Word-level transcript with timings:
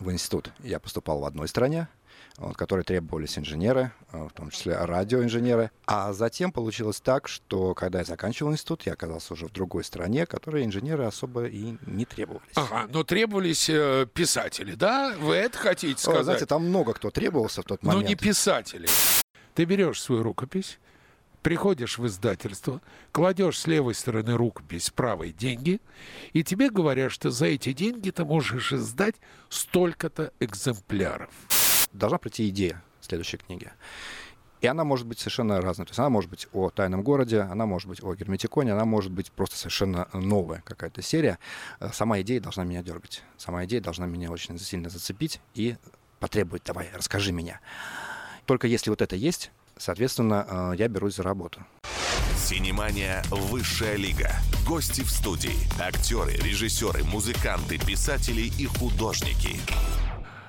в 0.00 0.10
институт. 0.10 0.52
Я 0.60 0.78
поступал 0.78 1.20
в 1.20 1.24
одной 1.24 1.48
стране, 1.48 1.88
вот, 2.38 2.56
которые 2.56 2.84
требовались 2.84 3.38
инженеры, 3.38 3.92
э, 4.12 4.24
в 4.24 4.32
том 4.32 4.50
числе 4.50 4.76
радиоинженеры. 4.76 5.70
А 5.86 6.12
затем 6.12 6.52
получилось 6.52 7.00
так, 7.00 7.28
что 7.28 7.74
когда 7.74 8.00
я 8.00 8.04
заканчивал 8.04 8.52
институт, 8.52 8.82
я 8.82 8.92
оказался 8.92 9.34
уже 9.34 9.46
в 9.46 9.52
другой 9.52 9.84
стране, 9.84 10.26
которые 10.26 10.64
инженеры 10.64 11.04
особо 11.04 11.46
и 11.46 11.76
не 11.86 12.04
требовались. 12.04 12.52
Ага, 12.54 12.86
но 12.90 13.04
требовались 13.04 13.68
э, 13.68 14.06
писатели, 14.12 14.74
да? 14.74 15.14
Вы 15.18 15.34
это 15.36 15.58
хотите 15.58 16.00
сказать? 16.00 16.20
О, 16.20 16.24
знаете, 16.24 16.46
там 16.46 16.68
много 16.68 16.92
кто 16.92 17.10
требовался 17.10 17.62
в 17.62 17.64
тот 17.64 17.82
момент. 17.82 18.02
Но 18.02 18.08
не 18.08 18.16
писатели. 18.16 18.88
Ты 19.54 19.64
берешь 19.64 20.02
свою 20.02 20.22
рукопись, 20.22 20.78
приходишь 21.46 21.98
в 21.98 22.04
издательство, 22.08 22.82
кладешь 23.12 23.60
с 23.60 23.68
левой 23.68 23.94
стороны 23.94 24.34
рукопись, 24.36 24.86
с 24.86 24.90
правой 24.90 25.30
деньги, 25.30 25.80
и 26.32 26.42
тебе 26.42 26.70
говорят, 26.70 27.12
что 27.12 27.30
за 27.30 27.46
эти 27.46 27.72
деньги 27.72 28.10
ты 28.10 28.24
можешь 28.24 28.72
издать 28.72 29.14
столько-то 29.48 30.32
экземпляров 30.40 31.30
должна 31.92 32.18
прийти 32.18 32.48
идея 32.48 32.82
следующей 33.00 33.36
книги. 33.36 33.70
И 34.60 34.66
она 34.66 34.82
может 34.82 35.06
быть 35.06 35.20
совершенно 35.20 35.60
разной. 35.60 35.86
То 35.86 35.90
есть 35.90 36.00
она 36.00 36.10
может 36.10 36.28
быть 36.28 36.48
о 36.52 36.70
тайном 36.70 37.04
городе, 37.04 37.42
она 37.42 37.64
может 37.64 37.88
быть 37.88 38.02
о 38.02 38.12
герметиконе, 38.16 38.72
она 38.72 38.84
может 38.84 39.12
быть 39.12 39.30
просто 39.30 39.56
совершенно 39.56 40.08
новая 40.12 40.62
какая-то 40.66 41.00
серия. 41.00 41.38
Э, 41.78 41.90
сама 41.92 42.20
идея 42.22 42.40
должна 42.40 42.64
меня 42.64 42.82
дергать. 42.82 43.22
Сама 43.36 43.64
идея 43.66 43.80
должна 43.80 44.06
меня 44.06 44.32
очень 44.32 44.58
сильно 44.58 44.88
зацепить 44.88 45.40
и 45.54 45.76
потребовать, 46.18 46.64
давай, 46.64 46.90
расскажи 46.92 47.30
меня. 47.30 47.60
Только 48.46 48.66
если 48.66 48.90
вот 48.90 49.00
это 49.00 49.14
есть, 49.14 49.52
соответственно, 49.76 50.46
э, 50.48 50.76
я 50.78 50.88
берусь 50.88 51.16
за 51.16 51.22
работу. 51.22 51.64
Синемания 52.36 53.22
«Высшая 53.30 53.96
лига». 53.96 54.30
Гости 54.66 55.00
в 55.02 55.10
студии. 55.10 55.56
Актеры, 55.80 56.32
режиссеры, 56.32 57.02
музыканты, 57.04 57.78
писатели 57.78 58.42
и 58.42 58.66
художники. 58.66 59.56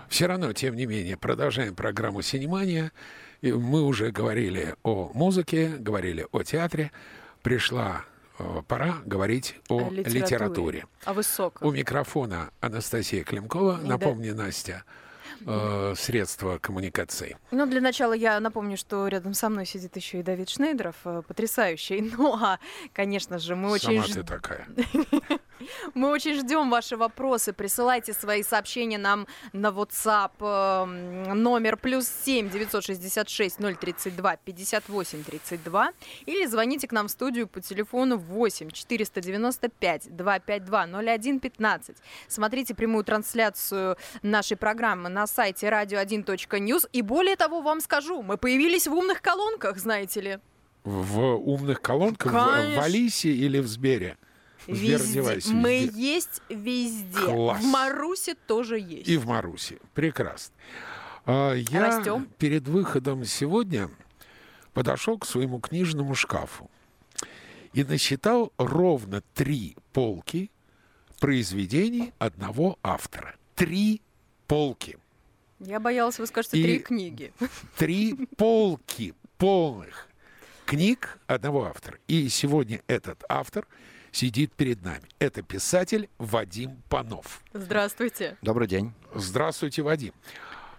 Все 0.09 0.27
равно, 0.27 0.53
тем 0.53 0.76
не 0.76 0.86
менее, 0.86 1.17
продолжаем 1.17 1.76
программу 1.76 2.22
«Синемания». 2.22 2.91
И 3.41 3.52
мы 3.52 3.84
уже 3.84 4.11
говорили 4.11 4.75
о 4.84 5.11
музыке, 5.14 5.69
говорили 5.69 6.25
о 6.31 6.44
театре. 6.44 6.91
Пришла 7.44 8.03
э, 8.39 8.62
пора 8.67 8.97
говорить 9.06 9.56
о, 9.69 9.89
литературе. 9.89 10.19
литературе. 10.19 10.86
О 11.06 11.14
высоком. 11.14 11.67
У 11.67 11.72
микрофона 11.72 12.50
Анастасия 12.62 13.23
Климкова. 13.23 13.80
Напомни, 13.84 14.31
да. 14.31 14.45
Настя, 14.45 14.84
э, 15.46 15.94
средства 15.98 16.58
коммуникации. 16.58 17.38
Ну, 17.52 17.66
для 17.66 17.82
начала 17.82 18.14
я 18.14 18.40
напомню, 18.40 18.78
что 18.78 19.08
рядом 19.08 19.34
со 19.34 19.50
мной 19.50 19.66
сидит 19.66 19.96
еще 19.96 20.20
и 20.20 20.24
Давид 20.24 20.50
Шнейдеров, 20.50 20.96
э, 21.06 21.22
потрясающий. 21.28 22.02
Ну, 22.18 22.34
а, 22.34 22.58
конечно 22.94 23.38
же, 23.38 23.56
мы 23.56 23.70
очень... 23.70 24.02
Сама 24.02 24.14
ты 24.14 24.24
такая. 24.24 24.68
Мы 25.94 26.09
очень 26.09 26.36
ждем 26.36 26.69
ваши 26.69 26.97
вопросы. 26.97 27.53
Присылайте 27.53 28.13
свои 28.13 28.44
сообщения 28.44 28.97
нам 28.97 29.27
на 29.53 29.67
WhatsApp 29.67 30.31
эм, 30.39 31.44
номер 31.44 31.77
плюс 31.77 32.08
7 32.25 32.50
966 32.50 33.58
032 33.58 34.38
58 34.38 35.23
32 35.23 35.91
или 36.25 36.45
звоните 36.45 36.88
к 36.88 36.91
нам 36.91 37.08
в 37.08 37.11
студию 37.11 37.47
по 37.47 37.61
телефону 37.61 38.17
8 38.17 38.72
495 38.72 40.16
252 40.16 40.88
01 41.02 41.39
15. 41.39 41.97
Смотрите 42.28 42.75
прямую 42.75 43.03
трансляцию 43.03 43.97
нашей 44.22 44.58
программы 44.58 45.09
на 45.09 45.28
сайте 45.28 45.67
radio1.news. 45.67 46.89
И 46.94 47.02
более 47.02 47.35
того, 47.35 47.61
вам 47.61 47.81
скажу, 47.81 48.22
мы 48.22 48.38
появились 48.38 48.88
в 48.88 48.94
умных 48.94 49.22
колонках, 49.22 49.78
знаете 49.78 50.22
ли. 50.22 50.39
В 50.83 51.35
умных 51.35 51.81
колонках? 51.81 52.31
Конечно. 52.31 52.81
В 52.81 52.85
Алисе 52.85 53.30
или 53.30 53.59
в 53.59 53.67
Сбере? 53.67 54.17
Везде. 54.68 55.22
Мы 55.54 55.86
везде. 55.86 56.02
есть 56.02 56.42
везде. 56.50 57.20
Класс. 57.20 57.62
В 57.62 57.66
Марусе 57.66 58.36
тоже 58.36 58.80
есть. 58.80 59.08
И 59.08 59.18
в 59.18 59.26
Марусе. 59.26 59.80
Прекрасно. 59.94 60.54
А, 61.26 61.54
я 61.54 61.98
Растем. 61.98 62.28
перед 62.38 62.68
выходом 62.68 63.24
сегодня 63.26 63.90
подошел 64.74 65.18
к 65.18 65.26
своему 65.26 65.59
книжному 65.59 66.16
шкафу 66.16 66.70
и 67.74 67.84
насчитал 67.84 68.52
ровно 68.58 69.22
три 69.34 69.78
полки 69.94 70.52
произведений 71.20 72.14
одного 72.20 72.78
автора. 72.84 73.36
Три 73.56 74.02
полки. 74.47 74.97
Я 75.59 75.80
боялась, 75.80 76.20
вы 76.20 76.28
скажете, 76.28 76.59
и 76.59 76.64
три 76.64 76.80
книги. 76.80 77.34
Три 77.78 78.28
полки 78.38 79.14
полных 79.38 80.08
книг 80.66 81.18
одного 81.25 81.66
автора. 81.66 81.97
И 82.08 82.28
сегодня 82.30 82.81
этот 82.88 83.24
автор– 83.30 83.66
сидит 84.12 84.53
перед 84.53 84.84
нами. 84.84 85.03
Это 85.19 85.41
писатель 85.41 86.09
Вадим 86.18 86.81
Панов. 86.90 87.41
Здравствуйте. 87.53 88.38
Добрый 88.41 88.68
день. 88.68 88.94
Здравствуйте, 89.13 89.81
Вадим. 89.81 90.13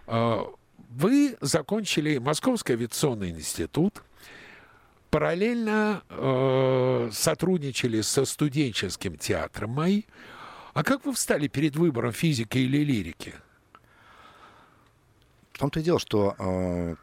А, 0.07 0.45
вы 0.89 1.37
закончили 1.41 2.17
Московский 2.17 2.73
авиационный 2.73 3.29
институт, 3.29 4.03
параллельно 5.09 6.03
э, 6.09 7.09
сотрудничали 7.11 8.01
со 8.01 8.25
студенческим 8.25 9.17
театром 9.17 9.71
МАИ. 9.71 10.03
А 10.73 10.83
как 10.83 11.05
вы 11.05 11.13
встали 11.13 11.47
перед 11.47 11.75
выбором 11.75 12.11
физики 12.11 12.57
или 12.57 12.83
лирики? 12.83 13.33
В 15.53 15.59
том-то 15.59 15.79
и 15.79 15.83
дело, 15.83 15.99
что 15.99 16.35
э, 16.37 16.95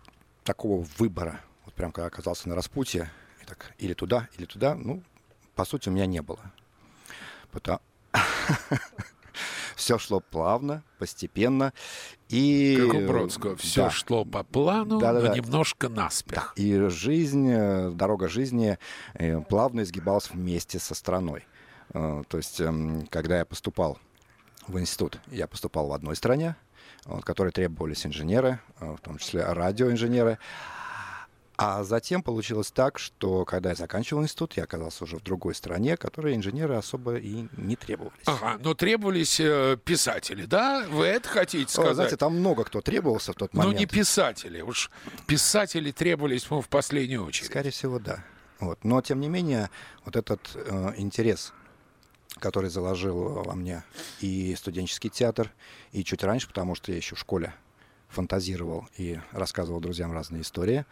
такого 0.45 0.87
выбора, 0.99 1.41
вот 1.65 1.75
прям 1.75 1.93
когда 1.93 2.07
оказался 2.07 2.49
на 2.49 2.55
распутье, 2.55 3.11
так, 3.47 3.73
или 3.79 3.95
туда, 3.95 4.29
или 4.39 4.47
туда, 4.47 4.75
ну, 4.75 5.03
по 5.57 5.65
сути, 5.65 5.89
у 5.89 5.93
меня 5.93 6.07
не 6.07 6.23
было. 6.23 6.53
Потому... 7.51 7.81
Все 9.75 9.99
шло 9.99 10.21
плавно, 10.21 10.83
постепенно. 10.99 11.73
И... 12.29 12.77
Как 12.81 12.95
у 12.95 13.07
Бродского. 13.07 13.57
Все 13.57 13.85
да. 13.85 13.91
шло 13.91 14.25
по 14.25 14.43
плану, 14.43 14.99
да, 14.99 15.13
да, 15.13 15.21
но 15.21 15.27
да. 15.29 15.35
немножко 15.35 15.89
наспех. 15.89 16.55
Да. 16.57 16.63
И 16.63 16.89
жизнь, 16.89 17.49
э, 17.51 17.91
дорога 17.91 18.29
жизни 18.29 18.79
э, 19.15 19.41
плавно 19.43 19.83
изгибалась 19.83 20.31
вместе 20.31 20.79
со 20.79 20.95
страной. 20.95 21.45
Э, 21.93 22.23
то 22.29 22.37
есть, 22.37 22.61
эм, 22.61 23.07
когда 23.09 23.39
я 23.39 23.45
поступал 23.45 23.99
в 24.67 24.79
институт, 24.79 25.21
я 25.29 25.47
поступал 25.47 25.89
в 25.89 25.93
одной 25.93 26.17
стране, 26.17 26.57
в 27.05 27.21
которой 27.21 27.53
требовались 27.53 28.07
инженеры, 28.07 28.59
в 28.81 28.99
том 28.99 29.19
числе 29.19 29.45
радиоинженеры. 29.45 30.39
А 31.59 31.85
затем 31.85 32.23
получилось 32.23 32.71
так, 32.71 32.99
что 32.99 33.47
когда 33.47 33.71
я 33.71 33.75
заканчивал 33.75 34.23
институт, 34.23 34.55
я 34.59 34.65
оказался 34.65 35.05
уже 35.05 35.17
в 35.17 35.23
другой 35.23 35.55
стране, 35.55 35.97
которые 35.97 36.37
инженеры 36.37 36.75
особо 36.75 37.17
и 37.17 37.47
не 37.57 37.77
требовались. 37.77 38.21
Ага, 38.27 38.59
но 38.61 38.75
требовались 38.75 39.41
э, 39.41 39.79
писатели, 39.83 40.45
да? 40.45 40.87
Вы 40.89 41.07
это 41.07 41.29
хотите 41.29 41.73
сказать? 41.73 41.93
О, 41.93 41.95
знаете, 41.95 42.17
там 42.19 42.39
много 42.39 42.65
кто 42.65 42.83
требовался 42.83 43.33
в 43.33 43.37
тот 43.37 43.55
момент. 43.55 43.73
Ну 43.73 43.79
не 43.79 43.87
писатели, 43.87 44.61
уж 44.61 44.91
писатели 45.27 45.93
требовались 45.93 46.49
ну, 46.51 46.61
в 46.61 46.69
последнюю 46.69 47.25
очередь. 47.25 47.49
Скорее 47.49 47.71
всего, 47.71 47.99
да. 47.99 48.23
Вот. 48.61 48.85
Но, 48.85 49.01
тем 49.01 49.21
не 49.21 49.29
менее, 49.29 49.71
вот 50.05 50.17
этот 50.17 50.41
э, 50.55 50.93
интерес, 50.99 51.55
который 52.39 52.69
заложил 52.69 53.43
во 53.45 53.55
мне 53.55 53.83
и 54.21 54.55
студенческий 54.57 55.09
театр, 55.09 55.51
и 55.93 56.05
чуть 56.05 56.23
раньше, 56.23 56.49
потому 56.49 56.75
что 56.75 56.93
я 56.93 56.99
еще 56.99 57.15
в 57.15 57.19
школе 57.19 57.55
фантазировал 58.09 58.87
и 58.99 59.19
рассказывал 59.33 59.81
друзьям 59.81 60.13
разные 60.13 60.43
истории, 60.43 60.85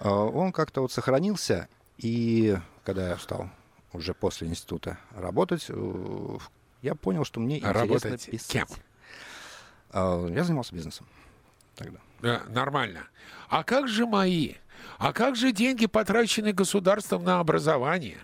он 0.00 0.52
как-то 0.52 0.82
вот 0.82 0.92
сохранился, 0.92 1.68
и 1.98 2.56
когда 2.84 3.10
я 3.10 3.18
стал 3.18 3.50
уже 3.92 4.14
после 4.14 4.48
института 4.48 4.98
работать, 5.14 5.66
э, 5.68 6.38
я 6.82 6.94
понял, 6.94 7.24
что 7.24 7.40
мне 7.40 7.58
интересно 7.58 7.80
Работать 7.82 8.30
писать. 8.30 8.50
Кем? 8.50 8.66
А, 9.90 10.26
я 10.28 10.44
занимался 10.44 10.74
бизнесом 10.74 11.06
тогда. 11.74 11.98
Да, 12.20 12.42
нормально. 12.48 13.08
А 13.48 13.64
как 13.64 13.88
же 13.88 14.06
мои? 14.06 14.54
А 14.98 15.12
как 15.12 15.36
же 15.36 15.52
деньги, 15.52 15.86
потраченные 15.86 16.52
государством 16.52 17.24
на 17.24 17.40
образование? 17.40 18.18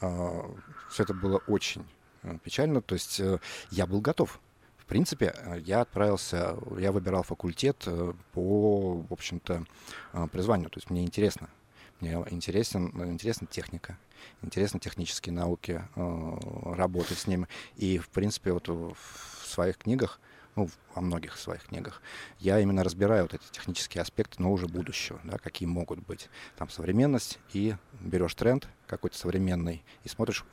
А, 0.00 0.50
Все 0.90 1.02
это 1.02 1.14
было 1.14 1.38
очень 1.46 1.86
э, 2.22 2.36
печально. 2.42 2.80
То 2.80 2.94
есть 2.94 3.20
э, 3.20 3.38
я 3.70 3.86
был 3.86 4.00
готов. 4.00 4.40
В 4.84 4.86
принципе, 4.86 5.34
я 5.64 5.80
отправился, 5.80 6.56
я 6.78 6.92
выбирал 6.92 7.22
факультет 7.22 7.84
э, 7.86 8.12
по, 8.32 8.98
в 9.08 9.12
общем-то, 9.12 9.64
э, 10.12 10.26
призванию. 10.30 10.68
То 10.68 10.76
есть 10.76 10.90
мне 10.90 11.04
интересно. 11.04 11.48
Мне 12.00 12.22
интересен, 12.28 12.90
интересна 13.10 13.46
техника, 13.46 13.96
интересны 14.42 14.78
технические 14.78 15.32
науки, 15.32 15.82
э, 15.96 16.74
работать 16.74 17.16
с 17.16 17.26
ними. 17.26 17.48
И, 17.76 17.96
в 17.96 18.10
принципе, 18.10 18.52
вот 18.52 18.68
в 18.68 19.46
своих 19.46 19.78
книгах, 19.78 20.20
ну, 20.54 20.68
во 20.94 21.00
многих 21.00 21.38
своих 21.38 21.64
книгах, 21.64 22.02
я 22.38 22.60
именно 22.60 22.84
разбираю 22.84 23.22
вот 23.22 23.32
эти 23.32 23.50
технические 23.52 24.02
аспекты, 24.02 24.42
но 24.42 24.52
уже 24.52 24.68
будущего, 24.68 25.18
да, 25.24 25.38
какие 25.38 25.66
могут 25.66 26.00
быть. 26.00 26.28
Там 26.56 26.68
современность, 26.68 27.38
и 27.54 27.74
берешь 28.00 28.34
тренд 28.34 28.68
какой-то 28.86 29.16
современный 29.16 29.82
и 30.04 30.08
смотришь, 30.08 30.44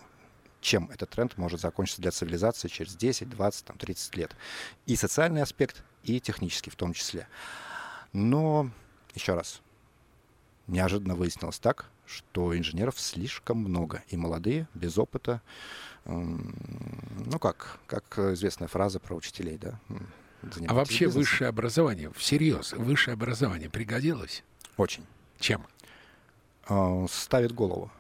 чем 0.61 0.89
этот 0.91 1.09
тренд 1.09 1.37
может 1.37 1.59
закончиться 1.59 2.01
для 2.01 2.11
цивилизации 2.11 2.67
через 2.67 2.95
10, 2.95 3.29
20, 3.29 3.65
там, 3.65 3.77
30 3.77 4.15
лет. 4.15 4.35
И 4.85 4.95
социальный 4.95 5.41
аспект, 5.41 5.83
и 6.03 6.19
технический 6.19 6.69
в 6.69 6.75
том 6.75 6.93
числе. 6.93 7.27
Но, 8.13 8.69
еще 9.13 9.33
раз, 9.33 9.61
неожиданно 10.67 11.15
выяснилось 11.15 11.59
так, 11.59 11.87
что 12.05 12.57
инженеров 12.57 12.99
слишком 12.99 13.57
много, 13.57 14.03
и 14.09 14.17
молодые, 14.17 14.67
без 14.73 14.97
опыта. 14.97 15.41
Ну 16.05 17.39
как, 17.39 17.79
как 17.87 18.19
известная 18.33 18.67
фраза 18.67 18.99
про 18.99 19.15
учителей, 19.15 19.57
да? 19.57 19.79
А 20.67 20.73
вообще 20.73 21.05
бизнесом. 21.05 21.21
высшее 21.21 21.49
образование, 21.49 22.11
всерьез, 22.13 22.73
высшее 22.73 23.13
образование 23.13 23.69
пригодилось? 23.69 24.43
Очень. 24.75 25.05
Чем? 25.39 25.65
А, 26.67 27.05
ставит 27.07 27.51
голову. 27.51 27.91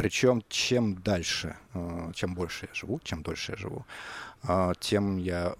Причем 0.00 0.42
чем 0.48 0.94
дальше, 1.02 1.56
а, 1.74 2.10
чем 2.14 2.34
больше 2.34 2.66
я 2.66 2.74
живу, 2.74 3.00
чем 3.04 3.22
дольше 3.22 3.52
я 3.52 3.58
живу, 3.58 3.84
а, 4.42 4.72
тем 4.80 5.18
я 5.18 5.54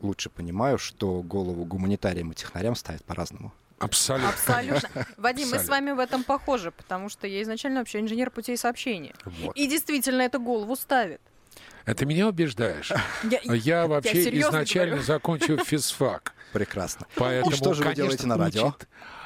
лучше 0.00 0.28
понимаю, 0.28 0.76
что 0.76 1.22
голову 1.22 1.64
гуманитариям 1.64 2.30
и 2.30 2.34
технарям 2.34 2.76
ставит 2.76 3.02
по-разному. 3.04 3.54
Абсолютно. 3.78 4.28
Абсолютно. 4.28 5.06
Вадим, 5.16 5.44
Абсолютно. 5.44 5.58
мы 5.58 5.64
с 5.64 5.68
вами 5.68 5.90
в 5.92 5.98
этом 5.98 6.24
похожи, 6.24 6.72
потому 6.72 7.08
что 7.08 7.26
я 7.26 7.40
изначально 7.40 7.80
вообще 7.80 8.00
инженер 8.00 8.30
путей 8.30 8.58
сообщения. 8.58 9.14
Вот. 9.24 9.56
И 9.56 9.66
действительно 9.66 10.20
это 10.20 10.38
голову 10.38 10.76
ставит. 10.76 11.22
Это 11.86 12.04
меня 12.04 12.28
убеждаешь? 12.28 12.92
Я, 13.22 13.40
я 13.54 13.86
вообще 13.86 14.24
я 14.24 14.48
изначально 14.48 14.96
говорю. 14.96 15.06
закончил 15.06 15.58
физфак. 15.64 16.34
Прекрасно. 16.52 17.06
Поэтому, 17.14 17.52
И 17.52 17.56
что 17.56 17.72
же 17.72 17.82
вы 17.82 17.94
конечно, 17.94 18.02
делаете 18.02 18.26
на 18.26 18.36
радио? 18.36 18.74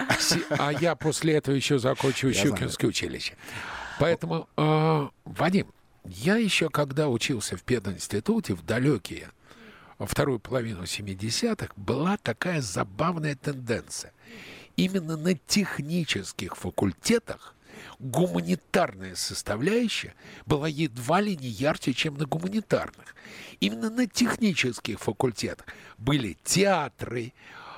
Учит, 0.01 0.47
а 0.51 0.73
я 0.73 0.95
после 0.95 1.35
этого 1.35 1.55
еще 1.55 1.79
закончил 1.81 2.33
Щукинское 2.33 2.89
училище. 2.89 3.35
Поэтому, 4.01 4.49
э, 4.57 5.09
Вадим, 5.27 5.67
я 6.07 6.37
еще 6.37 6.71
когда 6.71 7.11
учился 7.11 7.59
в 7.59 7.63
пединституте 7.63 8.55
в 8.55 8.65
далекие 8.65 9.29
вторую 9.99 10.41
половину 10.41 10.85
70-х, 10.85 11.75
была 11.77 12.17
такая 12.17 12.63
забавная 12.63 13.37
тенденция. 13.37 14.15
Именно 14.77 15.19
на 15.19 15.35
технических 15.35 16.57
факультетах 16.57 17.55
гуманитарная 17.99 19.17
составляющая 19.17 20.15
была 20.47 20.67
едва 20.67 21.21
ли 21.21 21.37
не 21.37 21.49
ярче, 21.49 21.93
чем 21.93 22.15
на 22.15 22.25
гуманитарных. 22.25 23.15
Именно 23.61 23.91
на 23.91 24.07
технических 24.07 24.99
факультетах 24.99 25.67
были 25.99 26.39
театры, 26.43 27.35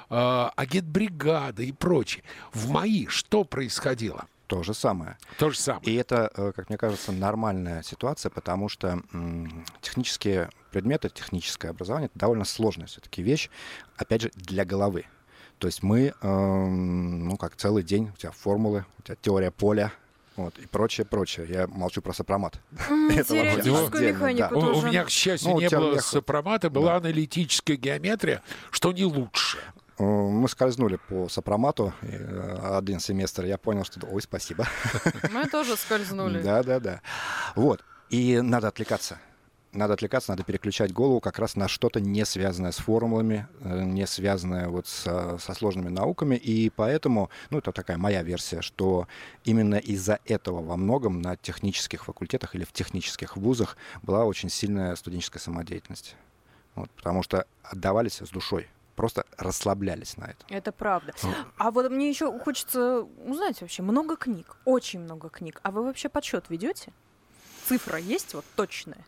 э, 0.08 0.48
агитбригады 0.54 1.66
и 1.66 1.72
прочее. 1.72 2.22
В 2.52 2.70
мои 2.70 3.08
что 3.08 3.42
происходило? 3.42 4.28
То 4.52 4.62
же 4.62 4.75
самое. 4.75 5.16
То 5.38 5.49
же 5.49 5.58
самое. 5.58 5.82
И 5.87 5.94
это, 5.94 6.31
э, 6.37 6.52
как 6.54 6.69
мне 6.69 6.76
кажется, 6.76 7.10
нормальная 7.10 7.82
ситуация, 7.82 8.28
потому 8.28 8.69
что 8.69 9.00
технические 9.81 10.50
предметы, 10.70 11.08
техническое 11.08 11.70
образование— 11.70 12.10
это 12.12 12.19
довольно 12.19 12.44
сложная 12.44 12.87
все-таки 12.87 13.22
вещь, 13.22 13.49
опять 13.96 14.20
же, 14.20 14.31
для 14.34 14.66
головы. 14.66 15.06
То 15.58 15.69
есть 15.69 15.82
мы, 15.82 16.12
эм, 16.20 17.28
ну, 17.28 17.38
как 17.38 17.56
целый 17.56 17.82
день, 17.82 18.10
у 18.10 18.16
тебя 18.19 18.31
формулы, 18.31 18.84
у 18.99 19.02
тебя 19.02 19.16
теория 19.22 19.50
поля, 19.50 19.90
вот, 20.37 20.58
и 20.58 20.66
прочее, 20.66 21.06
прочее. 21.06 21.46
Я 21.49 21.66
молчу 21.66 22.02
про 22.02 22.12
сопромат. 22.12 22.60
Теоретическую 22.88 24.12
механику 24.12 24.58
У 24.58 24.82
меня, 24.82 25.04
к 25.04 25.08
счастью, 25.08 25.52
ну, 25.52 25.60
не 25.60 25.70
было 25.70 25.99
сопромата, 26.00 26.69
была 26.69 26.96
аналитическая 26.96 27.76
геометрия, 27.76 28.43
что 28.70 28.93
не 28.93 29.06
лучше. 29.06 29.58
Э, 30.02 30.04
мы 30.04 30.49
скользнули 30.49 30.96
по 31.08 31.28
сопромату 31.28 31.93
э, 32.02 32.76
один 32.76 32.99
семестр. 32.99 33.44
Я 33.44 33.58
понял, 33.58 33.84
что 33.84 34.04
ой, 34.06 34.20
спасибо. 34.22 34.66
Мы 35.31 35.46
тоже 35.46 35.76
скользнули. 35.76 36.43
Да, 36.43 36.62
да, 36.62 36.81
да. 36.81 37.00
Вот. 37.54 37.84
И 38.10 38.40
надо 38.40 38.69
отвлекаться. 38.69 39.19
Надо 39.72 39.94
отвлекаться, 39.94 40.32
надо 40.32 40.44
переключать 40.44 40.93
голову 40.93 41.20
как 41.20 41.38
раз 41.38 41.56
на 41.56 41.66
что-то 41.66 41.99
не 41.99 42.26
связанное 42.26 42.72
с 42.72 42.76
формулами, 42.76 43.46
э, 43.60 43.84
не 43.84 44.06
связанное 44.06 44.69
вот 44.69 44.87
со, 44.88 45.38
со 45.38 45.54
сложными 45.54 45.88
науками. 45.88 46.34
И 46.34 46.69
поэтому, 46.69 47.31
ну, 47.50 47.58
это 47.58 47.70
такая 47.72 47.96
моя 47.96 48.22
версия, 48.22 48.60
что 48.60 49.06
именно 49.44 49.76
из-за 49.76 50.19
этого 50.26 50.62
во 50.62 50.76
многом 50.76 51.22
на 51.22 51.37
технических 51.37 52.04
факультетах 52.04 52.56
или 52.56 52.64
в 52.64 52.72
технических 52.72 53.37
вузах 53.37 53.76
была 54.02 54.25
очень 54.25 54.50
сильная 54.50 54.96
студенческая 54.96 55.38
самодеятельность. 55.38 56.16
Вот, 56.75 56.90
потому 56.90 57.22
что 57.22 57.46
отдавались 57.62 58.20
с 58.20 58.31
душой 58.31 58.69
просто 58.94 59.24
расслаблялись 59.36 60.16
на 60.16 60.24
это. 60.24 60.44
Это 60.48 60.72
правда. 60.72 61.12
Ну. 61.22 61.34
А 61.56 61.70
вот 61.70 61.90
мне 61.90 62.08
еще 62.08 62.38
хочется 62.38 63.02
узнать 63.24 63.60
вообще, 63.60 63.82
много 63.82 64.16
книг, 64.16 64.56
очень 64.64 65.00
много 65.00 65.28
книг. 65.28 65.60
А 65.62 65.70
вы 65.70 65.84
вообще 65.84 66.08
подсчет 66.08 66.46
ведете? 66.48 66.92
Цифра 67.66 67.98
есть 67.98 68.34
вот 68.34 68.44
точная? 68.56 69.04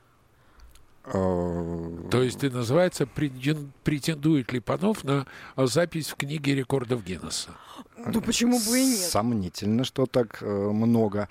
А, 1.06 2.08
То 2.10 2.22
есть 2.22 2.42
и 2.44 2.48
называется 2.48 3.06
претендует 3.06 4.52
ли 4.52 4.60
Панов 4.60 5.04
на 5.04 5.26
запись 5.56 6.08
в 6.08 6.16
книге 6.16 6.54
рекордов 6.54 7.04
Гиннесса? 7.04 7.50
Ну 7.96 8.20
почему 8.20 8.58
бы 8.58 8.80
и 8.80 8.84
нет? 8.84 8.98
Сомнительно, 8.98 9.84
что 9.84 10.06
так 10.06 10.42
э, 10.42 10.46
много. 10.46 11.28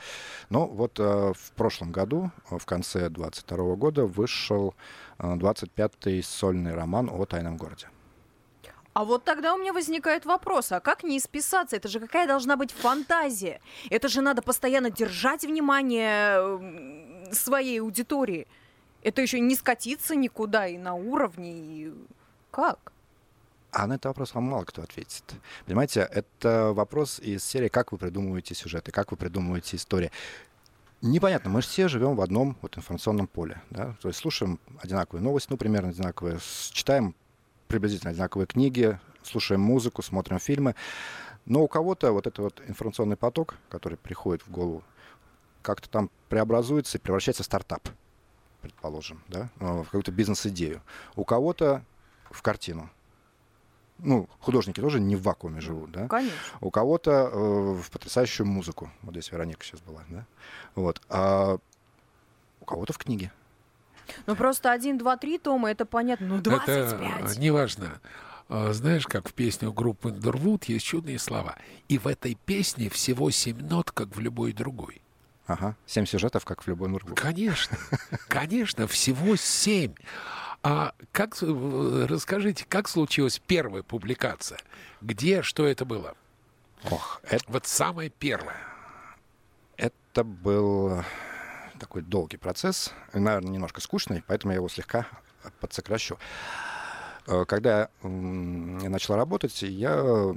Но 0.50 0.68
вот 0.68 1.00
э, 1.00 1.34
в 1.36 1.52
прошлом 1.56 1.92
году, 1.92 2.32
в 2.50 2.66
конце 2.66 3.10
22 3.10 3.76
года, 3.76 4.06
вышел 4.06 4.76
э, 5.18 5.36
25-й 5.36 6.24
сольный 6.24 6.74
роман 6.74 7.10
о 7.12 7.26
тайном 7.26 7.58
городе. 7.58 7.88
А 8.94 9.06
вот 9.06 9.24
тогда 9.24 9.56
у 9.56 9.58
меня 9.58 9.74
возникает 9.74 10.26
вопрос, 10.26 10.72
а 10.72 10.80
как 10.80 11.04
не 11.04 11.18
исписаться? 11.18 11.76
Это 11.76 11.88
же 11.88 12.00
какая 12.00 12.28
должна 12.28 12.56
быть 12.56 12.72
фантазия? 12.72 13.60
Это 13.90 14.08
же 14.08 14.22
надо 14.22 14.42
постоянно 14.44 14.92
держать 14.92 15.44
внимание 15.44 17.32
своей 17.34 17.82
аудитории. 17.82 18.48
Это 19.02 19.22
еще 19.22 19.40
не 19.40 19.56
скатиться 19.56 20.16
никуда 20.16 20.68
и 20.68 20.78
на 20.78 20.94
уровне. 20.94 21.52
И... 21.52 21.94
Как? 22.52 22.94
А 23.72 23.88
на 23.88 23.94
этот 23.94 24.06
вопрос 24.06 24.36
вам 24.36 24.44
мало 24.44 24.64
кто 24.66 24.84
ответит. 24.84 25.24
Понимаете, 25.66 26.08
это 26.12 26.72
вопрос 26.74 27.20
из 27.20 27.44
серии 27.44 27.70
«Как 27.70 27.92
вы 27.92 27.98
придумываете 27.98 28.54
сюжеты?», 28.54 28.92
«Как 28.92 29.10
вы 29.10 29.18
придумываете 29.18 29.78
истории?». 29.78 30.12
Непонятно, 31.02 31.50
мы 31.50 31.62
же 31.62 31.68
все 31.68 31.88
живем 31.88 32.16
в 32.16 32.22
одном 32.22 32.56
вот 32.62 32.78
информационном 32.78 33.28
поле. 33.28 33.62
Да? 33.72 33.96
То 34.02 34.08
есть 34.08 34.20
слушаем 34.20 34.60
одинаковые 34.80 35.22
новости, 35.22 35.48
ну, 35.50 35.58
примерно 35.58 35.90
одинаковые, 35.90 36.40
читаем 36.72 37.16
приблизительно 37.74 38.12
одинаковые 38.12 38.46
книги, 38.46 39.00
слушаем 39.24 39.60
музыку, 39.60 40.04
смотрим 40.04 40.38
фильмы. 40.38 40.76
Но 41.48 41.64
у 41.64 41.68
кого-то 41.68 42.12
вот 42.12 42.28
этот 42.28 42.38
вот 42.40 42.62
информационный 42.68 43.18
поток, 43.18 43.56
который 43.68 43.98
приходит 43.98 44.46
в 44.46 44.52
голову, 44.52 44.84
как-то 45.64 45.90
там 45.90 46.12
преобразуется 46.30 47.00
и 47.00 47.02
превращается 47.02 47.42
в 47.42 47.48
стартап, 47.48 47.90
предположим, 48.62 49.24
да, 49.28 49.50
э, 49.60 49.82
в 49.82 49.86
какую-то 49.86 50.12
бизнес-идею. 50.12 50.84
У 51.16 51.26
кого-то 51.26 51.84
в 52.30 52.44
картину. 52.44 52.92
Ну, 53.98 54.30
художники 54.40 54.80
тоже 54.80 55.00
не 55.00 55.16
в 55.16 55.24
вакууме 55.24 55.60
живут, 55.60 55.92
да? 55.92 56.08
Конечно. 56.08 56.38
У 56.62 56.70
кого-то 56.70 57.12
э, 57.12 57.74
в 57.74 57.90
потрясающую 57.90 58.46
музыку. 58.46 58.92
Вот 59.02 59.14
здесь 59.14 59.32
Вероника 59.32 59.66
сейчас 59.66 59.82
была, 59.82 60.04
да? 60.10 60.28
Вот. 60.76 61.02
А 61.10 61.58
у 62.62 62.66
кого-то 62.66 62.94
в 62.94 63.00
книге. 63.00 63.32
Ну 64.26 64.36
просто 64.36 64.72
один, 64.72 64.98
два, 64.98 65.18
три 65.18 65.38
тома, 65.38 65.72
это 65.72 65.86
понятно. 65.86 66.28
Ну 66.28 66.42
25. 66.42 66.94
Это 67.22 67.40
неважно. 67.40 68.00
А, 68.50 68.74
знаешь, 68.74 69.08
как 69.08 69.30
в 69.30 69.34
песне 69.34 69.68
у 69.68 69.74
группы 69.74 70.10
Underwood 70.10 70.66
есть 70.68 70.86
чудные 70.86 71.20
слова. 71.20 71.56
И 71.88 71.98
в 71.98 72.08
этой 72.08 72.36
песне 72.46 72.90
всего 72.90 73.32
семь 73.32 73.60
нот, 73.62 73.92
как 73.92 74.16
в 74.16 74.20
любой 74.20 74.54
другой. 74.54 75.02
Ага, 75.46 75.76
семь 75.86 76.06
сюжетов, 76.06 76.46
как 76.46 76.64
в 76.64 76.68
любой 76.68 76.90
другой. 76.90 77.16
Конечно, 77.16 77.78
конечно, 78.30 78.88
всего 78.88 79.36
семь. 79.36 79.94
А 80.62 80.94
как, 81.12 81.36
расскажите, 81.42 82.66
как 82.68 82.88
случилась 82.88 83.42
первая 83.46 83.84
публикация? 83.84 84.60
Где, 85.02 85.42
что 85.42 85.66
это 85.68 85.84
было? 85.84 86.16
Ох, 86.90 87.20
это... 87.24 87.44
Вот 87.50 87.68
самое 87.68 88.10
первое. 88.10 88.56
Это 89.76 90.24
был 90.24 91.04
такой 91.84 92.02
долгий 92.02 92.38
процесс, 92.38 92.94
наверное, 93.14 93.52
немножко 93.52 93.82
скучный, 93.82 94.24
поэтому 94.26 94.54
я 94.54 94.58
его 94.58 94.70
слегка 94.70 95.06
подсокращу. 95.60 96.18
Э, 97.28 97.44
когда 97.46 97.90
я 98.02 98.90
начал 98.90 99.16
работать, 99.16 99.62
я 99.62 100.34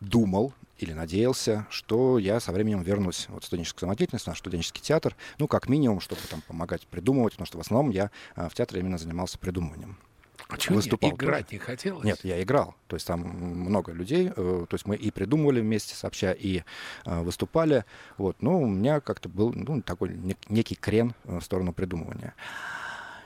думал 0.00 0.52
или 0.78 0.92
надеялся, 0.92 1.66
что 1.70 2.18
я 2.18 2.38
со 2.40 2.52
временем 2.52 2.82
вернусь 2.82 3.26
вот, 3.28 3.44
в 3.44 3.46
студенческую 3.46 3.80
самодеятельность, 3.80 4.26
наш 4.26 4.38
студенческий 4.38 4.82
театр, 4.82 5.16
ну, 5.38 5.48
как 5.48 5.68
минимум, 5.68 6.00
чтобы 6.00 6.20
там 6.28 6.42
помогать 6.42 6.86
придумывать, 6.86 7.34
потому 7.34 7.46
что 7.46 7.58
в 7.58 7.60
основном 7.60 7.90
я 7.90 8.10
э, 8.36 8.48
в 8.48 8.54
театре 8.54 8.80
именно 8.80 8.98
занимался 8.98 9.38
придумыванием. 9.38 9.98
А 10.48 10.58
что, 10.58 10.74
выступал. 10.74 11.10
Играть 11.10 11.52
не 11.52 11.58
хотелось? 11.58 12.04
Нет, 12.04 12.20
я 12.22 12.42
играл. 12.42 12.74
То 12.86 12.96
есть 12.96 13.06
там 13.06 13.20
много 13.20 13.92
людей. 13.92 14.28
Э, 14.28 14.66
то 14.68 14.74
есть 14.74 14.86
мы 14.86 14.96
и 14.96 15.10
придумывали 15.10 15.60
вместе 15.60 15.94
сообща, 15.94 16.32
и 16.32 16.62
э, 17.06 17.20
выступали. 17.22 17.84
Вот. 18.18 18.42
Но 18.42 18.60
у 18.60 18.66
меня 18.66 19.00
как-то 19.00 19.28
был 19.28 19.52
ну, 19.52 19.82
такой 19.82 20.18
некий 20.48 20.74
крен 20.74 21.14
в 21.24 21.40
сторону 21.40 21.72
придумывания. 21.72 22.34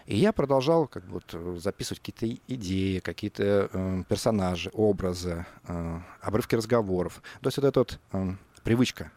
И 0.08 0.16
я 0.16 0.32
продолжал 0.32 0.88
как 0.88 1.04
бы, 1.04 1.20
вот, 1.20 1.60
записывать 1.60 2.00
какие-то 2.00 2.40
идеи, 2.48 2.98
какие-то 3.00 3.68
э, 3.70 4.04
персонажи, 4.08 4.70
образы, 4.72 5.44
э, 5.64 6.00
обрывки 6.22 6.54
разговоров. 6.54 7.20
То 7.42 7.48
есть 7.48 7.58
вот 7.58 7.66
эта 7.66 7.80
вот 7.80 8.00
э, 8.12 8.32
привычка 8.64 9.12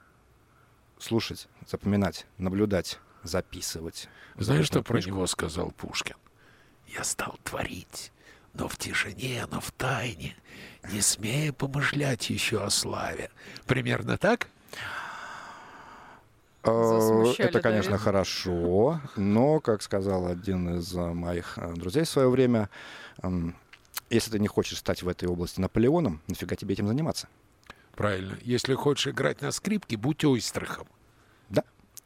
слушать, 1.00 1.48
запоминать, 1.66 2.26
наблюдать, 2.38 3.00
записывать. 3.24 4.10
Знаешь, 4.36 4.66
что 4.66 4.84
про 4.84 5.00
него 5.00 5.26
сказал 5.28 5.72
Пушкин? 5.72 6.18
Я 6.94 7.04
стал 7.04 7.38
творить, 7.44 8.12
но 8.54 8.68
в 8.68 8.78
тишине, 8.78 9.46
но 9.50 9.62
в 9.62 9.72
тайне, 9.72 10.36
не 10.92 11.02
смея 11.02 11.54
помышлять 11.54 12.30
еще 12.30 12.64
о 12.64 12.70
славе. 12.70 13.30
Примерно 13.66 14.18
так? 14.18 14.48
Э, 16.64 17.34
это, 17.40 17.60
конечно, 17.60 17.98
хорошо, 17.98 19.02
но, 19.16 19.60
как 19.60 19.82
сказал 19.82 20.28
один 20.28 20.78
из 20.78 20.94
моих 20.94 21.58
э, 21.58 21.74
друзей 21.74 22.04
в 22.04 22.10
свое 22.10 22.30
время, 22.30 22.70
если 24.10 24.32
ты 24.32 24.40
не 24.40 24.48
хочешь 24.48 24.78
стать 24.78 25.02
в 25.02 25.08
этой 25.08 25.28
области 25.28 25.60
Наполеоном, 25.60 26.22
нафига 26.28 26.56
тебе 26.56 26.74
этим 26.74 26.88
заниматься? 26.88 27.28
Правильно. 27.96 28.38
Если 28.42 28.74
хочешь 28.74 29.08
играть 29.08 29.42
на 29.42 29.52
скрипке, 29.52 29.98
будь 29.98 30.24
ойстрахом. 30.24 30.88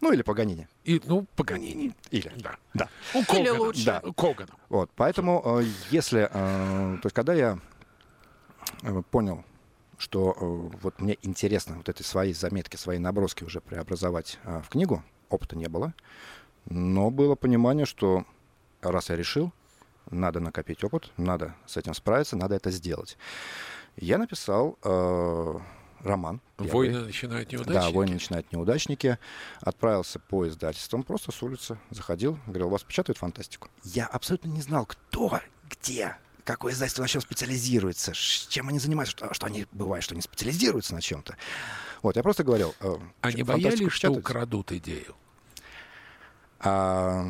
Ну, 0.05 0.13
или 0.13 0.21
Паганини. 0.21 0.67
И, 0.83 1.01
ну, 1.05 1.25
Паганини. 1.35 1.91
Или. 2.11 2.31
Да. 2.37 2.57
Да. 2.75 2.89
У 3.15 3.17
Или 3.17 3.25
Когана. 3.25 3.59
лучше. 3.59 3.85
Да. 3.85 4.01
Когана. 4.15 4.51
Вот, 4.69 4.91
поэтому, 4.95 5.41
э, 5.43 5.63
если, 5.89 6.29
э, 6.31 6.97
то 7.01 7.05
есть, 7.05 7.15
когда 7.15 7.33
я 7.33 7.57
э, 8.83 9.01
понял, 9.09 9.43
что 9.97 10.37
э, 10.39 10.77
вот 10.83 11.01
мне 11.01 11.17
интересно 11.23 11.77
вот 11.77 11.89
эти 11.89 12.03
свои 12.03 12.33
заметки, 12.33 12.75
свои 12.75 12.99
наброски 12.99 13.43
уже 13.45 13.61
преобразовать 13.61 14.37
э, 14.43 14.61
в 14.63 14.69
книгу, 14.69 15.03
опыта 15.29 15.57
не 15.57 15.67
было, 15.67 15.91
но 16.69 17.09
было 17.09 17.33
понимание, 17.33 17.87
что 17.87 18.25
раз 18.83 19.09
я 19.09 19.15
решил, 19.15 19.51
надо 20.11 20.39
накопить 20.39 20.83
опыт, 20.83 21.11
надо 21.17 21.55
с 21.65 21.77
этим 21.77 21.95
справиться, 21.95 22.35
надо 22.37 22.53
это 22.53 22.69
сделать. 22.69 23.17
Я 23.97 24.19
написал 24.19 24.77
э, 24.83 25.59
роман. 26.01 26.41
первый. 26.57 26.71
Войны 26.71 26.99
начинают 27.05 27.51
неудачники. 27.51 27.73
Да, 27.81 27.89
войны 27.91 28.13
начинают 28.13 28.51
неудачники. 28.51 29.17
Отправился 29.61 30.19
по 30.19 30.47
издательствам, 30.47 31.03
просто 31.03 31.31
с 31.31 31.41
улицы 31.43 31.77
заходил, 31.89 32.39
говорил, 32.47 32.67
у 32.67 32.71
вас 32.71 32.83
печатают 32.83 33.17
фантастику. 33.17 33.69
Я 33.83 34.05
абсолютно 34.07 34.49
не 34.49 34.61
знал, 34.61 34.85
кто, 34.85 35.39
где, 35.69 36.15
какое 36.43 36.73
издательство 36.73 37.01
на 37.01 37.07
чем 37.07 37.21
специализируется, 37.21 38.13
чем 38.13 38.69
они 38.69 38.79
занимаются, 38.79 39.15
что, 39.17 39.33
что 39.33 39.45
они 39.47 39.65
бывает, 39.71 40.03
что 40.03 40.13
они 40.13 40.21
специализируются 40.21 40.93
на 40.93 41.01
чем-то. 41.01 41.35
Вот, 42.01 42.15
я 42.15 42.23
просто 42.23 42.43
говорил. 42.43 42.75
э, 42.81 42.95
фантастику 43.21 43.45
боялись, 43.45 43.91
что 43.91 44.11
украдут 44.11 44.71
идею? 44.73 45.15
А, 46.59 47.25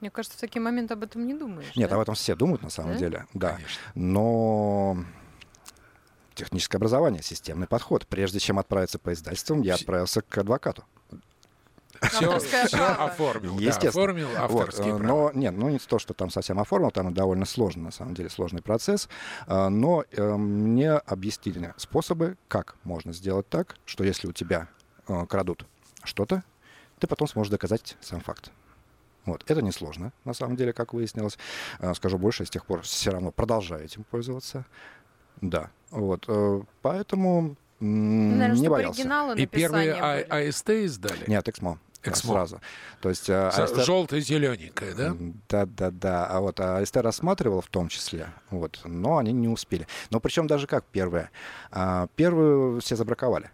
Мне 0.00 0.10
кажется, 0.10 0.36
в 0.36 0.40
такие 0.40 0.60
моменты 0.62 0.94
об 0.94 1.02
этом 1.02 1.26
не 1.26 1.34
думаешь. 1.34 1.74
нет, 1.76 1.90
да? 1.90 1.96
об 1.96 2.02
этом 2.02 2.14
все 2.14 2.34
думают 2.34 2.62
на 2.62 2.70
самом 2.70 2.92
Да? 2.92 2.98
деле, 2.98 3.26
да. 3.34 3.52
Конечно. 3.56 3.80
Но 3.94 5.04
техническое 6.40 6.78
образование, 6.78 7.22
системный 7.22 7.66
подход. 7.66 8.06
Прежде 8.06 8.40
чем 8.40 8.58
отправиться 8.58 8.98
по 8.98 9.12
издательствам, 9.12 9.62
я 9.62 9.74
отправился 9.74 10.22
к 10.22 10.38
адвокату. 10.38 10.84
Все, 12.02 12.40
право. 12.70 13.04
оформил. 13.04 13.56
да, 13.56 13.62
Естественно. 13.62 13.90
оформил 13.90 14.28
Вот, 14.28 14.38
авторские 14.38 14.94
э, 14.94 14.98
права. 14.98 15.06
но 15.06 15.32
нет, 15.34 15.54
ну 15.54 15.68
не 15.68 15.78
то, 15.78 15.98
что 15.98 16.14
там 16.14 16.30
совсем 16.30 16.58
оформил, 16.58 16.90
там 16.90 17.12
довольно 17.12 17.44
сложно, 17.44 17.84
на 17.84 17.90
самом 17.90 18.14
деле 18.14 18.30
сложный 18.30 18.62
процесс. 18.62 19.08
А, 19.46 19.68
Но 19.68 20.04
э, 20.10 20.36
мне 20.36 20.92
объяснили 20.92 21.74
способы, 21.76 22.38
как 22.48 22.76
можно 22.84 23.12
сделать 23.12 23.48
так, 23.48 23.76
что 23.84 24.02
если 24.02 24.28
у 24.28 24.32
тебя 24.32 24.68
э, 25.08 25.26
крадут 25.26 25.66
что-то, 26.02 26.42
ты 26.98 27.06
потом 27.06 27.28
сможешь 27.28 27.50
доказать 27.50 27.96
сам 28.00 28.20
факт. 28.20 28.50
Вот. 29.26 29.44
Это 29.50 29.60
несложно, 29.60 30.12
на 30.24 30.32
самом 30.32 30.56
деле, 30.56 30.72
как 30.72 30.94
выяснилось. 30.94 31.38
Э, 31.80 31.92
Скажу 31.94 32.16
больше, 32.16 32.44
я 32.44 32.46
с 32.46 32.50
тех 32.50 32.64
пор 32.64 32.80
все 32.80 33.10
равно 33.10 33.30
продолжаю 33.30 33.84
этим 33.84 34.04
пользоваться. 34.04 34.64
Да. 35.40 35.70
Вот. 35.90 36.24
э, 36.28 36.62
Поэтому 36.82 37.56
м, 37.80 38.38
Наверное, 38.38 38.60
не 38.60 38.68
боялся. 38.68 39.34
И 39.36 39.46
первые 39.46 39.94
А-. 39.94 40.48
АСТ 40.48 40.70
издали? 40.70 41.24
Нет, 41.26 41.48
Эксмо. 41.48 41.78
Эксмо. 42.02 42.32
Сразу. 42.32 42.60
То 43.02 43.08
есть... 43.10 43.28
э, 43.28 43.48
АСТ 43.48 43.84
Желто-зелененькая, 43.84 44.94
да? 44.94 45.16
Да, 45.48 45.66
да, 45.66 45.90
да. 45.90 46.26
А 46.26 46.40
вот 46.40 46.58
а 46.60 46.78
АСТ 46.78 46.96
рассматривал 46.96 47.60
в 47.60 47.66
том 47.68 47.88
числе, 47.88 48.28
вот, 48.50 48.80
но 48.84 49.18
они 49.18 49.32
не 49.32 49.48
успели. 49.48 49.86
Но 50.10 50.18
причем 50.20 50.46
даже 50.46 50.66
как 50.66 50.84
первое. 50.84 51.30
А, 51.70 52.06
Первую 52.16 52.80
все 52.80 52.96
забраковали. 52.96 53.50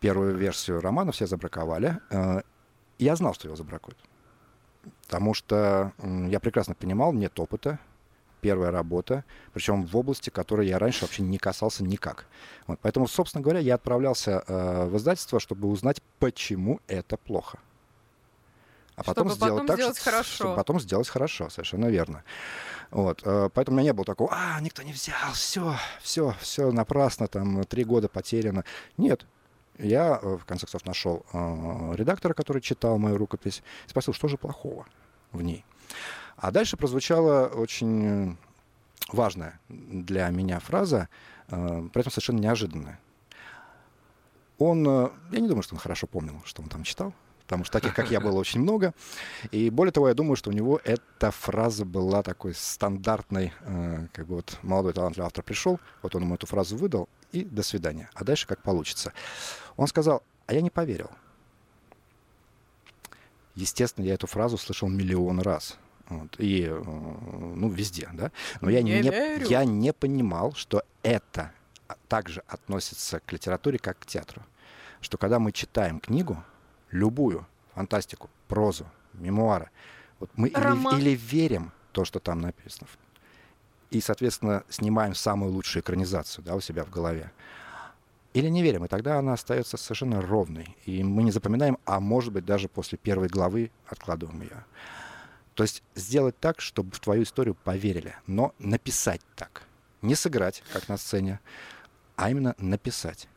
Первую 0.00 0.36
версию 0.36 0.80
романа 0.80 1.12
все 1.12 1.26
забраковали. 1.26 1.98
А, 2.10 2.42
Я 2.98 3.16
знал, 3.16 3.32
что 3.34 3.48
его 3.48 3.56
забракуют. 3.56 3.98
Потому 5.02 5.34
что 5.34 5.92
я 6.28 6.38
прекрасно 6.40 6.74
понимал, 6.74 7.12
нет 7.12 7.38
опыта, 7.40 7.78
первая 8.40 8.70
работа, 8.70 9.24
причем 9.52 9.84
в 9.84 9.96
области, 9.96 10.30
которой 10.30 10.66
я 10.68 10.78
раньше 10.78 11.02
вообще 11.02 11.22
не 11.22 11.38
касался 11.38 11.84
никак. 11.84 12.26
Вот, 12.66 12.78
поэтому, 12.82 13.06
собственно 13.08 13.42
говоря, 13.42 13.60
я 13.60 13.74
отправлялся 13.74 14.42
э, 14.46 14.86
в 14.86 14.96
издательство, 14.96 15.40
чтобы 15.40 15.68
узнать, 15.68 16.02
почему 16.18 16.80
это 16.88 17.16
плохо. 17.16 17.58
А 18.96 19.02
потом 19.02 19.28
Чтобы 19.28 19.36
сделать 19.36 19.52
потом 19.54 19.66
так, 19.66 19.76
сделать 19.76 19.96
что- 19.96 20.10
хорошо. 20.10 20.34
чтобы 20.34 20.54
потом 20.56 20.80
сделать 20.80 21.08
хорошо, 21.08 21.48
совершенно 21.48 21.86
верно. 21.86 22.22
Вот, 22.90 23.22
э, 23.24 23.48
поэтому 23.54 23.76
у 23.76 23.80
меня 23.80 23.90
не 23.90 23.94
было 23.94 24.04
такого, 24.04 24.30
а, 24.32 24.60
никто 24.60 24.82
не 24.82 24.92
взял, 24.92 25.32
все, 25.32 25.74
все, 26.02 26.34
все 26.40 26.70
напрасно, 26.70 27.26
там, 27.28 27.64
три 27.64 27.84
года 27.84 28.08
потеряно. 28.08 28.64
Нет, 28.98 29.26
я, 29.78 30.18
э, 30.22 30.36
в 30.36 30.44
конце 30.44 30.66
концов, 30.66 30.84
нашел 30.84 31.24
э, 31.32 31.94
редактора, 31.96 32.34
который 32.34 32.60
читал 32.60 32.98
мою 32.98 33.16
рукопись, 33.16 33.62
и 33.86 33.90
спросил, 33.90 34.12
что 34.12 34.28
же 34.28 34.36
плохого 34.36 34.86
в 35.32 35.40
ней. 35.40 35.64
А 36.40 36.50
дальше 36.50 36.78
прозвучала 36.78 37.48
очень 37.48 38.30
э, 38.30 38.34
важная 39.08 39.60
для 39.68 40.28
меня 40.30 40.58
фраза, 40.58 41.10
э, 41.48 41.88
при 41.92 42.00
этом 42.00 42.10
совершенно 42.10 42.38
неожиданная. 42.38 42.98
Он, 44.58 44.86
э, 44.88 45.10
я 45.32 45.40
не 45.40 45.48
думаю, 45.48 45.62
что 45.62 45.74
он 45.74 45.80
хорошо 45.80 46.06
помнил, 46.06 46.40
что 46.46 46.62
он 46.62 46.68
там 46.70 46.82
читал, 46.82 47.12
потому 47.42 47.64
что 47.64 47.78
таких, 47.78 47.94
как 47.94 48.10
я, 48.10 48.20
было 48.20 48.38
очень 48.38 48.60
много. 48.60 48.94
И 49.50 49.68
более 49.68 49.92
того, 49.92 50.08
я 50.08 50.14
думаю, 50.14 50.36
что 50.36 50.48
у 50.48 50.54
него 50.54 50.80
эта 50.82 51.30
фраза 51.30 51.84
была 51.84 52.22
такой 52.22 52.54
стандартной, 52.54 53.52
э, 53.60 54.06
как 54.14 54.26
бы 54.26 54.36
вот 54.36 54.58
молодой 54.62 54.94
талантливый 54.94 55.26
автор 55.26 55.44
пришел, 55.44 55.78
вот 56.00 56.14
он 56.14 56.22
ему 56.22 56.36
эту 56.36 56.46
фразу 56.46 56.74
выдал, 56.74 57.10
и 57.32 57.44
до 57.44 57.62
свидания. 57.62 58.08
А 58.14 58.24
дальше 58.24 58.46
как 58.46 58.62
получится. 58.62 59.12
Он 59.76 59.86
сказал, 59.88 60.22
а 60.46 60.54
я 60.54 60.62
не 60.62 60.70
поверил. 60.70 61.10
Естественно, 63.54 64.06
я 64.06 64.14
эту 64.14 64.26
фразу 64.26 64.56
слышал 64.56 64.88
миллион 64.88 65.40
раз. 65.40 65.76
Вот, 66.10 66.34
и, 66.38 66.64
э, 66.68 66.82
ну, 66.82 67.68
везде, 67.68 68.08
да. 68.12 68.32
Но 68.60 68.68
я 68.68 68.82
Не 68.82 69.00
не, 69.00 69.48
я 69.48 69.64
не 69.64 69.92
понимал, 69.92 70.52
что 70.54 70.82
это 71.02 71.52
также 72.08 72.42
относится 72.48 73.20
к 73.20 73.32
литературе, 73.32 73.78
как 73.78 73.98
к 74.00 74.06
театру. 74.06 74.42
Что 75.00 75.16
когда 75.18 75.38
мы 75.38 75.52
читаем 75.52 76.00
книгу, 76.00 76.42
любую, 76.90 77.46
фантастику, 77.74 78.28
прозу, 78.48 78.86
мемуары, 79.14 79.70
вот 80.18 80.30
мы 80.34 80.48
или, 80.48 81.00
или 81.00 81.16
верим 81.16 81.72
то, 81.92 82.04
что 82.04 82.18
там 82.18 82.40
написано, 82.40 82.88
и, 83.90 84.00
соответственно, 84.00 84.64
снимаем 84.68 85.14
самую 85.14 85.52
лучшую 85.52 85.82
экранизацию 85.82 86.44
да, 86.44 86.54
у 86.54 86.60
себя 86.60 86.84
в 86.84 86.90
голове, 86.90 87.30
или 88.34 88.48
не 88.48 88.62
верим, 88.62 88.84
и 88.84 88.88
тогда 88.88 89.18
она 89.18 89.32
остается 89.32 89.76
совершенно 89.76 90.20
ровной. 90.20 90.76
И 90.86 91.02
мы 91.02 91.24
не 91.24 91.32
запоминаем, 91.32 91.78
а 91.84 91.98
может 91.98 92.32
быть, 92.32 92.44
даже 92.44 92.68
после 92.68 92.96
первой 92.98 93.28
главы 93.28 93.70
откладываем 93.86 94.42
ее. 94.42 94.64
То 95.60 95.64
есть 95.64 95.82
сделать 95.94 96.40
так, 96.40 96.58
чтобы 96.62 96.92
в 96.92 97.00
твою 97.00 97.24
историю 97.24 97.54
поверили, 97.54 98.14
но 98.26 98.54
написать 98.58 99.20
так. 99.36 99.64
Не 100.00 100.14
сыграть, 100.14 100.62
как 100.72 100.88
на 100.88 100.96
сцене, 100.96 101.38
а 102.16 102.30
именно 102.30 102.54
написать. 102.56 103.28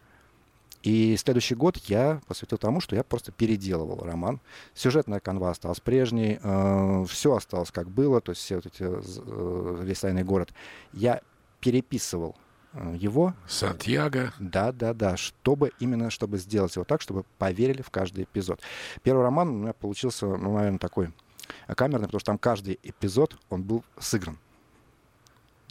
И 0.83 1.17
следующий 1.17 1.55
год 1.55 1.75
я 1.89 2.21
посвятил 2.25 2.57
тому, 2.57 2.79
что 2.79 2.95
я 2.95 3.03
просто 3.03 3.33
переделывал 3.33 4.05
роман. 4.05 4.39
Сюжетная 4.73 5.19
канва 5.19 5.49
осталась 5.49 5.81
прежней, 5.81 6.39
все 7.07 7.35
осталось 7.35 7.71
как 7.71 7.89
было, 7.89 8.21
то 8.21 8.31
есть 8.31 8.41
все 8.41 8.55
вот 8.55 8.67
эти, 8.67 8.83
э, 8.85 9.83
весь 9.83 9.99
тайный 9.99 10.23
город. 10.23 10.53
Я 10.93 11.19
переписывал 11.59 12.37
э, 12.71 12.95
его, 12.97 13.33
Сантьяго. 13.49 14.31
да, 14.39 14.71
да, 14.71 14.93
да. 14.93 15.17
Чтобы 15.17 15.73
именно, 15.81 16.09
чтобы 16.09 16.37
сделать 16.37 16.73
его 16.73 16.85
так, 16.85 17.01
чтобы 17.01 17.25
поверили 17.37 17.81
в 17.81 17.89
каждый 17.89 18.23
эпизод. 18.23 18.61
Первый 19.01 19.23
роман 19.23 19.49
у 19.49 19.51
меня 19.51 19.73
получился, 19.73 20.25
ну, 20.25 20.53
наверное, 20.53 20.79
такой 20.79 21.11
э, 21.67 21.75
камерный, 21.75 22.07
потому 22.07 22.19
что 22.19 22.27
там 22.27 22.37
каждый 22.37 22.79
эпизод, 22.83 23.37
он 23.49 23.63
был 23.63 23.83
сыгран. 23.99 24.37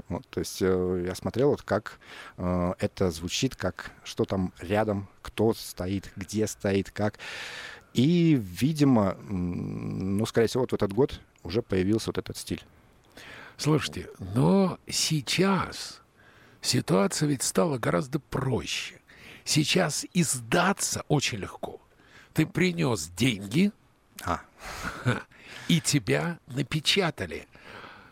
Вот, 0.08 0.26
то 0.28 0.40
есть 0.40 0.60
э, 0.60 1.04
я 1.06 1.14
смотрел, 1.14 1.50
вот 1.50 1.62
как 1.62 1.98
э, 2.36 2.74
это 2.78 3.10
звучит, 3.10 3.56
как 3.56 3.92
что 4.04 4.24
там 4.24 4.52
рядом, 4.58 5.08
кто 5.22 5.54
стоит, 5.54 6.12
где 6.16 6.46
стоит, 6.46 6.90
как. 6.90 7.18
И, 7.94 8.34
видимо, 8.40 9.14
ну, 9.14 10.24
скорее 10.26 10.48
всего, 10.48 10.62
вот 10.62 10.70
в 10.70 10.74
этот 10.74 10.92
год 10.92 11.20
уже 11.42 11.62
появился 11.62 12.08
вот 12.08 12.18
этот 12.18 12.36
стиль. 12.36 12.62
Слушайте, 13.56 14.08
но 14.18 14.78
сейчас 14.88 16.00
ситуация 16.60 17.28
ведь 17.28 17.42
стала 17.42 17.78
гораздо 17.78 18.18
проще. 18.18 19.00
Сейчас 19.44 20.06
издаться 20.14 21.04
очень 21.08 21.38
легко. 21.38 21.80
Ты 22.32 22.46
принес 22.46 23.08
деньги, 23.08 23.72
А, 24.24 24.40
и 25.68 25.80
тебя 25.80 26.38
напечатали. 26.48 27.46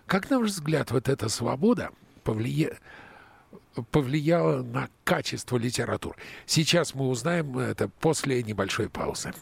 Как, 0.06 0.30
на 0.30 0.40
ваш 0.40 0.50
взгляд, 0.50 0.90
вот 0.90 1.08
эта 1.08 1.28
свобода 1.28 1.90
повлия- 2.24 2.76
повлияла 3.90 4.62
на 4.62 4.88
качество 5.04 5.56
литературы? 5.56 6.16
Сейчас 6.46 6.94
мы 6.94 7.08
узнаем 7.08 7.58
это 7.58 7.88
после 7.88 8.42
небольшой 8.42 8.88
паузы. 8.88 9.32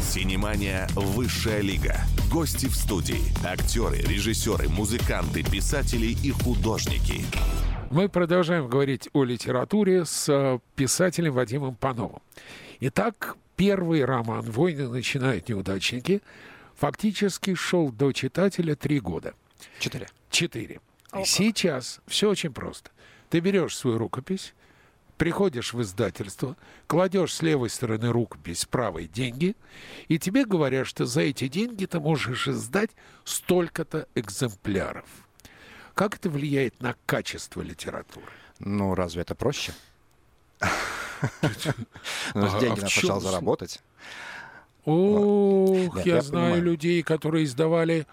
Синемания 0.00 0.88
«Высшая 0.94 1.60
лига». 1.62 1.96
Гости 2.30 2.66
в 2.66 2.74
студии. 2.74 3.20
Актеры, 3.44 3.96
режиссеры, 3.98 4.68
музыканты, 4.68 5.42
писатели 5.42 6.06
и 6.06 6.30
художники. 6.30 7.24
Мы 7.90 8.08
продолжаем 8.08 8.68
говорить 8.68 9.08
о 9.12 9.24
литературе 9.24 10.04
с 10.04 10.28
э, 10.28 10.58
писателем 10.76 11.34
Вадимом 11.34 11.74
Пановым. 11.74 12.22
Итак, 12.80 13.36
первый 13.62 14.04
роман 14.04 14.40
«Войны 14.50 14.88
начинают 14.88 15.48
неудачники» 15.48 16.20
фактически 16.74 17.54
шел 17.54 17.92
до 17.92 18.10
читателя 18.10 18.74
три 18.74 18.98
года. 18.98 19.34
четыре. 19.78 20.08
Четыре. 20.30 20.80
О, 21.12 21.24
Сейчас 21.24 22.00
все 22.08 22.28
очень 22.28 22.52
просто. 22.52 22.90
Ты 23.30 23.38
берешь 23.38 23.76
свою 23.76 23.98
рукопись, 23.98 24.52
приходишь 25.16 25.74
в 25.74 25.80
издательство, 25.80 26.56
кладешь 26.88 27.34
с 27.34 27.40
левой 27.40 27.70
стороны 27.70 28.10
рукопись, 28.10 28.62
с 28.62 28.64
правой 28.64 29.06
деньги, 29.06 29.54
и 30.08 30.18
тебе 30.18 30.44
говорят, 30.44 30.88
что 30.88 31.06
за 31.06 31.20
эти 31.20 31.46
деньги 31.46 31.86
ты 31.86 32.00
можешь 32.00 32.48
издать 32.48 32.90
столько-то 33.22 34.08
экземпляров. 34.16 35.04
Как 35.94 36.16
это 36.16 36.30
влияет 36.30 36.80
на 36.80 36.96
качество 37.06 37.60
литературы? 37.62 38.26
Ну, 38.58 38.96
разве 38.96 39.22
это 39.22 39.36
проще? 39.36 39.72
Ну, 42.34 42.46
а 42.46 42.60
деньги 42.60 42.80
надо 42.80 42.90
сначала 42.90 43.20
заработать. 43.20 43.80
Ох, 44.84 46.04
я 46.04 46.20
знаю 46.20 46.60
людей, 46.60 47.02
которые 47.02 47.44
издавали 47.44 48.06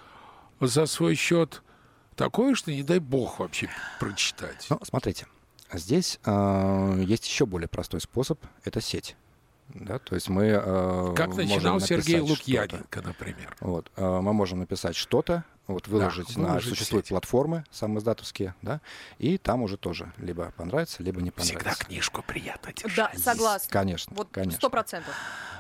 за 0.60 0.86
свой 0.86 1.16
счет 1.16 1.64
такое, 2.16 2.54
что 2.54 2.72
не 2.72 2.84
дай 2.84 3.00
бог 3.00 3.40
вообще 3.40 3.70
прочитать. 4.00 4.68
Ну, 4.70 4.80
смотрите, 4.84 5.26
здесь 5.74 6.20
э, 6.26 7.04
есть 7.04 7.28
еще 7.28 7.46
более 7.46 7.68
простой 7.68 8.02
способ. 8.02 8.40
Это 8.64 8.82
сеть. 8.82 9.16
Да, 9.70 10.00
то 10.00 10.16
есть 10.16 10.30
мы 10.30 10.46
э, 10.46 11.14
как 11.16 11.36
начинал 11.36 11.80
Сергей 11.80 12.20
Лукьяненко, 12.20 13.02
например. 13.02 13.56
Вот, 13.60 13.92
э, 13.96 14.20
мы 14.20 14.34
можем 14.34 14.60
написать 14.60 14.96
что-то, 14.96 15.44
вот 15.74 15.88
выложить 15.88 16.36
да, 16.36 16.42
на 16.42 16.60
существуют 16.60 17.06
сеть. 17.06 17.10
платформы 17.10 17.64
самоиздатовские, 17.72 18.56
да, 18.62 18.82
и 19.18 19.38
там 19.38 19.62
уже 19.62 19.78
тоже 19.78 20.12
либо 20.18 20.52
понравится, 20.58 21.04
либо 21.04 21.22
не 21.22 21.32
понравится. 21.32 21.60
Всегда 21.60 21.76
книжку 21.76 22.24
приятно 22.24 22.74
держать. 22.74 23.14
Да, 23.16 23.20
согласна. 23.34 23.72
Конечно, 23.72 24.16
вот 24.16 24.30
конечно. 24.32 24.58
Сто 24.58 24.70
процентов. 24.70 25.14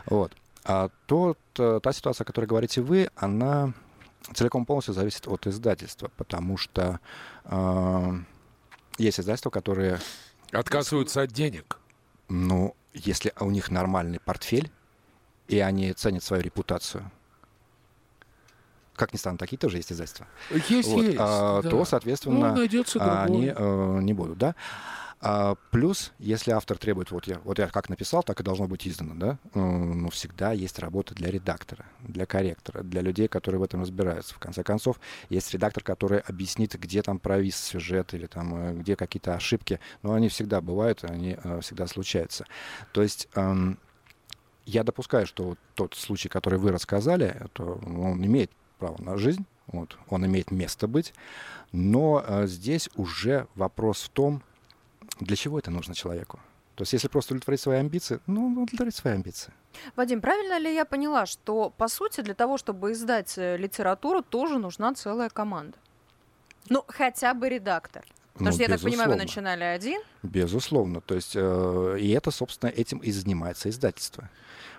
Вот. 0.05 0.35
А 0.63 0.89
тот, 1.05 1.39
э, 1.57 1.79
та 1.81 1.93
ситуация, 1.93 2.25
о 2.25 2.27
которой 2.27 2.45
говорите 2.45 2.81
вы, 2.81 3.09
она 3.15 3.73
целиком 4.33 4.65
полностью 4.65 4.93
зависит 4.93 5.27
от 5.27 5.47
издательства, 5.47 6.11
потому 6.17 6.57
что 6.57 6.99
э, 7.45 8.11
есть 8.97 9.19
издательства, 9.19 9.49
которые... 9.49 9.99
Отказываются 10.51 11.21
от 11.21 11.31
денег. 11.31 11.79
Ну, 12.27 12.75
если 12.93 13.33
у 13.39 13.49
них 13.49 13.71
нормальный 13.71 14.19
портфель, 14.19 14.71
и 15.47 15.59
они 15.59 15.93
ценят 15.93 16.23
свою 16.23 16.43
репутацию, 16.43 17.09
как 18.99 19.13
ни 19.13 19.17
странно, 19.17 19.37
такие 19.37 19.57
тоже 19.57 19.77
есть 19.77 19.91
издательства. 19.91 20.27
Есть, 20.67 20.89
вот, 20.89 21.03
есть. 21.03 21.17
А, 21.19 21.61
да. 21.61 21.69
То, 21.69 21.85
соответственно, 21.85 22.53
ну, 22.53 22.67
они 23.23 23.53
э, 23.55 23.99
не 24.01 24.13
будут, 24.13 24.37
да. 24.37 24.55
А, 25.21 25.55
плюс, 25.71 26.11
если 26.19 26.51
автор 26.51 26.77
требует, 26.77 27.11
вот 27.11 27.27
я, 27.27 27.39
вот 27.43 27.59
я 27.59 27.67
как 27.67 27.89
написал, 27.89 28.23
так 28.23 28.39
и 28.39 28.43
должно 28.43 28.67
быть 28.67 28.87
издано, 28.87 29.15
да, 29.15 29.37
ну, 29.53 30.09
всегда 30.09 30.53
есть 30.53 30.79
работа 30.79 31.13
для 31.13 31.29
редактора, 31.29 31.85
для 32.01 32.25
корректора, 32.25 32.83
для 32.83 33.01
людей, 33.01 33.27
которые 33.27 33.59
в 33.59 33.63
этом 33.63 33.81
разбираются. 33.81 34.33
В 34.35 34.39
конце 34.39 34.63
концов, 34.63 34.99
есть 35.29 35.53
редактор, 35.53 35.83
который 35.83 36.19
объяснит, 36.19 36.75
где 36.75 37.01
там 37.01 37.19
провис 37.19 37.57
сюжет 37.57 38.13
или 38.13 38.27
там, 38.27 38.55
э, 38.55 38.73
где 38.75 38.95
какие-то 38.95 39.33
ошибки, 39.33 39.79
но 40.03 40.13
они 40.13 40.29
всегда 40.29 40.61
бывают, 40.61 41.03
они 41.03 41.37
э, 41.41 41.59
всегда 41.61 41.87
случаются. 41.87 42.45
То 42.91 43.01
есть 43.01 43.29
эм, 43.35 43.77
я 44.65 44.83
допускаю, 44.83 45.25
что 45.25 45.55
тот 45.75 45.95
случай, 45.95 46.29
который 46.29 46.59
вы 46.59 46.71
рассказали, 46.71 47.25
это, 47.25 47.63
он 47.63 48.23
имеет 48.25 48.51
право 48.79 49.01
на 49.01 49.17
жизнь, 49.17 49.45
вот, 49.67 49.97
он 50.09 50.25
имеет 50.25 50.51
место 50.51 50.87
быть, 50.87 51.13
но 51.71 52.23
э, 52.25 52.47
здесь 52.47 52.89
уже 52.95 53.47
вопрос 53.55 54.03
в 54.03 54.09
том, 54.09 54.41
для 55.19 55.35
чего 55.35 55.59
это 55.59 55.69
нужно 55.69 55.93
человеку? 55.93 56.39
То 56.75 56.83
есть, 56.83 56.93
если 56.93 57.09
просто 57.09 57.33
удовлетворить 57.33 57.59
свои 57.59 57.77
амбиции, 57.79 58.21
ну, 58.25 58.47
удовлетворить 58.47 58.95
свои 58.95 59.13
амбиции. 59.13 59.51
Вадим, 59.97 60.21
правильно 60.21 60.57
ли 60.57 60.73
я 60.73 60.85
поняла, 60.85 61.25
что, 61.25 61.71
по 61.71 61.89
сути, 61.89 62.21
для 62.21 62.33
того, 62.33 62.57
чтобы 62.57 62.93
издать 62.93 63.37
э, 63.37 63.57
литературу, 63.57 64.23
тоже 64.23 64.59
нужна 64.59 64.93
целая 64.93 65.29
команда? 65.29 65.77
Ну, 66.69 66.83
хотя 66.87 67.33
бы 67.33 67.49
редактор. 67.49 68.05
Потому 68.33 68.51
ну, 68.51 68.53
что, 68.53 68.61
я 68.61 68.67
безусловно. 68.69 68.77
так 68.77 68.81
понимаю, 68.83 69.09
вы 69.09 69.15
начинали 69.17 69.63
один? 69.65 70.01
Безусловно. 70.23 71.01
То 71.01 71.15
есть, 71.15 71.33
э, 71.35 71.97
и 71.99 72.11
это, 72.11 72.31
собственно, 72.31 72.69
этим 72.69 72.99
и 72.99 73.11
занимается 73.11 73.69
издательство. 73.69 74.29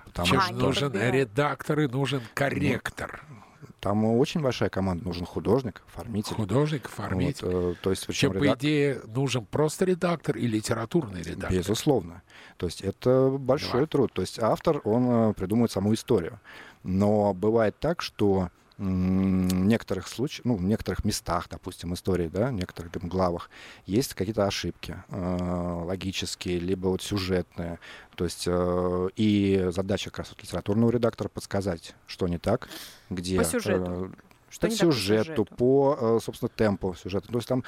Потому 0.06 0.28
Чем 0.28 0.40
что 0.40 0.54
нужен 0.54 0.92
редактор 0.94 1.80
и 1.80 1.86
нужен 1.86 2.22
корректор. 2.32 3.22
Ну, 3.28 3.39
там 3.80 4.04
очень 4.04 4.40
большая 4.40 4.68
команда. 4.68 5.04
Нужен 5.04 5.26
художник, 5.26 5.82
оформитель. 5.86 6.34
Художник, 6.34 6.86
оформитель. 6.86 7.46
Вот, 7.46 7.76
э, 7.76 7.80
то 7.82 7.90
есть, 7.90 8.12
Чем, 8.12 8.32
редак... 8.34 8.58
по 8.58 8.60
идее, 8.60 9.00
нужен 9.06 9.44
просто 9.46 9.86
редактор 9.86 10.36
и 10.36 10.46
литературный 10.46 11.22
редактор. 11.22 11.52
Безусловно. 11.52 12.22
То 12.58 12.66
есть 12.66 12.82
это 12.82 13.30
большой 13.30 13.82
да. 13.82 13.86
труд. 13.86 14.12
То 14.12 14.22
есть 14.22 14.38
автор, 14.38 14.80
он 14.84 15.30
э, 15.30 15.34
придумывает 15.34 15.72
саму 15.72 15.94
историю. 15.94 16.38
Но 16.82 17.34
бывает 17.34 17.78
так, 17.78 18.02
что 18.02 18.50
некоторых 18.82 20.08
случаях, 20.08 20.44
ну, 20.44 20.56
в 20.56 20.62
некоторых 20.62 21.04
местах, 21.04 21.48
допустим, 21.50 21.94
истории, 21.94 22.28
да, 22.28 22.48
в 22.48 22.52
некоторых 22.52 22.92
там, 22.92 23.08
главах 23.08 23.50
есть 23.86 24.14
какие-то 24.14 24.46
ошибки 24.46 24.96
э, 25.08 25.82
логические, 25.84 26.58
либо 26.58 26.88
вот 26.88 27.02
сюжетные. 27.02 27.78
То 28.16 28.24
есть 28.24 28.44
э, 28.46 29.08
и 29.16 29.66
задача 29.70 30.10
как 30.10 30.20
раз 30.20 30.30
вот 30.30 30.42
литературного 30.42 30.90
редактора 30.90 31.28
подсказать, 31.28 31.94
что 32.06 32.26
не 32.28 32.38
так, 32.38 32.68
где... 33.10 33.36
По 33.36 33.44
сюжету. 33.44 34.12
Э, 34.12 34.30
что 34.50 34.66
по 34.66 34.72
сюжету, 34.72 34.90
по, 34.90 34.94
сюжету. 34.94 35.44
по, 35.56 35.98
э, 36.00 36.18
собственно, 36.24 36.48
темпу 36.48 36.94
сюжета. 36.94 37.28
То 37.28 37.36
есть 37.36 37.48
там 37.48 37.64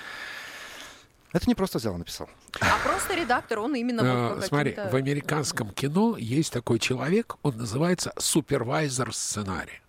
это 1.33 1.49
не 1.49 1.55
просто 1.55 1.79
взял 1.79 1.95
и 1.95 1.99
написал. 1.99 2.29
А 2.61 2.79
просто 2.87 3.15
редактор, 3.15 3.61
он 3.61 3.75
именно... 3.75 4.35
Вот 4.35 4.45
Смотри, 4.45 4.75
в 4.75 4.95
американском 4.95 5.71
кино 5.71 6.17
есть 6.19 6.53
такой 6.53 6.79
человек, 6.79 7.37
он 7.43 7.57
называется 7.57 8.13
супервайзер 8.19 9.15
сценария. 9.15 9.81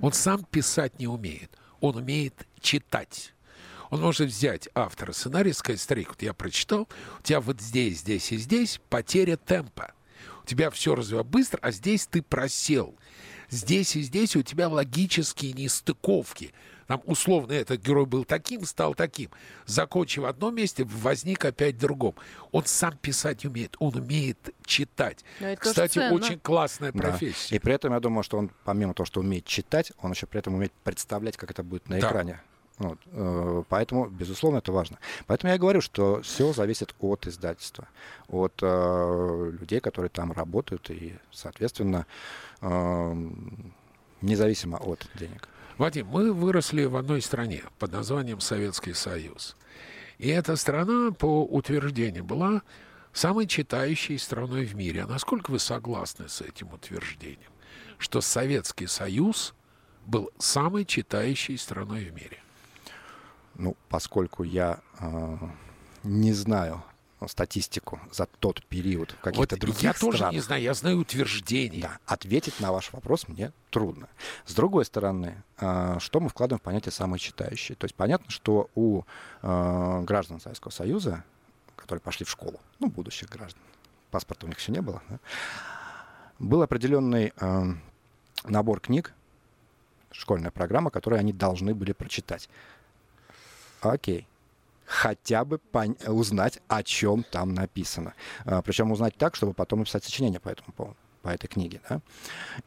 Он 0.00 0.12
сам 0.12 0.44
писать 0.44 0.98
не 0.98 1.06
умеет, 1.06 1.50
он 1.80 1.96
умеет 1.96 2.46
читать. 2.60 3.34
Он 3.90 4.02
может 4.02 4.28
взять 4.28 4.68
автора 4.74 5.12
сценария 5.12 5.50
и 5.50 5.54
сказать, 5.54 5.80
старик, 5.80 6.08
вот 6.08 6.22
я 6.22 6.34
прочитал, 6.34 6.88
у 7.18 7.22
тебя 7.22 7.40
вот 7.40 7.60
здесь, 7.60 8.00
здесь 8.00 8.32
и 8.32 8.36
здесь 8.36 8.80
потеря 8.90 9.36
темпа. 9.36 9.92
У 10.42 10.46
тебя 10.46 10.70
все 10.70 10.94
развивается 10.94 11.30
быстро, 11.30 11.58
а 11.62 11.70
здесь 11.70 12.06
ты 12.06 12.22
просел. 12.22 12.94
Здесь 13.50 13.96
и 13.96 14.02
здесь 14.02 14.36
у 14.36 14.42
тебя 14.42 14.68
логические 14.68 15.54
нестыковки. 15.54 16.52
Там 16.88 17.02
условно 17.04 17.52
этот 17.52 17.82
герой 17.82 18.06
был 18.06 18.24
таким, 18.24 18.64
стал 18.64 18.94
таким. 18.94 19.30
Закончив 19.66 20.22
в 20.22 20.26
одном 20.26 20.54
месте, 20.54 20.84
возник 20.84 21.44
опять 21.44 21.74
в 21.76 21.78
другом. 21.78 22.14
Он 22.50 22.64
сам 22.64 22.96
писать 22.96 23.44
умеет, 23.44 23.76
он 23.78 23.94
умеет 23.94 24.54
читать. 24.64 25.22
Кстати, 25.58 26.10
очень 26.10 26.40
классная 26.40 26.90
профессия. 26.92 27.50
Да. 27.50 27.56
И 27.56 27.58
при 27.58 27.74
этом 27.74 27.92
я 27.92 28.00
думаю, 28.00 28.22
что 28.22 28.38
он, 28.38 28.50
помимо 28.64 28.94
того, 28.94 29.04
что 29.04 29.20
умеет 29.20 29.44
читать, 29.44 29.92
он 30.00 30.12
еще 30.12 30.26
при 30.26 30.38
этом 30.38 30.54
умеет 30.54 30.72
представлять, 30.82 31.36
как 31.36 31.50
это 31.50 31.62
будет 31.62 31.90
на 31.90 32.00
да. 32.00 32.08
экране. 32.08 32.40
Вот. 32.78 32.98
Э, 33.12 33.62
поэтому, 33.68 34.06
безусловно, 34.06 34.58
это 34.58 34.72
важно. 34.72 34.98
Поэтому 35.26 35.52
я 35.52 35.58
говорю, 35.58 35.82
что 35.82 36.22
все 36.22 36.54
зависит 36.54 36.94
от 37.00 37.26
издательства, 37.26 37.86
от 38.28 38.54
э, 38.62 39.50
людей, 39.60 39.80
которые 39.80 40.08
там 40.08 40.32
работают, 40.32 40.88
и, 40.88 41.18
соответственно, 41.32 42.06
э, 42.62 43.30
независимо 44.22 44.78
от 44.78 45.06
денег. 45.14 45.50
Вадим, 45.78 46.08
мы 46.08 46.32
выросли 46.32 46.84
в 46.84 46.96
одной 46.96 47.22
стране 47.22 47.62
под 47.78 47.92
названием 47.92 48.40
Советский 48.40 48.94
Союз. 48.94 49.56
И 50.18 50.28
эта 50.28 50.56
страна, 50.56 51.12
по 51.12 51.44
утверждению, 51.44 52.24
была 52.24 52.62
самой 53.12 53.46
читающей 53.46 54.18
страной 54.18 54.64
в 54.64 54.74
мире. 54.74 55.04
А 55.04 55.06
насколько 55.06 55.52
вы 55.52 55.60
согласны 55.60 56.28
с 56.28 56.40
этим 56.40 56.72
утверждением, 56.72 57.52
что 57.96 58.20
Советский 58.20 58.88
Союз 58.88 59.54
был 60.04 60.30
самой 60.38 60.84
читающей 60.84 61.56
страной 61.56 62.06
в 62.06 62.12
мире? 62.12 62.42
Ну, 63.54 63.76
поскольку 63.88 64.42
я 64.42 64.80
э, 64.98 65.36
не 66.02 66.32
знаю 66.32 66.82
статистику 67.26 68.00
за 68.12 68.26
тот 68.26 68.64
период 68.66 69.10
в 69.10 69.20
каких-то 69.20 69.56
вот 69.56 69.60
других 69.60 69.82
я 69.82 69.92
странах. 69.92 70.18
тоже 70.18 70.32
не 70.32 70.40
знаю, 70.40 70.62
я 70.62 70.74
знаю 70.74 70.98
утверждение. 70.98 71.82
Да, 71.82 71.98
ответить 72.06 72.60
на 72.60 72.70
ваш 72.70 72.92
вопрос 72.92 73.26
мне 73.26 73.52
трудно. 73.70 74.08
С 74.46 74.54
другой 74.54 74.84
стороны, 74.84 75.42
а, 75.56 75.98
что 75.98 76.20
мы 76.20 76.28
вкладываем 76.28 76.60
в 76.60 76.62
понятие 76.62 76.92
«самые 76.92 77.18
читающие»? 77.18 77.74
То 77.74 77.86
есть 77.86 77.96
понятно, 77.96 78.30
что 78.30 78.70
у 78.76 79.02
а, 79.42 80.02
граждан 80.02 80.40
Советского 80.40 80.70
Союза, 80.70 81.24
которые 81.74 82.00
пошли 82.00 82.24
в 82.24 82.30
школу, 82.30 82.60
ну, 82.78 82.88
будущих 82.88 83.28
граждан, 83.28 83.62
паспорта 84.12 84.46
у 84.46 84.48
них 84.48 84.58
еще 84.58 84.70
не 84.70 84.80
было, 84.80 85.02
да, 85.08 85.18
был 86.38 86.62
определенный 86.62 87.32
а, 87.38 87.64
набор 88.44 88.80
книг, 88.80 89.12
школьная 90.12 90.52
программа, 90.52 90.90
которую 90.90 91.18
они 91.18 91.32
должны 91.32 91.74
были 91.74 91.92
прочитать. 91.92 92.48
Окей 93.80 94.26
хотя 94.88 95.44
бы 95.44 95.60
узнать, 96.06 96.60
о 96.66 96.82
чем 96.82 97.22
там 97.22 97.54
написано. 97.54 98.14
А, 98.44 98.62
причем 98.62 98.90
узнать 98.90 99.14
так, 99.16 99.36
чтобы 99.36 99.52
потом 99.52 99.80
написать 99.80 100.02
сочинение 100.02 100.40
по 100.40 100.48
этому 100.48 100.72
поводу, 100.72 100.96
по 101.22 101.28
этой 101.28 101.46
книге. 101.46 101.82
Да? 101.88 102.00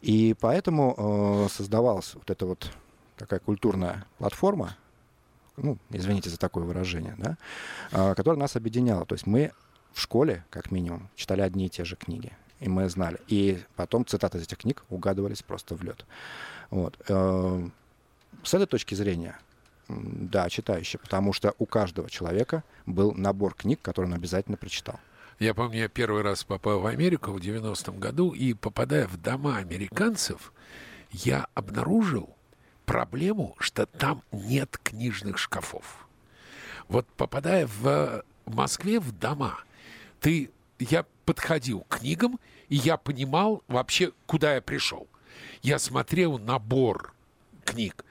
И 0.02 0.36
поэтому 0.40 0.96
э, 0.98 1.50
создавалась 1.50 2.14
вот 2.14 2.30
эта 2.30 2.46
вот 2.46 2.72
такая 3.18 3.40
культурная 3.40 4.06
платформа, 4.20 4.78
ну, 5.58 5.78
извините 5.90 6.30
за 6.30 6.38
такое 6.38 6.64
выражение, 6.64 7.16
да, 7.18 7.38
э, 7.92 8.14
которая 8.16 8.40
нас 8.40 8.56
объединяла. 8.56 9.06
То 9.06 9.16
есть 9.16 9.26
мы 9.26 9.52
в 9.92 10.00
школе, 10.00 10.46
как 10.52 10.72
минимум, 10.72 11.10
читали 11.16 11.42
одни 11.42 11.66
и 11.66 11.70
те 11.70 11.84
же 11.84 11.96
книги. 11.96 12.32
И 12.60 12.70
мы 12.70 12.88
знали. 12.90 13.20
И 13.28 13.60
потом 13.76 14.06
цитаты 14.06 14.38
из 14.38 14.44
этих 14.44 14.60
книг 14.60 14.86
угадывались 14.90 15.42
просто 15.42 15.76
в 15.76 15.82
лед. 15.84 16.06
Вот. 16.70 17.00
Э, 17.08 17.68
с 18.44 18.54
этой 18.54 18.68
точки 18.68 18.94
зрения 18.94 19.40
Да, 19.92 20.50
читающий, 20.50 21.00
потому 21.00 21.34
что 21.34 21.54
у 21.60 21.66
каждого 21.66 22.10
человека 22.10 22.64
был 22.86 23.14
набор 23.14 23.54
книг, 23.54 23.80
который 23.82 24.06
он 24.06 24.14
обязательно 24.14 24.58
прочитал. 24.58 25.00
Я 25.40 25.54
помню, 25.54 25.80
я 25.80 25.88
первый 25.88 26.22
раз 26.22 26.44
попал 26.44 26.80
в 26.80 26.86
Америку 26.86 27.32
в 27.32 27.38
90-м 27.38 28.00
году, 28.00 28.32
и 28.32 28.54
попадая 28.54 29.08
в 29.08 29.18
дома 29.18 29.58
американцев, 29.58 30.54
я 31.12 31.48
обнаружил 31.56 32.30
проблему, 32.86 33.56
что 33.60 33.86
там 33.86 34.22
нет 34.32 34.80
книжных 34.84 35.38
шкафов. 35.38 36.08
Вот 36.88 37.08
попадая 37.18 37.68
в 37.68 38.24
Москве 38.46 39.00
в 39.00 39.12
дома, 39.18 39.58
ты, 40.20 40.52
я 40.78 41.06
подходил 41.26 41.82
к 41.82 42.00
книгам, 42.00 42.40
и 42.70 42.76
я 42.76 42.98
понимал 42.98 43.64
вообще, 43.68 44.12
куда 44.26 44.56
я 44.56 44.62
пришел. 44.62 45.08
Я 45.62 45.80
смотрел 45.80 46.38
набор 46.38 47.14
книг, 47.66 48.06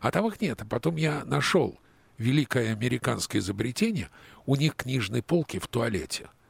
а 0.00 0.10
там 0.10 0.26
их 0.26 0.40
нет. 0.40 0.62
А 0.62 0.64
потом 0.64 0.96
я 0.96 1.24
нашел 1.24 1.78
великое 2.18 2.72
американское 2.72 3.40
изобретение, 3.40 4.10
у 4.46 4.56
них 4.56 4.74
книжные 4.76 5.22
полки 5.22 5.58
в 5.58 5.66
туалете– 5.68 6.28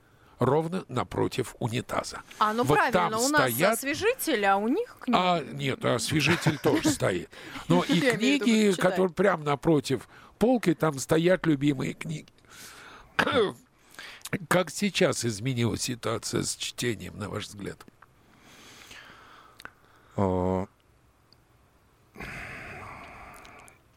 ровно 0.41 0.85
напротив 0.89 1.55
унитаза. 1.61 2.23
А, 2.39 2.53
ну 2.53 2.65
вот 2.65 2.75
правильно, 2.75 2.93
там 2.93 3.21
у 3.21 3.29
нас 3.29 3.53
стоят... 3.53 3.75
освежитель, 3.75 4.45
а 4.47 4.57
у 4.57 4.67
них 4.67 4.97
книги. 5.01 5.17
А, 5.17 5.41
нет, 5.41 5.85
освежитель 5.85 6.59
тоже 6.59 6.89
стоит. 6.91 7.31
Но 7.69 7.85
и 7.85 8.01
книги, 8.01 8.73
которые 8.73 9.13
прямо 9.13 9.45
напротив 9.45 10.09
полки, 10.39 10.75
там 10.75 10.99
стоят 10.99 11.47
любимые 11.47 11.93
книги. 11.93 12.33
Как 14.49 14.71
сейчас 14.71 15.25
изменилась 15.25 15.83
ситуация 15.83 16.43
с 16.43 16.57
чтением, 16.57 17.19
на 17.19 17.29
ваш 17.29 17.47
взгляд? 17.47 17.85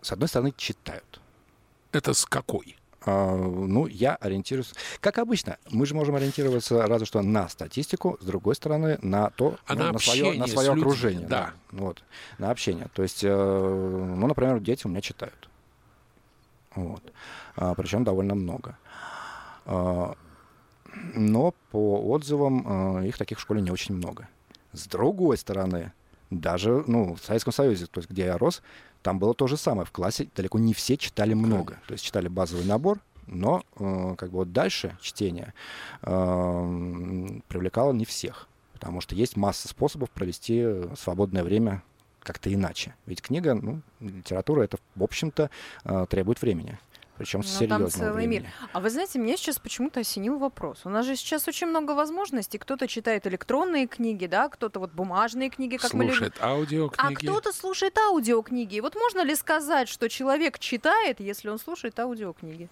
С 0.04 0.12
одной 0.12 0.28
стороны, 0.28 0.54
читают. 0.56 1.22
Это 1.92 2.13
с 2.13 2.26
какой? 2.26 2.78
А, 3.06 3.36
ну, 3.36 3.88
я 3.88 4.16
ориентируюсь... 4.16 4.74
Как 5.00 5.18
обычно, 5.18 5.58
мы 5.70 5.86
же 5.86 5.96
можем 5.96 6.16
ориентироваться 6.16 6.88
разве 6.88 7.06
что 7.06 7.22
на 7.22 7.50
статистику, 7.50 8.18
с 8.22 8.26
другой 8.26 8.56
стороны, 8.56 8.98
на 9.02 9.30
то, 9.32 9.58
а 9.66 9.76
ну, 9.76 9.84
на, 9.84 9.92
на 9.94 10.00
свое, 10.00 10.38
на 10.38 10.48
свое 10.48 10.70
людьми, 10.70 10.82
окружение. 10.82 11.28
Да. 11.28 11.54
да. 11.72 11.80
Вот, 11.80 12.04
на 12.38 12.52
общение. 12.52 12.88
То 12.94 13.04
есть, 13.04 13.24
э, 13.24 13.30
ну, 13.30 14.28
например, 14.28 14.60
дети 14.60 14.86
у 14.86 14.89
меня 14.89 15.02
читают. 15.02 15.50
Вот. 16.76 17.04
А, 17.56 17.74
причем 17.76 18.04
довольно 18.04 18.36
много. 18.36 18.78
А, 19.66 20.16
но 21.13 21.54
по 21.72 22.02
отзывам 22.12 23.00
э, 23.00 23.08
их 23.08 23.18
таких 23.18 23.38
в 23.38 23.42
школе 23.42 23.62
не 23.62 23.72
очень 23.72 23.96
много. 23.96 24.28
С 24.72 24.88
другой 24.88 25.38
стороны, 25.38 25.92
даже 26.30 26.84
ну, 26.88 27.16
в 27.16 27.24
Советском 27.24 27.54
Союзе, 27.54 27.86
то 27.88 28.00
есть 28.00 28.10
где 28.10 28.26
я 28.26 28.38
рос, 28.38 28.62
там 29.04 29.20
было 29.20 29.34
то 29.34 29.48
же 29.48 29.58
самое. 29.58 29.86
В 29.86 29.92
классе 29.92 30.28
далеко 30.36 30.58
не 30.58 30.74
все 30.74 30.98
читали 30.98 31.34
много. 31.34 31.78
То 31.88 31.92
есть 31.94 32.04
читали 32.04 32.30
базовый 32.30 32.66
набор, 32.66 33.00
но 33.28 33.62
э, 33.78 34.16
как 34.18 34.32
бы 34.32 34.38
вот 34.38 34.54
дальше 34.54 34.98
чтение 35.02 35.54
э, 36.02 37.39
привлекало 37.48 37.92
не 37.92 38.06
всех. 38.06 38.48
Потому 38.74 39.02
что 39.02 39.13
есть 39.13 39.38
масса 39.38 39.68
способов 39.68 40.10
провести 40.10 40.66
свободное 40.98 41.44
время 41.44 41.84
как-то 42.22 42.54
иначе. 42.54 42.96
Ведь 43.06 43.22
книга, 43.22 43.54
ну, 43.54 43.82
литература, 44.00 44.63
это, 44.63 44.78
в 44.96 45.04
общем-то, 45.04 45.50
э, 45.84 46.06
требует 46.10 46.42
времени. 46.42 46.80
Причем 47.17 47.39
ну, 47.39 47.45
серьезного 47.45 47.89
там 47.89 47.91
целый 47.91 48.13
времени. 48.13 48.39
мир. 48.39 48.49
А 48.71 48.80
вы 48.80 48.89
знаете, 48.89 49.19
меня 49.19 49.38
сейчас 49.38 49.60
почему-то 49.60 49.99
осенил 49.99 50.39
вопрос. 50.39 50.82
У 50.86 50.89
нас 50.89 51.06
же 51.06 51.15
сейчас 51.15 51.47
очень 51.47 51.67
много 51.67 51.91
возможностей. 51.91 52.58
Кто-то 52.58 52.88
читает 52.88 53.28
электронные 53.28 53.88
книги, 53.88 54.26
да, 54.26 54.49
кто-то 54.49 54.80
вот 54.80 54.91
бумажные 54.91 55.49
книги, 55.49 55.78
как 55.78 55.91
слушает 55.91 56.19
мы 56.19 56.26
любим. 56.26 56.34
аудиокниги. 56.41 57.13
А 57.13 57.15
кто-то 57.15 57.54
слушает 57.54 57.97
аудиокниги. 57.97 58.76
И 58.76 58.82
вот 58.82 58.95
можно 58.95 59.23
ли 59.23 59.36
сказать, 59.36 59.89
что 59.89 60.10
человек 60.10 60.58
читает, 60.58 61.19
если 61.19 61.49
он 61.49 61.60
слушает 61.60 61.99
аудиокниги? 61.99 62.69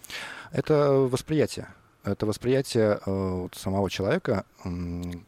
Это 0.51 0.91
восприятие 0.91 1.67
это 2.04 2.26
восприятие 2.26 3.00
э, 3.06 3.12
вот, 3.12 3.56
самого 3.56 3.90
человека, 3.90 4.46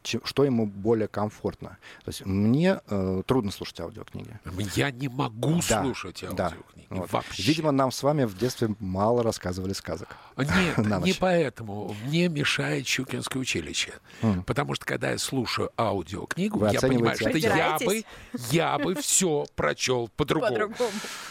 че, 0.02 0.20
что 0.24 0.44
ему 0.44 0.66
более 0.66 1.08
комфортно. 1.08 1.78
То 2.04 2.10
есть 2.10 2.26
мне 2.26 2.80
э, 2.88 3.24
трудно 3.26 3.52
слушать 3.52 3.80
аудиокниги. 3.80 4.40
Я 4.76 4.92
не 4.92 5.08
могу 5.08 5.60
да, 5.70 5.84
слушать 5.84 6.24
аудиокниги. 6.24 6.36
Да, 6.36 6.54
вот. 6.90 7.12
Вообще. 7.12 7.44
Видимо, 7.44 7.72
нам 7.72 7.92
с 7.92 8.02
вами 8.04 8.26
в 8.26 8.38
детстве 8.38 8.76
мало 8.80 9.24
рассказывали 9.24 9.74
сказок. 9.74 10.10
Нет, 10.38 10.78
не 11.04 11.14
поэтому. 11.14 11.96
Мне 12.06 12.28
мешает 12.28 12.88
Щукинское 12.88 13.42
училище. 13.42 13.94
Mm. 14.22 14.44
Потому 14.44 14.76
что 14.76 14.86
когда 14.86 15.12
я 15.12 15.18
слушаю 15.18 15.72
аудиокнигу, 15.78 16.60
Вы 16.60 16.72
я 16.72 16.80
понимаю, 16.80 17.16
что 17.16 17.30
я 17.30 17.78
бы, 17.80 18.04
я 18.52 18.78
бы 18.78 18.96
все 19.02 19.46
прочел 19.56 20.10
по-другому. 20.16 20.74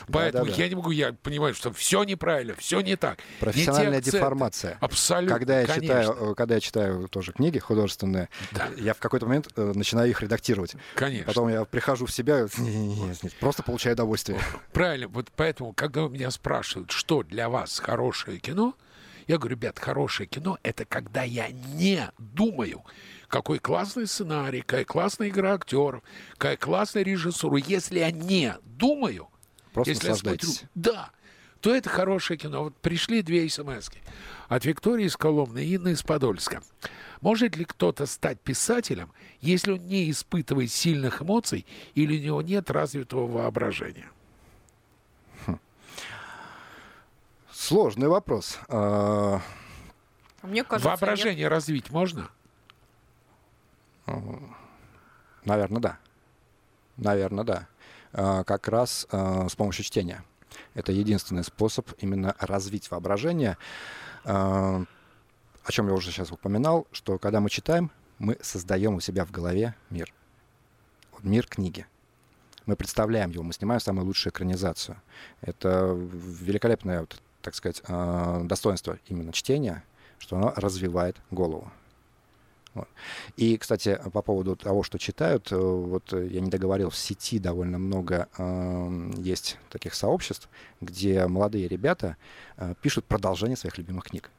По 0.06 0.12
Поэтому 0.12 0.44
да, 0.44 0.50
да, 0.50 0.56
да. 0.56 0.62
я 0.62 0.68
не 0.68 0.74
могу, 0.74 0.90
я 0.90 1.12
понимаю, 1.12 1.54
что 1.54 1.72
все 1.72 2.04
неправильно, 2.04 2.54
все 2.56 2.80
не 2.80 2.96
так. 2.96 3.18
Профессиональная 3.40 4.00
деформация. 4.00 4.78
Абсолютно 4.80 5.31
когда 5.38 5.60
я 5.60 5.66
читаю, 5.66 6.12
э, 6.12 6.34
когда 6.34 6.54
я 6.54 6.60
читаю 6.60 7.08
тоже 7.08 7.32
книги 7.32 7.58
художественные, 7.58 8.28
да. 8.52 8.68
я 8.76 8.94
в 8.94 8.98
какой-то 8.98 9.26
момент 9.26 9.48
э, 9.56 9.72
начинаю 9.74 10.10
их 10.10 10.20
редактировать. 10.20 10.76
Конечно. 10.94 11.26
Потом 11.26 11.48
я 11.48 11.64
прихожу 11.64 12.06
в 12.06 12.12
себя, 12.12 12.46
нет, 12.58 13.22
нет, 13.22 13.34
просто 13.40 13.62
получаю 13.62 13.94
удовольствие. 13.94 14.38
Правильно. 14.72 15.08
Вот 15.08 15.28
поэтому, 15.36 15.72
когда 15.72 16.02
меня 16.08 16.30
спрашивают, 16.30 16.90
что 16.90 17.22
для 17.22 17.48
вас 17.48 17.78
хорошее 17.78 18.38
кино, 18.38 18.74
я 19.26 19.38
говорю, 19.38 19.56
ребят, 19.56 19.78
хорошее 19.78 20.26
кино— 20.26 20.58
это 20.62 20.84
когда 20.84 21.22
я 21.22 21.48
не 21.50 22.10
думаю, 22.18 22.82
какой 23.28 23.58
классный 23.58 24.06
сценарий, 24.06 24.60
какая 24.60 24.84
классная 24.84 25.28
игра 25.28 25.54
актеров, 25.54 26.02
какая 26.32 26.56
классная 26.56 27.02
режиссура. 27.02 27.56
Если 27.58 28.00
я 28.00 28.10
не 28.10 28.54
думаю, 28.64 29.28
Просто 29.72 29.92
если 29.92 30.08
я 30.08 30.14
смотрю, 30.16 30.48
да, 30.74 31.10
то 31.62 31.72
это 31.72 31.88
хорошее 31.88 32.36
кино. 32.36 32.64
Вот 32.64 32.76
пришли 32.76 33.22
две 33.22 33.48
смс 33.48 33.88
-ки 33.88 33.98
от 34.48 34.64
Виктории 34.64 35.06
из 35.06 35.16
Коломны 35.16 35.64
и 35.64 35.76
Инны 35.76 35.92
из 35.92 36.02
Подольска. 36.02 36.60
Может 37.20 37.56
ли 37.56 37.64
кто-то 37.64 38.04
стать 38.06 38.40
писателем, 38.40 39.12
если 39.40 39.70
он 39.72 39.86
не 39.86 40.10
испытывает 40.10 40.72
сильных 40.72 41.22
эмоций 41.22 41.64
или 41.94 42.18
у 42.18 42.22
него 42.22 42.42
нет 42.42 42.68
развитого 42.68 43.28
воображения? 43.28 44.10
Хм. 45.46 45.60
Сложный 47.52 48.08
вопрос. 48.08 48.58
А... 48.68 49.40
Мне 50.42 50.64
кажется, 50.64 50.88
Воображение 50.88 51.44
нет. 51.44 51.50
развить 51.50 51.90
можно? 51.90 52.28
Наверное, 55.44 55.80
да. 55.80 55.98
Наверное, 56.96 57.44
да. 57.44 57.68
А, 58.12 58.42
как 58.42 58.66
раз 58.66 59.06
а, 59.12 59.48
с 59.48 59.54
помощью 59.54 59.84
чтения. 59.84 60.24
Это 60.74 60.92
единственный 60.92 61.44
способ 61.44 61.90
именно 61.98 62.34
развить 62.38 62.90
воображение. 62.90 63.56
А, 64.24 64.84
о 65.64 65.72
чем 65.72 65.88
я 65.88 65.94
уже 65.94 66.10
сейчас 66.10 66.32
упоминал, 66.32 66.86
что 66.92 67.18
когда 67.18 67.40
мы 67.40 67.50
читаем, 67.50 67.90
мы 68.18 68.36
создаем 68.40 68.94
у 68.94 69.00
себя 69.00 69.24
в 69.24 69.30
голове 69.30 69.74
мир. 69.90 70.12
Мир 71.22 71.46
книги. 71.46 71.86
Мы 72.66 72.76
представляем 72.76 73.30
его, 73.30 73.42
мы 73.42 73.52
снимаем 73.52 73.80
самую 73.80 74.06
лучшую 74.06 74.32
экранизацию. 74.32 75.00
Это 75.40 75.92
великолепное, 75.94 77.06
так 77.40 77.54
сказать, 77.54 77.82
а, 77.88 78.42
достоинство 78.44 78.98
именно 79.06 79.32
чтения, 79.32 79.84
что 80.18 80.36
оно 80.36 80.52
развивает 80.56 81.16
голову. 81.30 81.70
Вот. 82.74 82.88
И, 83.36 83.56
кстати, 83.58 84.00
по 84.12 84.22
поводу 84.22 84.56
того, 84.56 84.82
что 84.82 84.98
читают, 84.98 85.52
э, 85.52 85.56
вот 85.56 86.12
я 86.12 86.40
не 86.40 86.50
договорил, 86.50 86.88
в 86.90 86.96
сети 86.96 87.38
довольно 87.38 87.78
много 87.78 88.28
э, 88.38 89.10
есть 89.18 89.58
таких 89.68 89.94
сообществ, 89.94 90.48
где 90.80 91.26
молодые 91.26 91.68
ребята 91.68 92.16
э, 92.56 92.74
пишут 92.80 93.04
продолжение 93.04 93.56
своих 93.56 93.76
любимых 93.76 94.04
книг. 94.04 94.30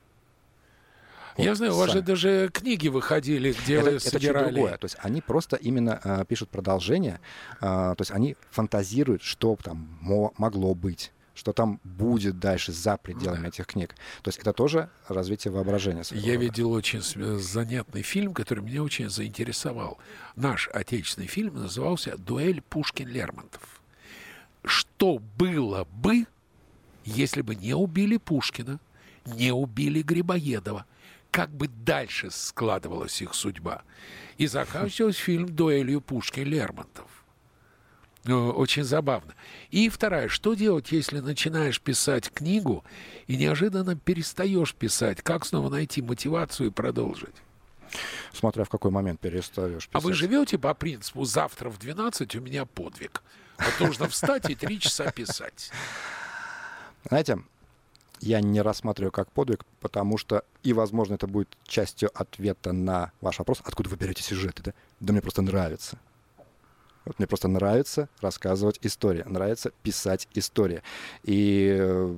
Вот, 1.37 1.45
я 1.45 1.55
знаю, 1.55 1.73
у 1.73 1.77
вас 1.77 1.91
же 1.91 2.01
даже 2.01 2.49
книги 2.53 2.87
выходили, 2.87 3.53
где 3.53 3.75
это, 3.75 3.91
вы 3.91 3.99
собирали. 3.99 4.47
Это 4.47 4.53
другое. 4.53 4.77
То 4.77 4.85
есть 4.85 4.97
они 4.99 5.21
просто 5.21 5.55
именно 5.55 5.99
э, 6.03 6.25
пишут 6.27 6.49
продолжение, 6.49 7.19
э, 7.57 7.61
то 7.61 7.95
есть 7.99 8.11
они 8.11 8.35
фантазируют, 8.51 9.21
что 9.21 9.57
там 9.61 9.99
могло 10.37 10.75
быть 10.75 11.11
что 11.33 11.51
там 11.53 11.79
будет 11.83 12.39
дальше 12.39 12.71
за 12.71 12.97
пределами 12.97 13.47
этих 13.47 13.67
книг. 13.67 13.95
То 14.21 14.29
есть 14.29 14.39
это 14.39 14.53
тоже 14.53 14.89
развитие 15.07 15.51
воображения. 15.51 16.03
Я 16.11 16.35
видел 16.35 16.71
очень 16.71 17.01
занятный 17.01 18.03
фильм, 18.03 18.33
который 18.33 18.63
меня 18.63 18.83
очень 18.83 19.09
заинтересовал. 19.09 19.97
Наш 20.35 20.69
отечественный 20.69 21.27
фильм 21.27 21.55
назывался 21.55 22.17
«Дуэль 22.17 22.61
Пушкин-Лермонтов». 22.69 23.61
Что 24.63 25.19
было 25.37 25.85
бы, 25.85 26.25
если 27.03 27.41
бы 27.41 27.55
не 27.55 27.73
убили 27.73 28.17
Пушкина, 28.17 28.79
не 29.25 29.51
убили 29.51 30.01
Грибоедова? 30.01 30.85
Как 31.31 31.49
бы 31.49 31.67
дальше 31.67 32.29
складывалась 32.29 33.21
их 33.21 33.33
судьба? 33.33 33.81
И 34.37 34.45
заканчивался 34.45 35.19
фильм 35.19 35.47
«Дуэлью 35.47 35.99
Пушкин-Лермонтов». 35.99 37.22
Э, 38.25 38.33
очень 38.33 38.83
забавно. 38.83 39.33
И 39.69 39.89
вторая, 39.89 40.27
что 40.27 40.53
делать, 40.53 40.91
если 40.91 41.19
начинаешь 41.19 41.81
писать 41.81 42.31
книгу 42.31 42.83
и 43.27 43.35
неожиданно 43.35 43.95
перестаешь 43.95 44.73
писать? 44.73 45.21
Как 45.21 45.45
снова 45.45 45.69
найти 45.69 46.01
мотивацию 46.01 46.67
и 46.67 46.71
продолжить? 46.71 47.35
Смотря 48.33 48.63
в 48.63 48.69
какой 48.69 48.91
момент 48.91 49.19
перестаешь 49.19 49.87
писать. 49.87 49.95
А 49.95 49.99
вы 49.99 50.13
живете 50.13 50.57
по 50.57 50.73
принципу 50.73 51.25
«завтра 51.25 51.69
в 51.69 51.77
12 51.77 52.35
у 52.35 52.41
меня 52.41 52.65
подвиг». 52.65 53.21
Вот 53.59 53.87
нужно 53.87 54.07
встать 54.07 54.49
и 54.49 54.55
три 54.55 54.79
часа 54.79 55.11
писать. 55.11 55.69
Знаете, 57.07 57.39
я 58.19 58.39
не 58.39 58.61
рассматриваю 58.61 59.11
как 59.11 59.31
подвиг, 59.31 59.65
потому 59.79 60.17
что, 60.17 60.43
и, 60.63 60.73
возможно, 60.73 61.15
это 61.15 61.27
будет 61.27 61.49
частью 61.67 62.09
ответа 62.13 62.71
на 62.71 63.11
ваш 63.21 63.37
вопрос, 63.37 63.61
откуда 63.63 63.89
вы 63.89 63.97
берете 63.97 64.23
сюжеты, 64.23 64.63
да? 64.63 64.73
Да 65.01 65.11
мне 65.11 65.21
просто 65.21 65.41
нравится. 65.41 65.99
Вот 67.05 67.19
мне 67.19 67.27
просто 67.27 67.47
нравится 67.47 68.09
рассказывать 68.21 68.79
истории, 68.81 69.23
нравится 69.25 69.71
писать 69.83 70.27
истории. 70.33 70.81
И 71.23 71.75
э, 71.77 72.17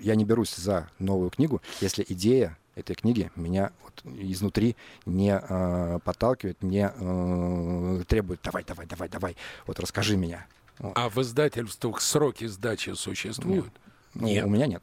я 0.00 0.14
не 0.14 0.24
берусь 0.24 0.54
за 0.54 0.88
новую 0.98 1.30
книгу, 1.30 1.60
если 1.80 2.04
идея 2.08 2.56
этой 2.74 2.94
книги 2.94 3.30
меня 3.36 3.72
вот 3.82 4.02
изнутри 4.04 4.76
не 5.04 5.38
э, 5.38 5.98
подталкивает, 6.04 6.62
не 6.62 6.90
э, 6.94 8.02
требует 8.06 8.40
«давай, 8.42 8.64
давай, 8.64 8.86
давай, 8.86 9.08
давай, 9.08 9.36
вот 9.66 9.78
расскажи 9.80 10.16
меня». 10.16 10.46
Вот. 10.78 10.92
А 10.96 11.08
в 11.08 11.18
издательствах 11.18 12.00
сроки 12.00 12.46
сдачи 12.46 12.94
существуют? 12.94 13.72
Нет. 14.14 14.24
нет. 14.24 14.44
У 14.44 14.48
меня 14.48 14.66
нет. 14.66 14.82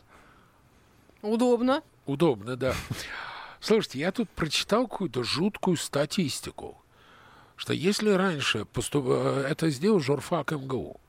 Удобно. 1.21 1.81
Удобно, 2.05 2.55
да. 2.55 2.75
Слушайте, 3.59 3.99
я 3.99 4.11
тут 4.11 4.29
прочитал 4.29 4.87
какую-то 4.87 5.23
жуткую 5.23 5.77
статистику, 5.77 6.77
что 7.55 7.73
если 7.73 8.09
раньше 8.11 8.65
поступ... 8.65 9.05
Э, 9.07 9.45
это 9.49 9.69
сделал 9.69 9.99
журфак 9.99 10.51
МГУ, 10.51 10.99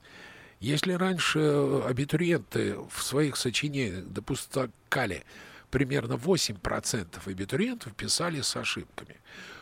если 0.59 0.93
раньше 0.93 1.39
абитуриенты 1.85 2.77
в 2.89 3.03
своих 3.03 3.37
сочинениях 3.37 4.05
допускали 4.05 5.23
примерно 5.69 6.13
8% 6.13 7.07
абитуриентов 7.25 7.93
писали 7.93 8.41
с 8.41 8.55
ошибками, 8.55 9.17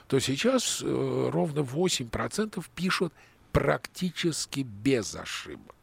то 0.08 0.20
сейчас 0.20 0.82
э, 0.82 1.30
ровно 1.32 1.60
8% 1.60 2.64
пишут 2.76 3.14
практически 3.52 4.62
без 4.62 5.16
ошибок. 5.16 5.76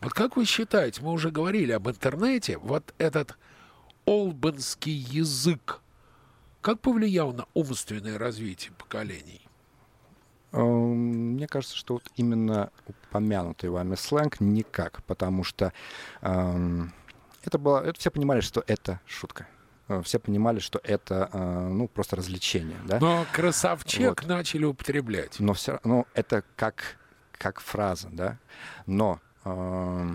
Вот 0.00 0.12
как 0.12 0.36
вы 0.36 0.44
считаете, 0.44 1.02
мы 1.02 1.12
уже 1.12 1.30
говорили 1.30 1.72
об 1.72 1.88
интернете, 1.88 2.58
вот 2.58 2.94
этот 2.98 3.36
олбанский 4.04 4.90
язык, 4.90 5.80
как 6.60 6.80
повлиял 6.80 7.32
на 7.32 7.46
умственное 7.54 8.18
развитие 8.18 8.72
поколений? 8.72 9.42
Эм, 10.52 11.32
мне 11.34 11.46
кажется, 11.46 11.76
что 11.76 11.94
вот 11.94 12.04
именно 12.16 12.70
упомянутый 12.86 13.70
вами 13.70 13.94
сленг 13.94 14.40
никак, 14.40 15.02
потому 15.04 15.44
что 15.44 15.72
эм, 16.20 16.92
это 17.44 17.58
было, 17.58 17.84
это 17.84 17.98
все 17.98 18.10
понимали, 18.10 18.40
что 18.40 18.62
это 18.66 19.00
шутка. 19.06 19.46
Э, 19.88 20.02
все 20.04 20.18
понимали, 20.18 20.58
что 20.58 20.80
это 20.84 21.30
э, 21.32 21.68
ну 21.68 21.88
просто 21.88 22.16
развлечение, 22.16 22.78
да. 22.86 22.98
Но 23.00 23.26
красавчик 23.32 24.20
вот. 24.20 24.28
начали 24.28 24.64
употреблять. 24.64 25.40
Но 25.40 25.54
все, 25.54 25.80
ну 25.84 26.06
это 26.14 26.44
как 26.56 26.98
как 27.32 27.60
фраза, 27.60 28.08
да. 28.12 28.38
Но 28.86 29.20
э, 29.44 30.10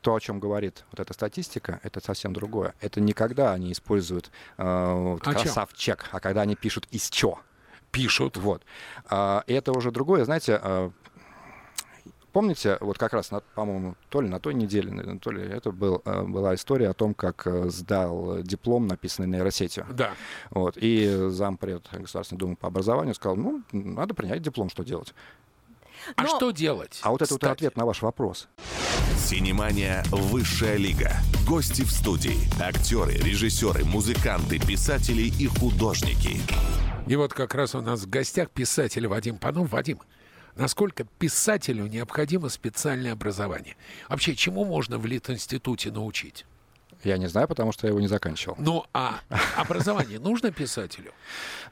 то, 0.00 0.14
о 0.14 0.20
чем 0.20 0.40
говорит 0.40 0.84
вот 0.90 1.00
эта 1.00 1.12
статистика, 1.12 1.80
это 1.82 2.00
совсем 2.00 2.32
другое. 2.32 2.74
Это 2.80 3.00
не 3.00 3.12
когда 3.12 3.52
они 3.52 3.72
используют 3.72 4.30
э, 4.56 5.18
красавчик, 5.20 6.06
а 6.12 6.20
когда 6.20 6.42
они 6.42 6.56
пишут 6.56 6.86
из 6.90 7.10
чё. 7.10 7.38
Пишут. 7.96 8.36
Вот. 8.36 8.62
А, 9.08 9.42
и 9.46 9.54
это 9.54 9.72
уже 9.72 9.90
другое, 9.90 10.26
знаете, 10.26 10.60
а, 10.62 10.90
помните, 12.32 12.76
вот 12.80 12.98
как 12.98 13.14
раз, 13.14 13.30
по-моему, 13.54 13.94
то 14.10 14.20
ли 14.20 14.28
на 14.28 14.38
той 14.38 14.52
неделе, 14.52 15.18
то 15.18 15.30
ли 15.30 15.42
это 15.42 15.72
был, 15.72 16.02
а, 16.04 16.22
была 16.22 16.54
история 16.54 16.90
о 16.90 16.92
том, 16.92 17.14
как 17.14 17.46
а, 17.46 17.70
сдал 17.70 18.42
диплом, 18.42 18.86
написанный 18.86 19.28
нейросетью. 19.28 19.86
Да. 19.90 20.10
Вот. 20.50 20.76
И 20.76 21.28
зампред 21.30 21.88
Государственной 21.90 22.38
Думы 22.38 22.56
по 22.56 22.68
образованию 22.68 23.14
сказал, 23.14 23.36
ну, 23.36 23.62
надо 23.72 24.12
принять 24.12 24.42
диплом, 24.42 24.68
что 24.68 24.82
делать. 24.82 25.14
А 26.14 26.24
Но... 26.24 26.28
что 26.28 26.50
делать? 26.50 27.00
А 27.02 27.10
вот 27.10 27.22
это 27.22 27.32
вот 27.32 27.44
ответ 27.44 27.76
на 27.78 27.86
ваш 27.86 28.02
вопрос. 28.02 28.48
Синемания 29.16 30.04
«Высшая 30.10 30.76
лига». 30.76 31.16
Гости 31.48 31.82
в 31.82 31.90
студии. 31.90 32.36
Актеры, 32.62 33.12
режиссеры, 33.12 33.86
музыканты, 33.86 34.58
писатели 34.58 35.22
и 35.22 35.46
художники. 35.46 36.42
И 37.06 37.14
вот 37.14 37.32
как 37.32 37.54
раз 37.54 37.74
у 37.74 37.80
нас 37.80 38.02
в 38.02 38.10
гостях 38.10 38.50
писатель 38.50 39.06
Вадим 39.06 39.38
Панов. 39.38 39.70
Вадим, 39.70 40.00
насколько 40.56 41.04
писателю 41.04 41.86
необходимо 41.86 42.48
специальное 42.48 43.12
образование? 43.12 43.76
Вообще, 44.08 44.34
чему 44.34 44.64
можно 44.64 44.98
в 44.98 45.06
Лит-институте 45.06 45.92
научить? 45.92 46.44
Я 47.04 47.18
не 47.18 47.28
знаю, 47.28 47.46
потому 47.46 47.70
что 47.70 47.86
я 47.86 47.90
его 47.90 48.00
не 48.00 48.08
заканчивал. 48.08 48.56
Ну, 48.58 48.84
а 48.92 49.20
образование 49.56 50.18
нужно 50.18 50.50
писателю? 50.50 51.12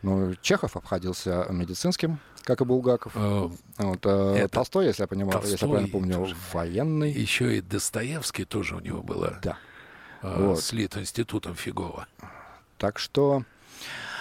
Ну, 0.03 0.35
Чехов 0.41 0.77
обходился 0.77 1.47
медицинским, 1.51 2.21
как 2.43 2.61
и 2.61 2.65
Булгаков. 2.65 3.13
Э, 3.17 3.49
вот, 3.79 4.01
э, 4.05 4.49
Толстой, 4.49 4.87
если 4.87 5.03
я 5.03 5.07
понимаю, 5.09 5.41
если 5.41 5.53
я 5.55 5.69
правильно 5.69 5.89
помню, 5.89 6.29
военный. 6.53 7.11
Еще 7.11 7.57
и 7.57 7.61
Достоевский 7.61 8.45
тоже 8.45 8.77
у 8.77 8.81
него 8.81 9.03
было. 9.03 9.41
Да. 9.43 9.59
Э, 10.23 10.49
вот. 10.49 10.61
Слит 10.61 10.97
институтом 10.97 11.57
фигово. 11.57 12.07
Так 12.79 13.01
что... 13.01 13.45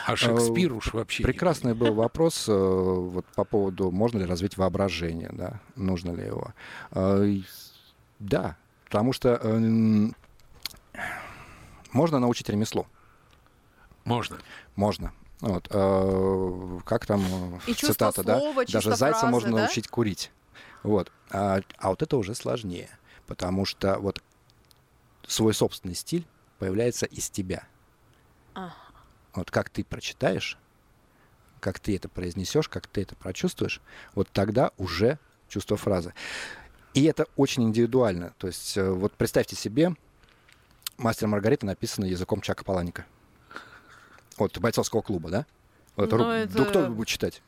А 0.05 0.15
Шекспир 0.15 0.73
уж 0.73 0.93
вообще... 0.93 1.23
Прекрасный 1.23 1.73
был 1.73 1.93
вопрос 1.93 2.47
вот 2.47 3.25
по 3.35 3.43
поводу, 3.43 3.91
можно 3.91 4.19
ли 4.19 4.25
развить 4.25 4.57
воображение, 4.57 5.29
да, 5.31 5.61
нужно 5.75 6.11
ли 6.11 6.25
его. 6.25 6.53
Да, 8.19 8.57
потому 8.85 9.13
что 9.13 9.39
можно 11.91 12.19
научить 12.19 12.49
ремеслу. 12.49 12.87
Можно. 14.05 14.37
Можно. 14.75 15.13
Вот, 15.39 15.67
э, 15.71 16.79
как 16.85 17.05
там 17.05 17.21
э, 17.21 17.59
и 17.67 17.73
цитата, 17.73 18.23
слова, 18.23 18.63
да? 18.65 18.71
Даже 18.71 18.95
зайца 18.95 19.19
фразы, 19.19 19.31
можно 19.31 19.51
да? 19.51 19.57
научить 19.63 19.89
курить. 19.89 20.31
Вот. 20.83 21.11
А, 21.31 21.59
а 21.77 21.89
вот 21.89 22.01
это 22.01 22.15
уже 22.15 22.33
сложнее, 22.33 22.89
потому 23.27 23.65
что 23.65 23.99
вот 23.99 24.23
свой 25.27 25.53
собственный 25.53 25.95
стиль 25.95 26.25
появляется 26.59 27.05
из 27.05 27.29
тебя. 27.29 27.67
Ага. 28.53 28.73
Вот 29.33 29.51
как 29.51 29.69
ты 29.69 29.83
прочитаешь, 29.83 30.57
как 31.59 31.79
ты 31.79 31.95
это 31.95 32.09
произнесешь, 32.09 32.69
как 32.69 32.87
ты 32.87 33.01
это 33.01 33.15
прочувствуешь, 33.15 33.81
вот 34.15 34.29
тогда 34.31 34.71
уже 34.77 35.17
чувство 35.47 35.77
фразы. 35.77 36.13
И 36.93 37.05
это 37.05 37.25
очень 37.35 37.63
индивидуально. 37.63 38.33
То 38.37 38.47
есть 38.47 38.77
э, 38.77 38.89
вот 38.89 39.13
представьте 39.13 39.55
себе, 39.55 39.95
«Мастер 40.97 41.27
Маргарита» 41.27 41.65
написано 41.65 42.05
языком 42.05 42.41
Чака 42.41 42.63
Паланика 42.63 43.05
от 44.37 44.57
бойцовского 44.59 45.01
клуба, 45.01 45.29
да? 45.29 45.45
Вот, 45.95 46.11
ру... 46.13 46.23
это... 46.23 46.57
Ну, 46.57 46.65
кто 46.65 46.87
будет 46.89 47.07
читать? 47.07 47.41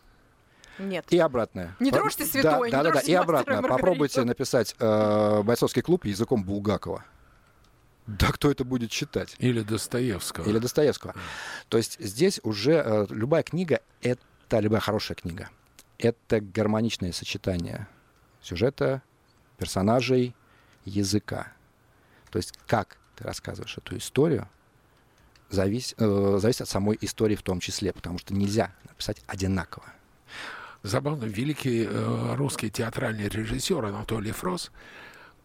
Нет. 0.78 1.06
И 1.10 1.18
обратное. 1.20 1.76
Не 1.80 1.92
дрожь 1.92 2.16
ты 2.16 2.26
святой, 2.26 2.72
да, 2.72 2.78
не 2.78 2.84
да, 2.84 2.92
да, 2.92 2.92
да. 2.94 3.00
И 3.02 3.14
обратно. 3.14 3.62
Попробуйте 3.62 4.24
написать 4.24 4.76
э, 4.80 5.42
бойцовский 5.44 5.82
клуб 5.82 6.06
языком 6.06 6.44
Булгакова. 6.44 7.04
Да 8.08 8.32
кто 8.32 8.52
это 8.52 8.64
будет 8.64 8.92
читать? 8.92 9.36
Или 9.40 9.62
Достоевского. 9.62 10.48
Или 10.48 10.60
Достоевского. 10.60 11.16
То 11.70 11.78
есть 11.78 12.00
здесь 12.00 12.40
уже 12.44 12.74
э, 12.86 13.08
любая 13.10 13.44
книга— 13.44 13.82
это 14.02 14.60
любая 14.60 14.82
хорошая 14.82 15.16
книга. 15.16 15.50
Это 15.98 16.40
гармоничное 16.40 17.12
сочетание 17.12 17.88
сюжета, 18.42 19.02
персонажей, 19.58 20.36
языка. 20.84 21.52
То 22.30 22.38
есть 22.38 22.54
как 22.68 22.98
ты 23.16 23.24
рассказываешь 23.24 23.78
эту 23.78 23.98
историю, 23.98 24.48
зависит, 25.50 25.96
э, 26.00 26.38
зависит 26.40 26.62
от 26.62 26.70
самой 26.70 26.98
истории 27.02 27.36
в 27.36 27.42
том 27.42 27.60
числе, 27.60 27.92
потому 27.92 28.20
что 28.20 28.34
нельзя 28.34 28.72
написать 28.88 29.22
одинаково. 29.26 29.86
Забавно, 30.84 31.26
великий 31.26 31.88
э, 31.90 32.36
русский 32.36 32.70
театральный 32.70 33.28
режиссер 33.28 33.84
Анатолий 33.84 34.32
Фрос, 34.32 34.72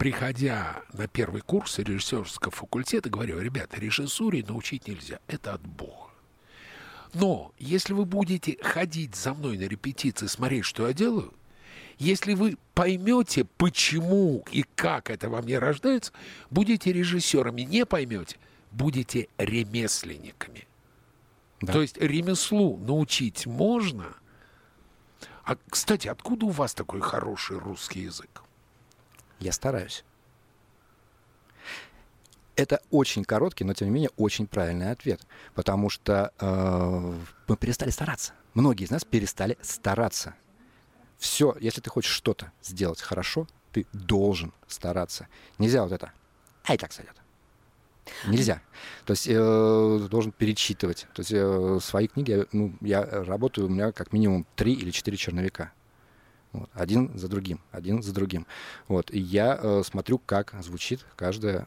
приходя 0.01 0.83
на 0.95 1.07
первый 1.09 1.43
курс 1.43 1.79
режиссерского 1.79 2.51
факультета, 2.51 3.11
говорил, 3.11 3.39
ребята, 3.39 3.79
режиссуре 3.79 4.43
научить 4.43 4.89
нельзя, 4.89 5.19
это 5.27 5.53
от 5.53 5.61
Бога. 5.61 6.09
Но 7.13 7.53
если 7.59 7.93
вы 7.93 8.07
будете 8.07 8.57
ходить 8.63 9.15
за 9.15 9.35
мной 9.35 9.59
на 9.59 9.65
репетиции, 9.65 10.27
смотреть, 10.27 10.65
что 10.65 10.89
я 10.89 10.95
делаю, 10.95 11.35
если 11.99 12.33
вы 12.33 12.57
поймете, 12.73 13.45
почему 13.59 14.43
и 14.51 14.65
как 14.75 15.11
это 15.11 15.29
во 15.29 15.43
мне 15.43 15.59
рождается, 15.59 16.15
будете 16.49 16.95
режиссерами. 16.95 17.61
Не 17.61 17.85
поймете, 17.85 18.39
будете 18.71 19.29
ремесленниками. 19.37 20.67
Да. 21.61 21.75
То 21.75 21.83
есть 21.83 21.99
ремеслу 21.99 22.79
научить 22.79 23.45
можно. 23.45 24.17
А, 25.45 25.59
кстати, 25.69 26.09
откуда 26.09 26.47
у 26.47 26.51
вас 26.51 26.73
такой 26.73 27.03
хороший 27.03 27.59
русский 27.59 28.01
язык? 28.01 28.45
Я 29.41 29.53
стараюсь. 29.53 30.05
Это 32.57 32.83
очень 32.91 33.25
короткий, 33.25 33.65
но 33.65 33.73
тем 33.73 33.89
не 33.89 33.95
менее 33.95 34.11
очень 34.19 34.47
правильный 34.47 34.91
ответ, 34.91 35.23
потому 35.55 35.89
что 35.89 36.33
э, 36.39 37.15
мы 37.49 37.57
перестали 37.57 37.91
стараться. 37.91 38.35
Многие 38.53 38.85
из 38.85 38.91
нас 38.91 39.05
перестали 39.05 39.57
стараться. 39.63 40.35
Все, 41.19 41.57
если 41.59 41.81
ты 41.81 41.89
хочешь 41.89 42.13
что-то 42.13 42.53
сделать 42.63 43.01
хорошо, 43.01 43.47
ты 43.73 43.87
должен 43.93 44.53
стараться. 44.67 45.27
Нельзя 45.59 45.83
вот 45.83 45.93
это. 45.93 46.13
Ай, 46.69 46.77
так 46.77 46.93
сойдет. 46.93 47.15
Нельзя. 48.27 48.61
То 49.07 49.13
есть 49.13 49.27
э, 49.29 50.09
должен 50.11 50.33
перечитывать. 50.33 51.07
То 51.15 51.21
есть 51.21 51.33
э, 51.33 51.79
свои 51.81 52.09
книги, 52.09 52.47
ну, 52.53 52.75
я 52.81 53.05
работаю, 53.05 53.69
у 53.69 53.71
меня 53.71 53.93
как 53.93 54.13
минимум 54.13 54.47
три 54.57 54.75
или 54.75 54.91
четыре 54.91 55.17
черновика. 55.17 55.73
Вот, 56.53 56.69
один 56.75 57.17
за 57.17 57.29
другим, 57.29 57.61
один 57.71 58.03
за 58.03 58.13
другим. 58.13 58.47
Вот, 58.89 59.11
и 59.11 59.21
я 59.21 59.59
э, 59.61 59.83
смотрю, 59.85 60.19
как 60.19 60.55
звучит 60.61 61.07
каждое 61.17 61.67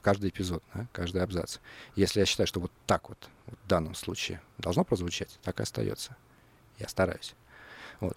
каждый 0.00 0.30
эпизод, 0.30 0.62
да, 0.74 0.86
каждый 0.92 1.22
абзац. 1.22 1.58
Если 1.96 2.20
я 2.20 2.26
считаю, 2.26 2.46
что 2.46 2.60
вот 2.60 2.72
так 2.86 3.08
вот, 3.08 3.28
в 3.46 3.68
данном 3.68 3.94
случае 3.94 4.40
должно 4.58 4.84
прозвучать, 4.84 5.38
так 5.42 5.58
и 5.60 5.62
остается. 5.62 6.16
Я 6.78 6.88
стараюсь. 6.88 7.34
Вот. 8.00 8.16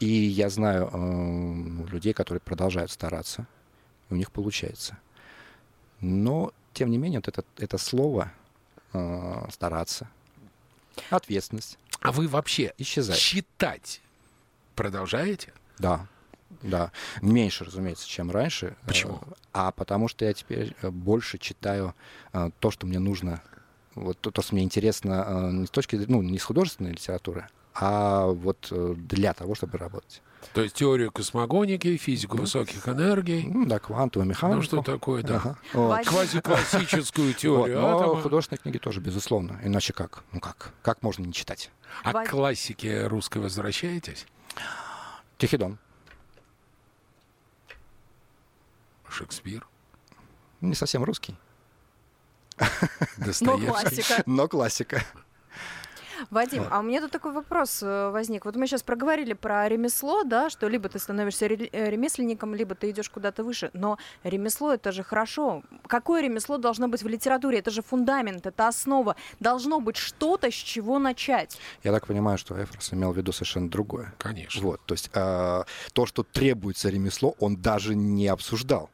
И 0.00 0.06
я 0.06 0.50
знаю 0.50 0.90
э, 0.92 1.86
людей, 1.90 2.12
которые 2.12 2.40
продолжают 2.40 2.90
стараться, 2.90 3.46
и 4.10 4.14
у 4.14 4.16
них 4.16 4.30
получается. 4.32 4.98
Но, 6.00 6.52
тем 6.72 6.90
не 6.90 6.98
менее, 6.98 7.20
вот 7.20 7.28
это, 7.28 7.44
это 7.56 7.78
слово 7.78 8.32
э, 8.92 9.46
стараться, 9.50 10.08
ответственность. 11.10 11.78
А 12.00 12.12
вы 12.12 12.28
вообще 12.28 12.74
исчезает. 12.76 13.18
читать 13.18 14.02
продолжаете? 14.74 15.52
Да. 15.78 16.06
Да, 16.62 16.92
меньше, 17.20 17.64
разумеется, 17.64 18.08
чем 18.08 18.30
раньше. 18.30 18.76
Почему? 18.86 19.20
А 19.52 19.70
потому 19.72 20.08
что 20.08 20.24
я 20.24 20.32
теперь 20.32 20.74
э, 20.80 20.90
больше 20.90 21.36
читаю 21.38 21.94
э, 22.32 22.50
то, 22.60 22.70
что 22.70 22.86
мне 22.86 22.98
нужно, 22.98 23.42
вот 23.94 24.18
то, 24.18 24.40
что 24.40 24.54
мне 24.54 24.64
интересно 24.64 25.24
э, 25.26 25.50
не 25.52 25.66
с 25.66 25.70
точки, 25.70 25.96
ну, 26.08 26.22
не 26.22 26.38
с 26.38 26.44
художественной 26.44 26.92
литературы, 26.92 27.48
а 27.74 28.26
вот 28.26 28.72
для 28.96 29.34
того, 29.34 29.54
чтобы 29.54 29.78
работать. 29.78 30.22
То 30.52 30.62
есть 30.62 30.74
теорию 30.76 31.10
космогоники, 31.10 31.96
физику 31.96 32.36
высоких 32.36 32.88
энергий. 32.88 33.44
Ну, 33.44 33.66
да, 33.66 33.78
квантовую 33.78 34.28
механику. 34.28 34.56
Ну, 34.56 34.62
что 34.62 34.82
такое, 34.82 35.22
да. 35.22 35.36
Ага. 35.36 35.58
Вот. 35.72 36.06
Квазиклассическую 36.06 37.34
теорию 37.34 37.80
вот, 37.80 37.88
но 37.90 38.00
атома. 38.00 38.22
художественные 38.22 38.60
книги 38.60 38.78
тоже, 38.78 39.00
безусловно. 39.00 39.58
Иначе 39.64 39.92
как? 39.92 40.22
Ну 40.32 40.40
как? 40.40 40.72
Как 40.82 41.02
можно 41.02 41.24
не 41.24 41.32
читать? 41.32 41.70
А 42.02 42.12
к 42.12 42.30
классике 42.30 43.06
русской 43.06 43.38
возвращаетесь? 43.38 44.26
Тихий 45.38 45.56
дон. 45.56 45.78
Шекспир? 49.08 49.66
Не 50.60 50.74
совсем 50.74 51.04
русский. 51.04 51.36
Но 53.40 53.58
классика. 53.58 54.22
Но 54.26 54.48
классика. 54.48 55.02
Вадим, 56.30 56.64
а 56.70 56.80
у 56.80 56.82
меня 56.82 57.00
тут 57.00 57.10
такой 57.10 57.32
вопрос 57.32 57.82
э, 57.82 58.10
возник. 58.10 58.44
Вот 58.44 58.56
мы 58.56 58.66
сейчас 58.66 58.82
проговорили 58.82 59.32
про 59.32 59.68
ремесло, 59.68 60.24
да, 60.24 60.50
что 60.50 60.68
либо 60.68 60.88
ты 60.88 60.98
становишься 60.98 61.46
э, 61.46 61.90
ремесленником, 61.90 62.54
либо 62.54 62.74
ты 62.74 62.90
идешь 62.90 63.10
куда-то 63.10 63.44
выше. 63.44 63.70
Но 63.72 63.98
ремесло 64.22 64.74
это 64.74 64.92
же 64.92 65.02
хорошо. 65.02 65.62
Какое 65.86 66.22
ремесло 66.22 66.58
должно 66.58 66.88
быть 66.88 67.02
в 67.02 67.08
литературе? 67.08 67.58
Это 67.58 67.70
же 67.70 67.82
фундамент, 67.82 68.46
это 68.46 68.68
основа. 68.68 69.16
Должно 69.40 69.80
быть 69.80 69.96
что-то, 69.96 70.50
с 70.50 70.54
чего 70.54 70.98
начать. 70.98 71.58
Я 71.82 71.92
так 71.92 72.06
понимаю, 72.06 72.38
что 72.38 72.62
Эфрос 72.62 72.92
имел 72.92 73.12
в 73.12 73.16
виду 73.16 73.32
совершенно 73.32 73.68
другое. 73.68 74.14
Конечно. 74.18 74.62
Вот, 74.62 74.80
то 74.86 74.94
есть 74.94 75.10
э, 75.12 75.64
то, 75.92 76.06
что 76.06 76.22
требуется 76.22 76.88
ремесло, 76.88 77.34
он 77.38 77.56
даже 77.56 77.94
не 77.94 78.28
обсуждал. 78.28 78.90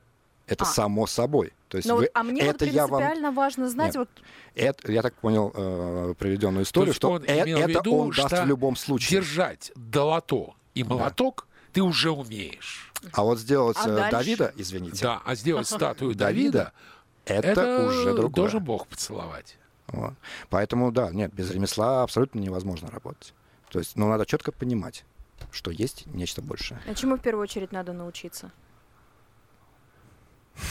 Это 0.47 0.65
а. 0.65 0.67
само 0.67 1.07
собой. 1.07 1.53
То 1.71 1.77
есть 1.77 1.89
Но 1.89 1.95
вы, 1.95 2.01
вот, 2.03 2.11
а 2.15 2.23
мне 2.25 2.41
это 2.41 2.51
вот 2.51 2.59
принципиально 2.59 3.29
вам... 3.29 3.35
важно 3.35 3.71
знать. 3.71 3.95
Нет, 3.95 3.97
вот... 3.97 4.09
это, 4.57 4.91
я 4.91 5.03
так 5.03 5.15
понял 5.15 5.53
э, 5.55 6.15
приведенную 6.19 6.65
историю, 6.65 6.93
что 6.93 7.13
он 7.13 7.23
э, 7.23 7.27
это 7.27 7.67
виду, 7.69 7.95
он 7.95 8.11
даст 8.11 8.33
в 8.33 8.47
любом 8.47 8.75
случае. 8.75 9.21
Держать 9.21 9.71
долото 9.77 10.55
и 10.75 10.83
молоток 10.83 11.47
да. 11.47 11.57
ты 11.75 11.83
уже 11.83 12.11
умеешь. 12.11 12.93
А 13.13 13.23
вот 13.23 13.39
сделать 13.39 13.77
а 13.81 13.89
э, 13.89 14.11
Давида, 14.11 14.53
извините. 14.57 15.05
Да, 15.05 15.23
а 15.25 15.37
сделать 15.37 15.69
статую 15.69 16.17
Давида, 16.17 16.73
это, 17.25 17.49
это 17.49 17.87
уже 17.87 18.15
другое. 18.15 18.35
Должен 18.35 18.65
Бог 18.65 18.89
поцеловать. 18.89 19.57
Вот. 19.87 20.15
Поэтому, 20.49 20.91
да, 20.91 21.11
нет, 21.11 21.33
без 21.33 21.53
ремесла 21.53 22.03
абсолютно 22.03 22.41
невозможно 22.41 22.91
работать. 22.91 23.33
То 23.71 23.79
есть, 23.79 23.95
ну, 23.95 24.09
надо 24.09 24.27
четко 24.27 24.51
понимать, 24.51 25.05
что 25.53 25.71
есть 25.71 26.07
нечто 26.07 26.43
большее. 26.43 26.81
А 26.89 26.95
чему 26.97 27.17
в 27.17 27.21
первую 27.21 27.45
очередь 27.45 27.71
надо 27.71 27.93
научиться? 27.93 28.51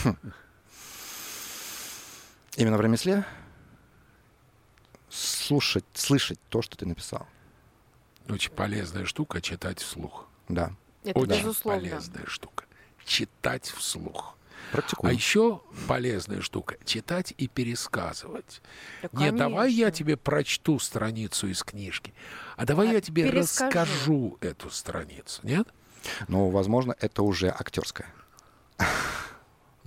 Именно 2.60 2.78
в 2.78 2.82
ремесле 2.82 3.26
слушать, 5.10 5.86
слышать 5.94 6.38
то, 6.50 6.62
что 6.62 6.76
ты 6.78 6.86
написал. 6.86 7.26
Очень 8.28 8.52
полезная 8.52 9.06
штука 9.06 9.42
читать 9.42 9.80
вслух. 9.80 10.28
Да. 10.50 10.74
Это 11.06 11.18
Очень 11.20 11.40
безусловно. 11.40 11.82
полезная 11.82 12.26
штука. 12.26 12.66
Читать 13.06 13.66
вслух. 13.68 14.36
Практикуем. 14.74 15.10
А 15.10 15.14
еще 15.14 15.62
полезная 15.88 16.42
штука 16.42 16.76
читать 16.84 17.34
и 17.38 17.48
пересказывать. 17.48 18.62
Да, 19.04 19.10
Не 19.14 19.32
давай 19.32 19.72
я 19.72 19.90
тебе 19.90 20.18
прочту 20.18 20.80
страницу 20.80 21.48
из 21.48 21.64
книжки, 21.64 22.14
а 22.58 22.66
давай 22.66 22.90
а 22.90 22.92
я 22.92 23.02
тебе 23.02 23.24
перескажу. 23.32 23.68
расскажу 23.68 24.38
эту 24.42 24.70
страницу, 24.70 25.40
нет? 25.44 25.66
Ну, 26.28 26.50
возможно, 26.50 26.94
это 27.00 27.24
уже 27.24 27.48
актерская. 27.48 28.14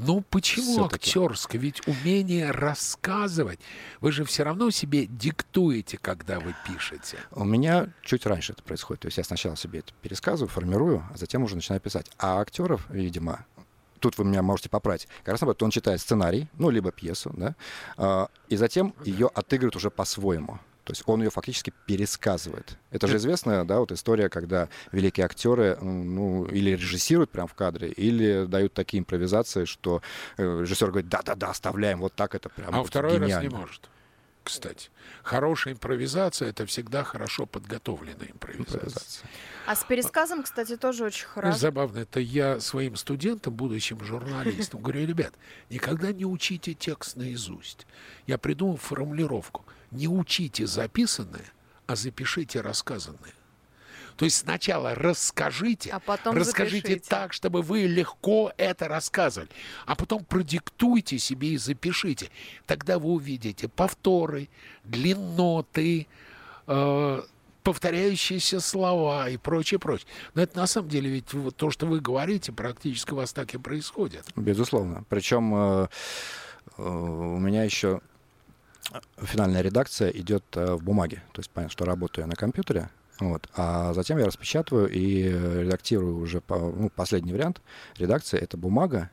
Ну 0.07 0.23
почему 0.29 0.85
актерское? 0.85 1.61
Ведь 1.61 1.87
умение 1.87 2.51
рассказывать, 2.51 3.61
вы 4.01 4.13
же 4.13 4.25
все 4.25 4.43
равно 4.43 4.71
себе 4.71 5.07
диктуете, 5.07 5.99
когда 5.99 6.41
вы 6.41 6.55
пишете. 6.67 7.19
У 7.31 7.45
меня 7.45 7.89
чуть 8.03 8.27
раньше 8.27 8.53
это 8.53 8.63
происходит. 8.63 9.03
То 9.03 9.07
есть 9.07 9.19
я 9.19 9.25
сначала 9.25 9.57
себе 9.57 9.81
это 9.81 9.93
пересказываю, 10.03 10.49
формирую, 10.49 11.05
а 11.13 11.17
затем 11.17 11.43
уже 11.43 11.55
начинаю 11.55 11.81
писать. 11.81 12.11
А 12.19 12.41
актеров, 12.41 12.87
видимо, 12.91 13.45
тут 14.03 14.19
вы 14.19 14.25
меня 14.25 14.43
можете 14.43 14.69
поправить. 14.69 15.09
Как 15.23 15.33
раз 15.33 15.41
наоборот, 15.41 15.63
он 15.63 15.71
читает 15.71 16.01
сценарий, 16.01 16.49
ну, 16.59 16.71
либо 16.71 16.91
пьесу, 16.91 17.33
да, 17.37 17.55
а, 17.97 18.29
и 18.49 18.57
затем 18.57 18.95
ее 19.05 19.29
отыгрывает 19.29 19.77
уже 19.77 19.91
по-своему. 19.91 20.59
То 20.85 20.93
есть 20.93 21.03
он 21.07 21.23
ее 21.23 21.31
фактически 21.31 21.73
пересказывает. 21.87 22.77
Это 22.91 23.07
же 23.07 23.17
известная, 23.17 23.65
да, 23.65 23.79
вот 23.79 23.93
история, 23.93 24.29
когда 24.29 24.69
великие 24.91 25.27
актеры, 25.27 25.77
ну, 25.81 26.45
или 26.47 26.71
режиссируют 26.71 27.31
прямо 27.31 27.47
в 27.47 27.55
кадре, 27.55 27.89
или 27.91 28.47
дают 28.47 28.75
такие 28.75 29.01
импровизации, 29.01 29.65
что 29.65 30.03
э, 30.39 30.43
режиссер 30.43 30.89
говорит, 30.91 31.09
да-да-да, 31.09 31.51
оставляем, 31.51 32.01
вот 32.01 32.15
так 32.15 32.35
это 32.35 32.49
прямо. 32.49 32.77
А 32.77 32.79
вот 32.81 32.89
второй 32.89 33.15
гениально. 33.15 33.35
раз 33.35 33.43
не 33.43 33.49
может. 33.49 33.91
Кстати, 34.43 34.91
хорошая 35.23 35.75
импровизация 35.75 36.49
это 36.49 36.67
всегда 36.67 37.05
хорошо 37.05 37.47
подготовленная 37.47 38.27
импровизация. 38.33 38.81
импровизация. 38.81 39.29
А 39.67 39.77
с 39.77 39.85
пересказом, 39.85 40.43
кстати, 40.43 40.77
тоже 40.77 41.05
очень 41.05 41.27
хорошо. 41.27 41.57
Забавно, 41.57 42.01
это 42.01 42.19
я 42.19 42.59
своим 42.59 42.97
студентам, 42.97 43.55
будущим 43.55 44.03
журналистам, 44.05 44.83
говорю, 44.83 45.07
ребят, 45.07 45.35
никогда 45.71 46.13
не 46.13 46.25
учите 46.25 46.75
текст 46.75 47.15
наизусть. 47.15 47.87
Я 48.27 48.37
придумал 48.37 48.79
формулировку– 48.79 49.65
не 49.93 50.09
учите 50.09 50.67
записанное, 50.67 51.53
а 51.87 51.97
запишите 51.97 52.61
рассказанное. 52.61 53.35
То 54.17 54.25
есть 54.25 54.39
сначала 54.39 54.95
расскажите, 54.95 55.91
а 55.91 55.99
потом 55.99 56.37
расскажите 56.37 56.89
запишите. 56.89 57.09
так, 57.09 57.33
чтобы 57.33 57.63
вы 57.63 57.83
легко 57.83 58.53
это 58.57 58.89
рассказывали, 58.89 59.51
а 59.87 59.95
потом 59.97 60.25
продиктуйте 60.25 61.19
себе 61.19 61.51
и 61.51 61.57
запишите. 61.57 62.31
Тогда 62.67 62.99
вы 62.99 63.11
увидите 63.11 63.69
повторы, 63.69 64.49
длинноты, 64.85 66.07
э, 66.67 67.23
повторяющиеся 67.63 68.61
слова 68.61 69.29
и 69.29 69.37
прочее, 69.37 69.79
прочее. 69.79 70.09
Но 70.35 70.43
это 70.43 70.59
на 70.59 70.67
самом 70.67 70.89
деле 70.89 71.11
ведь 71.11 71.33
вот 71.33 71.57
то, 71.57 71.71
что 71.71 71.87
вы 71.87 72.01
говорите, 72.01 72.53
практически 72.53 73.13
у 73.13 73.17
вас 73.17 73.33
так 73.33 73.55
и 73.55 73.59
происходит. 73.59 74.27
Безусловно. 74.37 75.05
Причем 75.09 75.55
э, 75.55 75.89
э, 76.77 76.83
у 76.83 77.39
меня 77.39 77.65
еще 77.65 78.01
финальная 79.19 79.63
редакция 79.63 80.11
идет 80.11 80.45
э, 80.55 80.75
в 80.75 80.83
бумаге. 80.83 81.23
То 81.33 81.41
есть 81.41 81.51
понятно, 81.51 81.73
что 81.73 81.85
работаю 81.85 82.25
я 82.25 82.29
на 82.29 82.37
компьютере, 82.37 82.91
вот. 83.21 83.49
А 83.55 83.93
затем 83.95 84.19
я 84.19 84.27
распечатываю 84.27 84.91
и 84.91 85.23
редактирую 85.25 86.19
уже 86.19 86.41
по, 86.41 86.59
ну, 86.59 86.91
последний 86.91 87.33
вариант 87.33 87.61
редакции. 87.97 88.39
Это 88.39 88.57
бумага, 88.57 89.11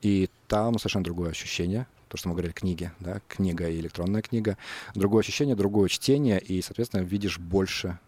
и 0.00 0.30
там 0.48 0.78
совершенно 0.78 1.04
другое 1.04 1.30
ощущение. 1.30 1.86
То, 2.08 2.16
что 2.16 2.28
мы 2.28 2.34
говорили, 2.34 2.52
книги, 2.52 2.90
да, 2.98 3.20
книга 3.28 3.68
и 3.68 3.78
электронная 3.78 4.22
книга. 4.22 4.56
Другое 4.94 5.20
ощущение, 5.20 5.54
другое 5.54 5.88
чтение, 5.88 6.40
и, 6.40 6.60
соответственно, 6.60 7.02
видишь 7.02 7.38
больше 7.38 7.98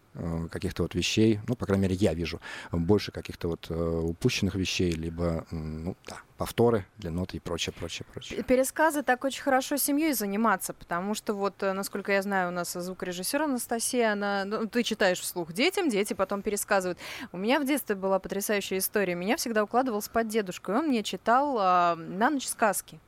каких-то 0.51 0.83
вот 0.83 0.95
вещей, 0.95 1.39
ну, 1.47 1.55
по 1.55 1.65
крайней 1.65 1.83
мере, 1.83 1.95
я 1.95 2.13
вижу 2.13 2.39
больше 2.71 3.11
каких-то 3.11 3.47
вот 3.47 3.67
э, 3.69 3.73
упущенных 3.73 4.55
вещей, 4.55 4.91
либо, 4.91 5.45
ну, 5.51 5.95
да, 6.05 6.17
повторы 6.37 6.85
для 6.97 7.09
ноты 7.09 7.37
и 7.37 7.39
прочее, 7.39 7.73
прочее, 7.77 8.05
прочее. 8.11 8.43
Пересказы 8.43 9.01
так 9.01 9.23
очень 9.23 9.41
хорошо 9.41 9.77
семьей 9.77 10.13
заниматься, 10.13 10.73
потому 10.73 11.15
что 11.15 11.33
вот, 11.33 11.61
э, 11.63 11.73
насколько 11.73 12.11
я 12.11 12.21
знаю, 12.21 12.49
у 12.49 12.51
нас 12.51 12.73
звукорежиссер 12.73 13.41
Анастасия, 13.41 14.11
она, 14.11 14.45
ну, 14.45 14.67
ты 14.67 14.83
читаешь 14.83 15.19
вслух 15.19 15.53
детям, 15.53 15.89
дети 15.89 16.13
потом 16.13 16.41
пересказывают. 16.41 16.99
У 17.31 17.37
меня 17.37 17.59
в 17.59 17.65
детстве 17.65 17.95
была 17.95 18.19
потрясающая 18.19 18.77
история. 18.77 19.15
Меня 19.15 19.37
всегда 19.37 19.63
укладывал 19.63 20.01
спать 20.01 20.27
дедушка, 20.27 20.71
он 20.71 20.89
мне 20.89 21.03
читал 21.03 21.57
э, 21.57 21.95
на 21.95 22.29
ночь 22.29 22.47
сказки. 22.47 22.99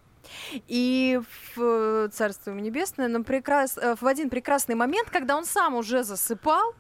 И 0.68 1.22
в 1.56 2.10
Царство 2.10 2.52
Небесное, 2.52 3.08
но 3.08 3.24
прекрас... 3.24 3.78
в 3.78 4.08
один 4.08 4.32
прекрасный 4.32 4.74
момент, 4.74 5.12
когда 5.12 5.38
он 5.38 5.46
сам 5.46 5.76
уже 5.76 6.04
засыпал, 6.04 6.74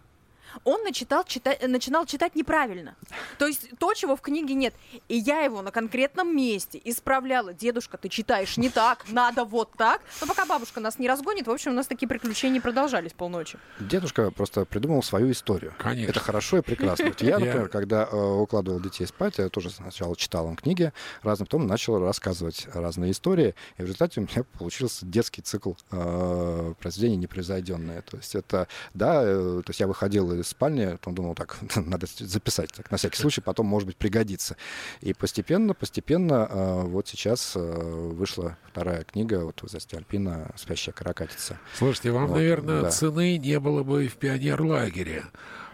он 0.63 0.83
начитал, 0.83 1.23
читать, 1.23 1.65
начинал 1.67 2.05
читать 2.05 2.35
неправильно. 2.35 2.95
То 3.37 3.47
есть 3.47 3.69
то, 3.79 3.93
чего 3.93 4.15
в 4.15 4.21
книге 4.21 4.53
нет. 4.53 4.73
И 5.09 5.17
я 5.17 5.41
его 5.41 5.61
на 5.61 5.71
конкретном 5.71 6.35
месте 6.35 6.81
исправляла. 6.83 7.53
Дедушка, 7.53 7.97
ты 7.97 8.09
читаешь 8.09 8.57
не 8.57 8.69
так, 8.69 9.05
надо 9.09 9.43
вот 9.43 9.71
так. 9.77 10.01
Но 10.21 10.27
пока 10.27 10.45
бабушка 10.45 10.79
нас 10.79 10.99
не 10.99 11.07
разгонит, 11.07 11.47
в 11.47 11.51
общем, 11.51 11.71
у 11.71 11.75
нас 11.75 11.87
такие 11.87 12.07
приключения 12.07 12.61
продолжались 12.61 13.13
полночи. 13.13 13.57
Дедушка 13.79 14.31
просто 14.31 14.65
придумал 14.65 15.03
свою 15.03 15.31
историю. 15.31 15.73
Конечно. 15.77 16.11
Это 16.11 16.19
хорошо 16.19 16.57
и 16.57 16.61
прекрасно. 16.61 17.13
Я, 17.19 17.39
например, 17.39 17.69
когда 17.69 18.07
э, 18.11 18.15
укладывал 18.15 18.79
детей 18.79 19.05
спать, 19.05 19.37
я 19.37 19.49
тоже 19.49 19.69
сначала 19.69 20.15
читал 20.15 20.47
им 20.47 20.55
книги 20.55 20.93
разные, 21.23 21.45
потом 21.45 21.67
начал 21.67 21.99
рассказывать 21.99 22.67
разные 22.73 23.11
истории. 23.11 23.55
И 23.77 23.81
в 23.81 23.85
результате 23.85 24.19
у 24.19 24.23
меня 24.23 24.43
получился 24.57 25.05
детский 25.05 25.41
цикл 25.41 25.73
э, 25.91 26.73
произведений 26.79 27.17
непревзойденные. 27.17 28.01
То 28.01 28.17
есть 28.17 28.35
это, 28.35 28.67
да, 28.93 29.21
э, 29.23 29.61
то 29.65 29.69
есть 29.69 29.79
я 29.79 29.87
выходил 29.87 30.31
из 30.33 30.44
спальни, 30.45 30.91
потом 30.91 31.15
думал, 31.15 31.35
так, 31.35 31.57
надо 31.75 32.07
записать, 32.19 32.71
так, 32.71 32.91
на 32.91 32.97
всякий 32.97 33.17
случай, 33.17 33.41
потом, 33.41 33.65
может 33.65 33.87
быть, 33.87 33.97
пригодится. 33.97 34.57
И 35.01 35.13
постепенно, 35.13 35.73
постепенно 35.73 36.47
э, 36.49 36.81
вот 36.83 37.07
сейчас 37.07 37.53
э, 37.55 37.59
вышла 37.59 38.57
вторая 38.67 39.03
книга 39.03 39.45
вот 39.45 39.61
в 39.61 39.69
«Засти 39.69 39.95
Альпина» 39.95 40.51
«Спящая 40.55 40.93
каракатица». 40.93 41.59
Слушайте, 41.75 42.11
вам, 42.11 42.27
вот, 42.27 42.35
наверное, 42.35 42.83
да. 42.83 42.91
цены 42.91 43.37
не 43.37 43.59
было 43.59 43.83
бы 43.83 44.07
в 44.07 44.15
пионерлагере 44.15 45.23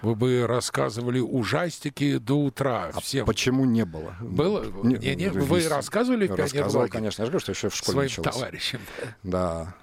вы 0.02 0.16
бы 0.16 0.48
рассказывали 0.48 1.20
ужастики 1.20 2.18
до 2.18 2.40
утра 2.40 2.92
а 2.94 3.00
всем. 3.00 3.26
почему 3.26 3.66
не 3.66 3.86
было? 3.86 4.16
Было? 4.20 4.66
Не, 4.84 4.98
не, 4.98 5.16
не 5.16 5.30
вы 5.30 5.68
рассказывали 5.68 6.28
в 6.28 6.36
Рассказывал, 6.36 6.88
конечно. 6.88 7.22
Я 7.22 7.26
же 7.26 7.32
говорю, 7.32 7.40
что 7.40 7.52
еще 7.52 7.70
в 7.70 7.76
школе 7.76 7.94
Своим 7.94 8.10
началось. 8.10 8.36
товарищам. 8.36 8.82
Да. 9.24 9.76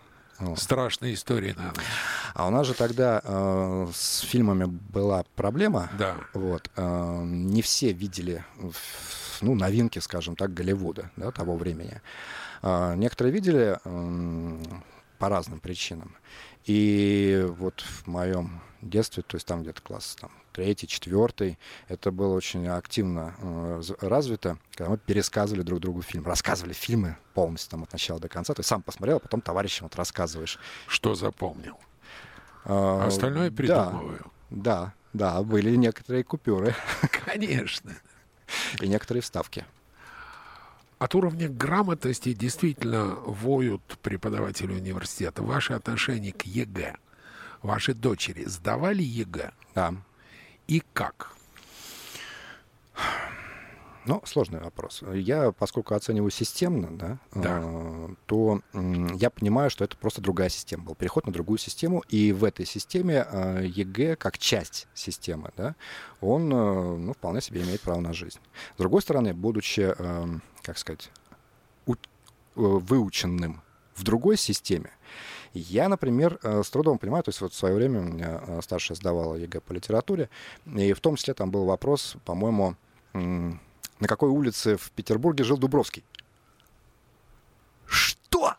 Страшные 0.56 1.14
истории 1.14 1.54
на 1.56 1.72
А 2.34 2.46
у 2.46 2.50
нас 2.50 2.66
же 2.66 2.74
тогда 2.74 3.20
э, 3.24 3.88
с 3.92 4.20
фильмами 4.20 4.66
была 4.66 5.24
проблема. 5.34 5.90
Да. 5.98 6.16
Вот. 6.32 6.70
Э, 6.76 7.22
не 7.24 7.62
все 7.62 7.92
видели 7.92 8.44
ну, 9.40 9.54
новинки, 9.54 9.98
скажем 9.98 10.36
так, 10.36 10.54
Голливуда 10.54 11.10
да, 11.16 11.30
того 11.30 11.56
времени. 11.56 12.00
Э, 12.62 12.94
некоторые 12.96 13.32
видели 13.32 13.78
э, 13.84 14.58
по 15.18 15.28
разным 15.28 15.60
причинам. 15.60 16.16
И 16.64 17.44
вот 17.58 17.80
в 17.80 18.06
моем 18.06 18.60
детстве, 18.82 19.22
то 19.26 19.36
есть 19.36 19.46
там 19.46 19.62
где-то 19.62 19.82
класс 19.82 20.16
там, 20.20 20.30
третий, 20.58 20.88
четвертый, 20.88 21.56
это 21.86 22.10
было 22.10 22.34
очень 22.34 22.66
активно 22.66 23.32
э, 23.40 23.80
развито, 24.00 24.58
когда 24.74 24.90
мы 24.90 24.98
пересказывали 24.98 25.62
друг 25.62 25.78
другу 25.78 26.02
фильм, 26.02 26.26
рассказывали 26.26 26.72
фильмы 26.72 27.16
полностью 27.32 27.70
там 27.70 27.84
от 27.84 27.92
начала 27.92 28.18
до 28.18 28.28
конца, 28.28 28.54
то 28.54 28.60
есть 28.60 28.68
сам 28.68 28.82
посмотрел, 28.82 29.18
а 29.18 29.20
потом 29.20 29.40
товарищам 29.40 29.84
вот 29.84 29.94
рассказываешь. 29.94 30.58
Что 30.88 31.14
запомнил? 31.14 31.78
А, 32.64 33.06
Остальное 33.06 33.52
придумываю. 33.52 34.18
Да, 34.50 34.94
да, 35.12 35.34
да, 35.36 35.42
были 35.44 35.76
некоторые 35.76 36.24
купюры. 36.24 36.74
Конечно. 37.24 37.92
И 38.80 38.88
некоторые 38.88 39.22
вставки. 39.22 39.64
От 40.98 41.14
уровня 41.14 41.48
грамотности 41.48 42.32
действительно 42.32 43.14
воют 43.14 43.96
преподаватели 44.02 44.72
университета. 44.72 45.40
Ваши 45.44 45.74
отношения 45.74 46.32
к 46.32 46.42
ЕГЭ– 46.46 46.96
Ваши 47.62 47.94
дочери 47.94 48.44
сдавали 48.44 49.02
ЕГЭ? 49.02 49.52
Да. 49.74 49.94
И 50.68 50.82
как? 50.92 51.32
Ну, 54.04 54.22
сложный 54.24 54.60
вопрос. 54.60 55.02
Я, 55.12 55.52
поскольку 55.52 55.94
оцениваю 55.94 56.30
системно, 56.30 56.88
да, 56.96 57.18
да. 57.34 57.60
Э, 57.62 58.08
то 58.24 58.62
э, 58.72 59.06
я 59.16 59.28
понимаю, 59.28 59.68
что 59.68 59.84
это 59.84 59.98
просто 59.98 60.22
другая 60.22 60.48
система. 60.48 60.84
Был 60.84 60.94
переход 60.94 61.26
на 61.26 61.32
другую 61.32 61.58
систему, 61.58 62.02
и 62.08 62.32
в 62.32 62.44
этой 62.44 62.64
системе 62.64 63.26
э, 63.30 63.66
ЕГЭ, 63.66 64.16
как 64.16 64.38
часть 64.38 64.88
системы, 64.94 65.50
да, 65.58 65.74
он 66.22 66.50
э, 66.50 66.96
ну, 66.96 67.12
вполне 67.12 67.42
себе 67.42 67.62
имеет 67.62 67.82
право 67.82 68.00
на 68.00 68.14
жизнь. 68.14 68.40
С 68.76 68.78
другой 68.78 69.02
стороны, 69.02 69.34
будучи, 69.34 69.94
э, 69.98 70.26
как 70.62 70.78
сказать, 70.78 71.10
у, 71.84 71.92
э, 71.92 71.96
выученным 72.54 73.60
в 73.94 74.04
другой 74.04 74.38
системе, 74.38 74.90
я, 75.54 75.88
например, 75.88 76.38
э, 76.42 76.62
с 76.62 76.70
трудом 76.70 76.98
понимаю, 76.98 77.24
то 77.24 77.30
есть 77.30 77.40
вот 77.40 77.52
в 77.52 77.56
свое 77.56 77.74
время 77.74 78.00
у 78.00 78.04
меня 78.04 78.40
э, 78.46 78.60
старшая 78.62 78.96
сдавала 78.96 79.34
ЕГЭ 79.34 79.60
по 79.60 79.72
литературе, 79.72 80.28
и 80.66 80.92
в 80.92 81.00
том 81.00 81.16
числе 81.16 81.34
там 81.34 81.50
был 81.50 81.64
вопрос, 81.64 82.16
по-моему, 82.24 82.76
на 83.12 84.06
какой 84.06 84.28
улице 84.28 84.76
в 84.76 84.90
Петербурге 84.92 85.44
жил 85.44 85.58
Дубровский. 85.58 86.04
Что? 87.86 88.54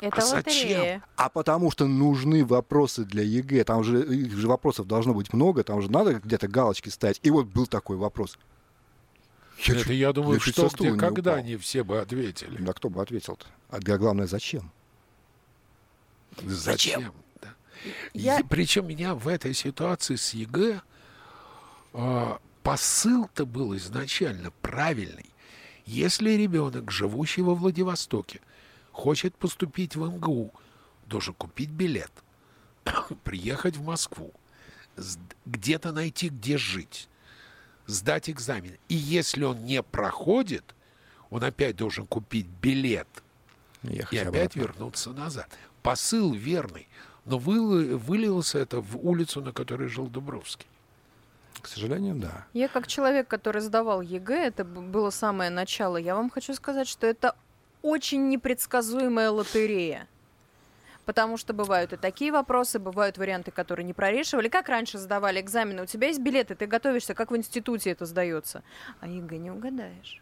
Это 0.00 0.18
а 0.18 0.20
зачем? 0.20 1.02
А 1.16 1.28
потому 1.28 1.70
что 1.70 1.86
нужны 1.86 2.44
вопросы 2.44 3.04
для 3.04 3.22
ЕГЭ. 3.22 3.64
Там 3.64 3.84
же, 3.84 4.02
их 4.02 4.36
же 4.36 4.48
вопросов 4.48 4.86
должно 4.86 5.14
быть 5.14 5.32
много, 5.32 5.62
там 5.62 5.82
же 5.82 5.90
надо 5.90 6.14
где-то 6.14 6.48
галочки 6.48 6.88
ставить. 6.88 7.20
И 7.22 7.30
вот 7.30 7.46
был 7.46 7.66
такой 7.66 7.96
вопрос. 7.96 8.38
Я 9.58 9.74
Это, 9.74 9.84
чуть, 9.84 9.92
я 9.92 10.12
думаю, 10.12 10.34
я 10.34 10.52
что, 10.52 10.68
где, 10.68 10.90
не 10.90 10.98
когда 10.98 11.32
упал. 11.32 11.44
они 11.44 11.56
все 11.56 11.82
бы 11.82 12.00
ответили. 12.00 12.62
Да 12.62 12.72
кто 12.72 12.90
бы 12.90 13.00
ответил-то? 13.00 13.46
А 13.70 13.80
главное, 13.80 14.26
зачем? 14.26 14.70
Зачем? 16.44 17.12
Да. 17.40 17.54
Я... 18.14 18.42
Причем 18.48 18.88
меня 18.88 19.14
в 19.14 19.28
этой 19.28 19.54
ситуации 19.54 20.16
с 20.16 20.34
ЕГЭ 20.34 20.80
э, 21.92 22.38
посыл-то 22.62 23.46
был 23.46 23.76
изначально 23.76 24.50
правильный. 24.62 25.30
Если 25.84 26.30
ребенок, 26.32 26.90
живущий 26.90 27.42
во 27.42 27.54
Владивостоке, 27.54 28.40
хочет 28.92 29.36
поступить 29.36 29.94
в 29.94 30.04
МГУ, 30.04 30.52
должен 31.06 31.34
купить 31.34 31.70
билет, 31.70 32.10
приехать 33.24 33.76
в 33.76 33.84
Москву, 33.84 34.32
где-то 35.44 35.92
найти, 35.92 36.28
где 36.28 36.58
жить, 36.58 37.08
сдать 37.86 38.28
экзамен. 38.28 38.76
И 38.88 38.94
если 38.94 39.44
он 39.44 39.64
не 39.64 39.82
проходит, 39.82 40.74
он 41.30 41.44
опять 41.44 41.76
должен 41.76 42.06
купить 42.06 42.46
билет 42.46 43.08
Ехать 43.82 44.12
и 44.12 44.18
опять 44.18 44.56
обратно. 44.56 44.60
вернуться 44.60 45.10
назад 45.10 45.48
посыл 45.86 46.34
верный, 46.34 46.88
но 47.24 47.38
вылилось 47.38 48.56
это 48.56 48.80
в 48.80 48.96
улицу, 49.06 49.40
на 49.40 49.52
которой 49.52 49.88
жил 49.88 50.08
Дубровский. 50.08 50.66
К 51.62 51.68
сожалению, 51.68 52.16
да. 52.16 52.46
Я 52.52 52.66
как 52.68 52.88
человек, 52.88 53.28
который 53.28 53.60
сдавал 53.60 54.00
ЕГЭ, 54.00 54.46
это 54.48 54.64
было 54.64 55.10
самое 55.10 55.48
начало, 55.48 55.96
я 55.96 56.16
вам 56.16 56.28
хочу 56.28 56.54
сказать, 56.54 56.88
что 56.88 57.06
это 57.06 57.36
очень 57.82 58.28
непредсказуемая 58.28 59.30
лотерея. 59.30 60.08
Потому 61.04 61.36
что 61.36 61.52
бывают 61.52 61.92
и 61.92 61.96
такие 61.96 62.32
вопросы, 62.32 62.80
бывают 62.80 63.16
варианты, 63.16 63.52
которые 63.52 63.84
не 63.84 63.92
прорешивали. 63.92 64.48
Как 64.48 64.68
раньше 64.68 64.98
сдавали 64.98 65.40
экзамены? 65.40 65.84
У 65.84 65.86
тебя 65.86 66.08
есть 66.08 66.18
билеты, 66.18 66.56
ты 66.56 66.66
готовишься, 66.66 67.14
как 67.14 67.30
в 67.30 67.36
институте 67.36 67.90
это 67.90 68.06
сдается. 68.06 68.64
А 69.00 69.06
ЕГЭ 69.06 69.36
не 69.38 69.52
угадаешь. 69.52 70.20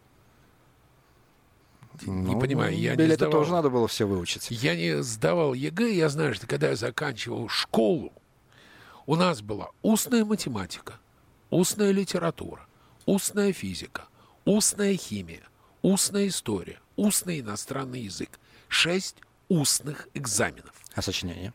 Ну, 2.03 2.35
не 2.35 2.41
понимаю, 2.41 2.77
я 2.77 2.97
не 2.97 3.15
сдавал. 3.15 3.33
тоже 3.33 3.53
надо 3.53 3.71
было 3.71 3.89
все 3.89 4.07
выучить. 4.07 4.51
Я 4.51 4.75
не 4.77 5.03
сдавал 5.03 5.55
ЕГЭ, 5.55 5.93
я 5.95 6.09
знаю, 6.09 6.35
что 6.35 6.47
когда 6.47 6.69
я 6.69 6.77
заканчивал 6.77 7.49
школу, 7.49 8.13
у 9.07 9.17
нас 9.17 9.43
была 9.43 9.71
устная 9.83 10.25
математика, 10.25 10.99
устная 11.51 11.93
литература, 11.93 12.67
устная 13.07 13.53
физика, 13.53 14.07
устная 14.45 14.97
химия, 14.97 15.43
устная 15.83 16.29
история, 16.29 16.81
устный 16.97 17.41
иностранный 17.41 18.01
язык. 18.01 18.41
Шесть 18.69 19.17
устных 19.49 20.09
экзаменов. 20.15 20.75
А 20.95 21.03
сочинение? 21.03 21.53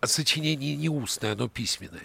А 0.00 0.06
сочинение 0.06 0.76
не 0.76 0.88
устное, 0.88 1.32
оно 1.32 1.48
письменное. 1.48 2.02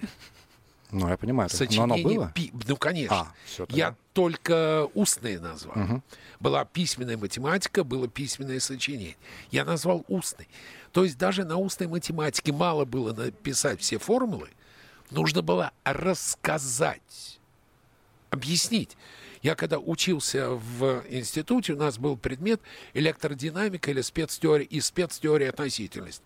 Ну, 0.91 1.07
я 1.07 1.17
понимаю. 1.17 1.49
Сочинение, 1.49 1.87
Но 1.87 1.93
оно 1.93 2.03
было? 2.03 2.31
Пи... 2.33 2.51
Ну, 2.67 2.75
конечно. 2.75 3.15
А, 3.15 3.33
все 3.45 3.67
я 3.69 3.95
только 4.13 4.87
устные 4.95 5.39
назвал. 5.39 5.77
Угу. 5.77 6.01
Была 6.39 6.65
письменная 6.65 7.17
математика, 7.17 7.83
было 7.83 8.07
письменное 8.07 8.59
сочинение. 8.59 9.15
Я 9.51 9.65
назвал 9.65 10.03
устный. 10.07 10.47
То 10.91 11.03
есть 11.03 11.17
даже 11.17 11.45
на 11.45 11.57
устной 11.57 11.87
математике 11.87 12.51
мало 12.51 12.85
было 12.85 13.13
написать 13.13 13.79
все 13.81 13.99
формулы, 13.99 14.49
нужно 15.11 15.41
было 15.41 15.71
рассказать, 15.83 17.39
объяснить. 18.31 18.97
Я 19.41 19.55
когда 19.55 19.79
учился 19.79 20.49
в 20.49 21.03
институте, 21.09 21.73
у 21.73 21.77
нас 21.77 21.97
был 21.97 22.17
предмет 22.17 22.59
электродинамика 22.93 23.91
или 23.91 24.01
спецтеория 24.01 24.65
и 24.65 24.81
спецтеория 24.81 25.49
относительности. 25.49 26.23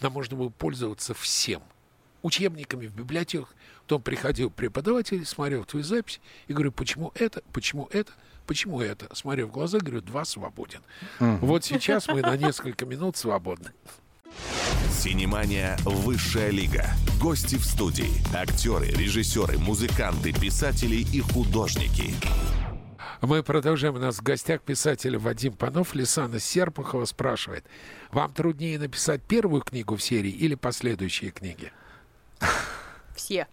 Нам 0.00 0.14
можно 0.14 0.36
было 0.36 0.48
пользоваться 0.48 1.14
всем 1.14 1.62
учебниками 2.22 2.86
в 2.86 2.94
библиотеках. 2.94 3.54
Потом 3.84 4.00
приходил 4.00 4.48
преподаватель, 4.48 5.26
смотрел 5.26 5.64
твою 5.64 5.84
запись 5.84 6.20
и 6.46 6.54
говорю, 6.54 6.72
почему 6.72 7.12
это, 7.14 7.42
почему 7.52 7.86
это, 7.92 8.12
почему 8.46 8.80
это. 8.80 9.14
Смотрю 9.14 9.46
в 9.46 9.50
глаза, 9.50 9.78
говорю, 9.78 10.00
два 10.00 10.24
свободен. 10.24 10.80
Угу. 11.20 11.46
Вот 11.46 11.64
сейчас 11.64 12.08
мы 12.08 12.22
на 12.22 12.34
несколько 12.38 12.86
минут 12.86 13.18
свободны. 13.18 13.72
Синемания 14.90 15.76
«Высшая 15.84 16.48
лига». 16.50 16.86
Гости 17.20 17.56
в 17.56 17.64
студии. 17.64 18.10
Актеры, 18.34 18.86
режиссеры, 18.86 19.58
музыканты, 19.58 20.32
писатели 20.32 20.96
и 20.96 21.20
художники. 21.20 22.14
Мы 23.20 23.42
продолжаем. 23.42 23.96
У 23.96 23.98
нас 23.98 24.16
в 24.16 24.22
гостях 24.22 24.62
писатель 24.62 25.18
Вадим 25.18 25.52
Панов. 25.52 25.94
Лисана 25.94 26.40
Серпухова 26.40 27.04
спрашивает. 27.04 27.66
Вам 28.12 28.32
труднее 28.32 28.78
написать 28.78 29.22
первую 29.22 29.60
книгу 29.60 29.94
в 29.96 30.02
серии 30.02 30.30
или 30.30 30.54
последующие 30.54 31.32
книги? 31.32 31.70
все? 33.14 33.46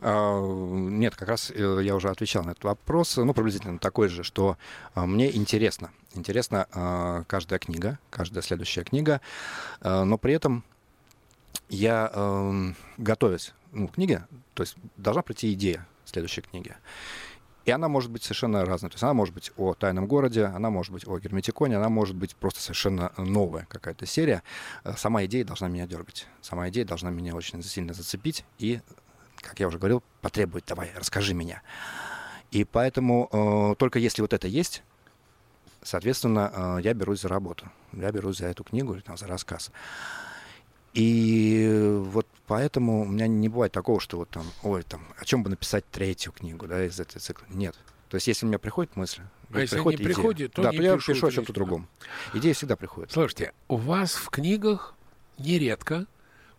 А, 0.00 0.40
нет, 0.40 1.16
как 1.16 1.28
раз 1.28 1.50
э, 1.50 1.80
я 1.82 1.94
уже 1.94 2.08
отвечал 2.08 2.44
на 2.44 2.50
этот 2.50 2.64
вопрос. 2.64 3.16
Ну, 3.16 3.32
приблизительно 3.34 3.78
такой 3.78 4.08
же, 4.08 4.22
что 4.22 4.56
а, 4.94 5.06
мне 5.06 5.34
интересно. 5.34 5.90
Интересна 6.14 6.66
а, 6.72 7.24
каждая 7.24 7.58
книга, 7.58 7.98
каждая 8.10 8.42
следующая 8.42 8.84
книга, 8.84 9.20
но 9.80 10.18
при 10.18 10.34
этом 10.34 10.64
я, 11.68 12.10
эм, 12.14 12.76
готовясь 12.96 13.52
ну, 13.72 13.88
к 13.88 13.94
книге, 13.94 14.26
то 14.54 14.62
есть 14.62 14.76
должна 14.96 15.22
прийти 15.22 15.52
идея 15.52 15.86
следующей 16.04 16.40
книги. 16.40 16.74
И 17.64 17.70
она 17.70 17.88
может 17.88 18.10
быть 18.10 18.22
совершенно 18.22 18.64
разной. 18.64 18.90
То 18.90 18.94
есть 18.94 19.02
она 19.02 19.12
может 19.14 19.34
быть 19.34 19.52
о 19.56 19.74
тайном 19.74 20.06
городе, 20.06 20.44
она 20.44 20.70
может 20.70 20.92
быть 20.92 21.06
о 21.06 21.18
герметиконе, 21.18 21.76
она 21.76 21.88
может 21.88 22.16
быть 22.16 22.34
просто 22.34 22.60
совершенно 22.60 23.12
новая 23.18 23.66
какая-то 23.68 24.06
серия. 24.06 24.42
Э, 24.84 24.94
сама 24.96 25.24
идея 25.26 25.44
должна 25.44 25.68
меня 25.68 25.86
дергать. 25.86 26.26
Сама 26.40 26.68
идея 26.70 26.84
должна 26.84 27.10
меня 27.10 27.34
очень 27.34 27.62
сильно 27.62 27.92
зацепить 27.92 28.44
и, 28.58 28.80
как 29.36 29.60
я 29.60 29.68
уже 29.68 29.78
говорил, 29.78 30.02
потребовать, 30.22 30.64
давай, 30.66 30.90
расскажи 30.96 31.34
меня. 31.34 31.62
И 32.50 32.64
поэтому 32.64 33.28
э, 33.30 33.74
только 33.76 33.98
если 33.98 34.22
вот 34.22 34.32
это 34.32 34.48
есть, 34.48 34.82
соответственно, 35.82 36.50
э, 36.54 36.78
я 36.82 36.94
берусь 36.94 37.20
за 37.20 37.28
работу. 37.28 37.68
Я 37.92 38.10
берусь 38.12 38.38
за 38.38 38.46
эту 38.46 38.64
книгу 38.64 38.94
или 38.94 39.00
там, 39.00 39.18
за 39.18 39.26
рассказ. 39.26 39.70
И 40.94 42.00
вот 42.00 42.26
поэтому 42.48 43.02
у 43.02 43.04
меня 43.04 43.28
не 43.28 43.48
бывает 43.48 43.72
такого, 43.72 44.00
что 44.00 44.16
вот 44.16 44.30
там, 44.30 44.44
ой, 44.62 44.82
там, 44.82 45.06
о 45.18 45.24
чем 45.24 45.42
бы 45.44 45.50
написать 45.50 45.88
третью 45.90 46.32
книгу, 46.32 46.66
да, 46.66 46.84
из 46.84 46.98
этой 46.98 47.20
цикла. 47.20 47.46
Нет. 47.50 47.76
То 48.08 48.16
есть, 48.16 48.26
если 48.26 48.46
у 48.46 48.48
меня 48.48 48.58
приходит 48.58 48.96
мысль, 48.96 49.22
а 49.52 49.60
если 49.60 49.76
приходит 49.76 50.00
не 50.00 50.04
идея, 50.06 50.14
приходит, 50.14 50.52
то 50.54 50.62
да, 50.62 50.70
не 50.72 50.78
то 50.78 50.82
я 50.82 50.96
пишу 50.96 51.26
о 51.26 51.30
чем-то 51.30 51.52
другом. 51.52 51.88
Идея 52.34 52.54
всегда 52.54 52.74
приходит. 52.74 53.12
Слушайте, 53.12 53.52
у 53.68 53.76
вас 53.76 54.14
в 54.14 54.30
книгах 54.30 54.94
нередко 55.36 56.06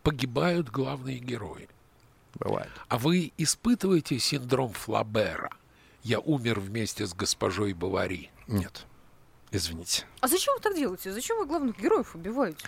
погибают 0.03 0.69
главные 0.69 1.17
герои. 1.17 1.67
Бывает. 2.35 2.69
А 2.87 2.97
вы 2.99 3.33
испытываете 3.37 4.19
синдром 4.19 4.71
Флабера? 4.73 5.49
Я 6.03 6.19
умер 6.19 6.59
вместе 6.59 7.05
с 7.05 7.13
госпожой 7.13 7.73
Бавари. 7.73 8.31
Нет. 8.47 8.85
Извините. 9.51 10.05
А 10.21 10.27
зачем 10.27 10.53
вы 10.55 10.61
так 10.61 10.75
делаете? 10.75 11.11
Зачем 11.11 11.37
вы 11.39 11.47
главных 11.47 11.79
героев 11.79 12.13
убиваете? 12.13 12.63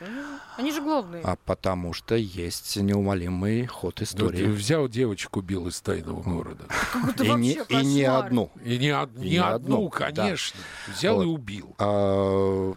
Они, 0.57 0.71
же 0.71 0.81
главные. 0.81 1.21
А 1.23 1.35
потому 1.35 1.93
что 1.93 2.15
есть 2.15 2.75
неумолимый 2.75 3.67
ход 3.67 4.01
истории. 4.01 4.37
Да, 4.37 4.45
ты 4.45 4.51
взял 4.51 4.87
девочку, 4.87 5.39
убил 5.39 5.67
из 5.67 5.79
тайного 5.79 6.23
города. 6.23 6.65
И 7.21 7.29
не, 7.33 7.59
и 7.69 7.85
не 7.85 8.03
одну. 8.03 8.51
И 8.63 8.79
не, 8.79 8.95
од, 8.95 9.15
не, 9.15 9.31
не 9.31 9.37
одну, 9.37 9.89
конечно. 9.89 10.59
Да. 10.87 10.93
Взял 10.93 11.15
вот. 11.17 11.23
и 11.23 11.25
убил. 11.27 11.75
А, 11.77 12.73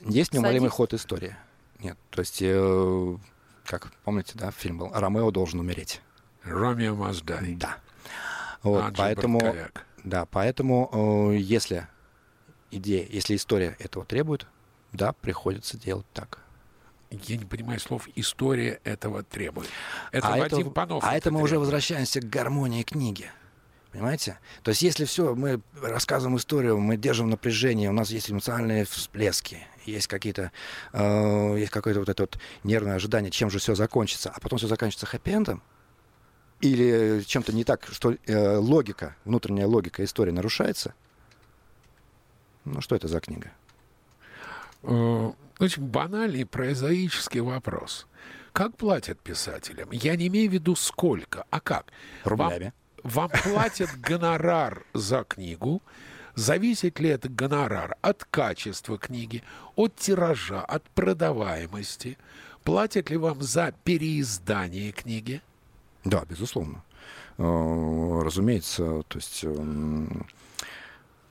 есть 0.00 0.32
неумолимый 0.32 0.68
Садись. 0.68 0.76
ход 0.76 0.94
истории. 0.94 1.36
Нет, 1.80 1.98
то 2.10 2.20
есть, 2.20 2.38
э, 2.40 3.16
как 3.64 3.92
помните, 4.04 4.32
да, 4.34 4.50
фильм 4.50 4.78
был 4.78 4.90
«Ромео 4.92 5.30
должен 5.30 5.60
умереть». 5.60 6.00
Ромео 6.44 6.94
must 6.94 7.24
die. 7.24 7.56
Да. 7.56 7.78
Вот, 8.62 8.94
поэтому, 8.96 9.40
да, 10.04 10.26
поэтому, 10.26 11.30
э, 11.32 11.36
если 11.38 11.86
идея, 12.70 13.06
если 13.08 13.36
история 13.36 13.76
этого 13.78 14.04
требует, 14.04 14.46
да, 14.92 15.12
приходится 15.12 15.78
делать 15.78 16.06
так. 16.12 16.40
Я 17.10 17.38
не 17.38 17.46
понимаю 17.46 17.80
слов 17.80 18.06
«история 18.16 18.80
этого 18.84 19.22
требует». 19.22 19.68
Это 20.12 20.28
а 20.28 20.38
Вадим 20.38 20.58
это, 20.58 20.70
Панов. 20.70 21.04
А 21.04 21.16
это 21.16 21.30
мы 21.30 21.38
требует. 21.38 21.44
уже 21.44 21.58
возвращаемся 21.58 22.20
к 22.20 22.28
гармонии 22.28 22.82
книги. 22.82 23.30
Понимаете? 23.92 24.38
То 24.62 24.70
есть 24.70 24.82
если 24.82 25.06
все, 25.06 25.34
мы 25.34 25.62
рассказываем 25.80 26.36
историю, 26.36 26.78
мы 26.78 26.98
держим 26.98 27.30
напряжение, 27.30 27.88
у 27.88 27.94
нас 27.94 28.10
есть 28.10 28.30
эмоциональные 28.30 28.84
всплески, 28.84 29.66
есть 29.86 30.06
какие-то, 30.06 30.52
э, 30.92 31.56
есть 31.58 31.70
какое-то 31.70 32.00
вот 32.00 32.10
это 32.10 32.24
вот 32.24 32.38
нервное 32.64 32.96
ожидание, 32.96 33.30
чем 33.30 33.48
же 33.48 33.58
все 33.58 33.74
закончится, 33.74 34.30
а 34.30 34.38
потом 34.40 34.58
все 34.58 34.68
заканчивается 34.68 35.06
хэппи-эндом, 35.06 35.62
или 36.60 37.22
чем-то 37.26 37.54
не 37.54 37.64
так, 37.64 37.88
что 37.90 38.14
э, 38.26 38.56
логика, 38.58 39.16
внутренняя 39.24 39.66
логика 39.66 40.04
истории 40.04 40.32
нарушается– 40.32 40.92
ну, 42.74 42.80
что 42.80 42.96
это 42.96 43.08
за 43.08 43.20
книга? 43.20 43.50
Э, 44.82 45.32
очень 45.58 45.82
банальный 45.82 46.46
прозаический 46.46 47.40
вопрос. 47.40 48.06
Как 48.52 48.76
платят 48.76 49.20
писателям? 49.20 49.90
Я 49.92 50.16
не 50.16 50.28
имею 50.28 50.50
в 50.50 50.52
виду 50.52 50.74
сколько, 50.74 51.44
а 51.50 51.60
как? 51.60 51.86
Рублями. 52.24 52.72
Вам, 53.02 53.30
вам 53.30 53.42
платят 53.42 53.90
гонорар 54.00 54.84
за 54.94 55.24
книгу. 55.24 55.82
Зависит 56.34 57.00
ли 57.00 57.08
этот 57.08 57.34
гонорар 57.34 57.96
от 58.00 58.24
качества 58.24 58.98
книги, 58.98 59.42
от 59.74 59.96
тиража, 59.96 60.60
от 60.60 60.84
продаваемости? 60.90 62.16
Платят 62.62 63.10
ли 63.10 63.16
вам 63.16 63.42
за 63.42 63.72
переиздание 63.84 64.92
книги? 64.92 65.40
Да, 66.04 66.24
безусловно. 66.28 66.84
Э, 67.38 68.20
разумеется, 68.24 69.02
то 69.08 69.18
есть 69.18 69.44
эм, 69.44 70.26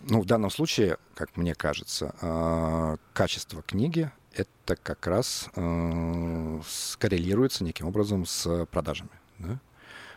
ну, 0.01 0.21
в 0.21 0.25
данном 0.25 0.49
случае, 0.49 0.97
как 1.15 1.35
мне 1.37 1.55
кажется, 1.55 2.15
а, 2.21 2.97
качество 3.13 3.61
книги 3.61 4.11
это 4.37 4.75
как 4.75 5.07
раз 5.07 5.49
э, 5.55 6.61
скоррелируется 6.67 7.63
неким 7.63 7.87
образом 7.87 8.25
с 8.25 8.65
продажами. 8.67 9.09
Да? 9.39 9.59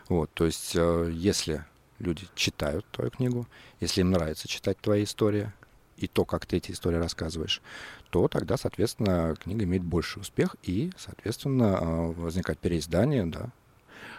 Вот, 0.09 0.29
то 0.33 0.45
есть, 0.45 0.75
э, 0.75 1.11
если 1.13 1.65
люди 1.99 2.27
читают 2.35 2.85
твою 2.91 3.09
книгу, 3.11 3.47
если 3.79 4.01
им 4.01 4.11
нравится 4.11 4.47
читать 4.47 4.77
твои 4.79 5.05
истории 5.05 5.51
и 5.97 6.07
то, 6.07 6.25
как 6.25 6.45
ты 6.45 6.57
эти 6.57 6.71
истории 6.71 6.97
рассказываешь, 6.97 7.61
то 8.09 8.27
тогда, 8.27 8.57
соответственно, 8.57 9.35
книга 9.41 9.63
имеет 9.63 9.83
больший 9.83 10.21
успех 10.21 10.55
и, 10.63 10.91
соответственно, 10.97 11.79
э, 11.79 12.11
возникает 12.13 12.59
переиздание, 12.59 13.25
да. 13.25 13.49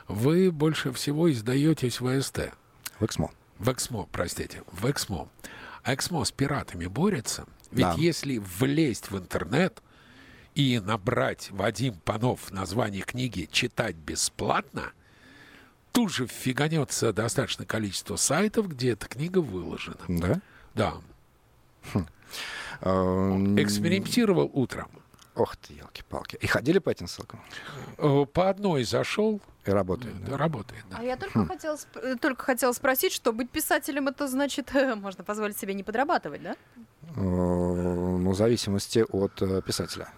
Вы 0.09 0.51
больше 0.51 0.93
всего 0.93 1.31
издаетесь 1.31 2.01
в 2.01 2.21
СТ. 2.21 2.53
В 2.99 3.05
Эксмо. 3.05 3.31
В 3.59 3.71
Эксмо, 3.71 4.09
простите, 4.11 4.63
в 4.71 4.91
Эксмо. 4.91 5.29
Эксмо 5.85 6.25
с 6.25 6.33
пиратами 6.33 6.87
борется. 6.87 7.47
Ведь 7.71 7.87
да. 7.87 7.95
если 7.97 8.39
влезть 8.39 9.11
в 9.11 9.19
интернет 9.19 9.83
и 10.55 10.79
набрать 10.79 11.51
Вадим 11.51 11.95
Панов 12.05 12.51
название 12.51 13.03
книги 13.03 13.49
«Читать 13.51 13.97
бесплатно», 13.97 14.93
тут 15.93 16.13
же 16.13 16.27
фиганется 16.27 17.13
достаточное 17.13 17.67
количество 17.67 18.17
сайтов, 18.17 18.69
где 18.69 18.93
эта 18.93 19.09
книга 19.09 19.39
выложена. 19.39 19.97
Да? 20.09 20.41
Да. 20.75 20.95
Хм. 21.93 22.07
А, 22.81 23.55
Экспериментировал 23.59 24.51
утром. 24.53 24.91
Ох 25.35 25.57
ты, 25.57 25.75
елки-палки. 25.75 26.37
И 26.41 26.47
ходили 26.47 26.79
по 26.79 26.91
этим 26.91 27.07
ссылкам? 27.07 27.41
Э, 27.99 28.27
по 28.31 28.51
одной 28.51 28.85
зашел. 28.85 29.41
И 29.65 29.71
работает, 29.71 30.25
да? 30.25 30.37
Работает, 30.37 30.85
да. 30.91 30.97
А 31.01 31.03
я 31.05 31.17
только, 31.17 31.41
хм. 31.41 31.49
хотела, 31.49 31.79
э, 31.95 32.17
только 32.21 32.45
хотела 32.45 32.73
спросить, 32.73 33.13
что 33.13 33.33
быть 33.33 33.49
писателем, 33.49 34.09
это 34.09 34.27
значит, 34.27 34.73
можно 34.97 35.23
позволить 35.23 35.57
себе 35.57 35.75
не 35.75 35.85
подрабатывать, 35.85 36.43
да? 36.43 36.57
Э, 37.17 37.21
ну, 37.21 38.31
в 38.31 38.37
зависимости 38.37 39.05
от 39.09 39.65
писателя. 39.65 40.09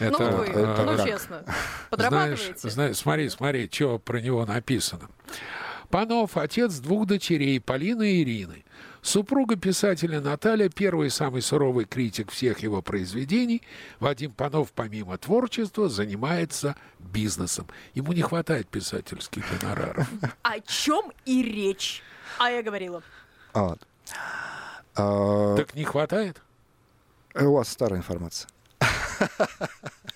Это, 0.00 0.30
ну, 0.30 0.36
вы, 0.38 0.46
это, 0.46 0.82
ну, 0.84 1.06
честно, 1.06 1.44
подрабатываете? 1.90 2.54
Знаешь, 2.56 2.74
знаешь, 2.74 2.96
смотри, 2.96 3.28
смотри, 3.28 3.70
что 3.72 3.98
про 3.98 4.20
него 4.20 4.44
написано. 4.44 5.08
Панов– 5.90 6.30
отец 6.36 6.78
двух 6.78 7.06
дочерей, 7.06 7.60
Полины 7.60 8.14
и 8.14 8.22
Ирины. 8.22 8.64
Супруга 9.02 9.56
писателя 9.56 10.20
Наталья, 10.20 10.68
первый 10.68 11.06
и 11.06 11.10
самый 11.10 11.40
суровый 11.40 11.86
критик 11.86 12.30
всех 12.30 12.58
его 12.60 12.82
произведений, 12.82 13.62
Вадим 13.98 14.32
Панов, 14.32 14.72
помимо 14.72 15.16
творчества, 15.16 15.88
занимается 15.88 16.76
бизнесом. 16.98 17.66
Ему 17.94 18.12
не 18.12 18.22
хватает 18.22 18.68
писательских 18.68 19.44
гонораров. 19.60 20.08
О 20.42 20.60
чем 20.60 21.12
и 21.24 21.42
речь? 21.42 22.02
А 22.38 22.50
я 22.50 22.62
говорила. 22.62 23.02
А, 23.54 23.76
а... 24.96 25.56
Так 25.56 25.74
не 25.74 25.84
хватает? 25.84 26.42
У 27.34 27.52
вас 27.52 27.68
старая 27.68 28.00
информация. 28.00 28.48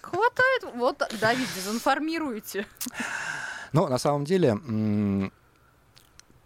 Хватает. 0.00 0.64
Вот, 0.74 1.02
Давид, 1.20 1.48
дезинформируете. 1.54 2.66
Но 3.72 3.88
на 3.88 3.98
самом 3.98 4.24
деле 4.24 4.56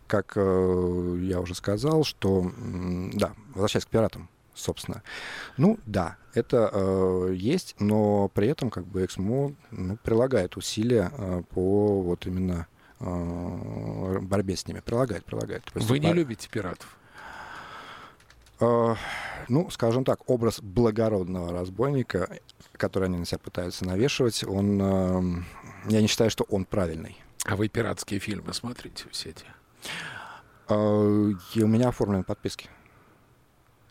как 0.08 0.32
э, 0.34 1.18
я 1.22 1.40
уже 1.40 1.54
сказал, 1.54 2.02
что, 2.02 2.50
да, 3.12 3.34
возвращаясь 3.54 3.84
к 3.84 3.88
пиратам, 3.88 4.28
собственно. 4.54 5.02
Ну, 5.56 5.78
да, 5.86 6.16
это 6.34 6.70
э, 6.72 7.34
есть, 7.36 7.76
но 7.78 8.28
при 8.28 8.48
этом 8.48 8.70
как 8.70 8.86
бы 8.86 9.04
Эксмо 9.04 9.52
ну, 9.70 9.96
прилагает 10.02 10.56
усилия 10.56 11.12
э, 11.16 11.42
по 11.50 12.02
вот 12.02 12.26
именно 12.26 12.66
э, 13.00 14.18
борьбе 14.20 14.56
с 14.56 14.66
ними. 14.66 14.80
Прилагает, 14.80 15.24
прилагает. 15.24 15.62
Вы 15.74 15.98
не 15.98 16.12
любите 16.12 16.48
пиратов? 16.48 16.96
Э, 18.60 18.94
ну, 19.48 19.70
скажем 19.70 20.04
так, 20.04 20.28
образ 20.28 20.60
благородного 20.60 21.52
разбойника, 21.52 22.28
который 22.72 23.08
они 23.08 23.18
на 23.18 23.24
себя 23.24 23.38
пытаются 23.38 23.84
навешивать, 23.84 24.44
он, 24.44 24.80
э, 24.80 25.90
я 25.90 26.00
не 26.00 26.08
считаю, 26.08 26.30
что 26.30 26.44
он 26.48 26.64
правильный. 26.64 27.16
А 27.44 27.56
вы 27.56 27.68
пиратские 27.68 28.20
фильмы 28.20 28.52
смотрите 28.52 29.04
все 29.10 29.30
эти? 29.30 29.44
А, 30.68 31.30
и 31.54 31.62
у 31.62 31.66
меня 31.66 31.88
оформлены 31.88 32.24
подписки. 32.24 32.68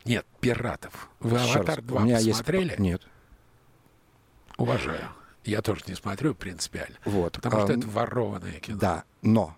Нет, 0.06 0.26
пиратов. 0.40 1.10
Вы 1.20 1.38
«Аватар 1.38 1.80
2» 1.80 1.96
у 1.96 2.00
меня 2.00 2.20
смотрели? 2.20 2.70
Есть... 2.70 2.80
Нет. 2.80 3.02
Уважаю. 4.58 5.10
Я 5.44 5.62
тоже 5.62 5.82
не 5.88 5.96
смотрю 5.96 6.34
принципиально. 6.36 6.98
Вот. 7.06 7.34
Потому 7.34 7.64
что 7.64 7.74
это 7.74 7.88
ворованное 7.88 8.60
кино. 8.60 8.78
Да, 8.78 9.04
но 9.22 9.56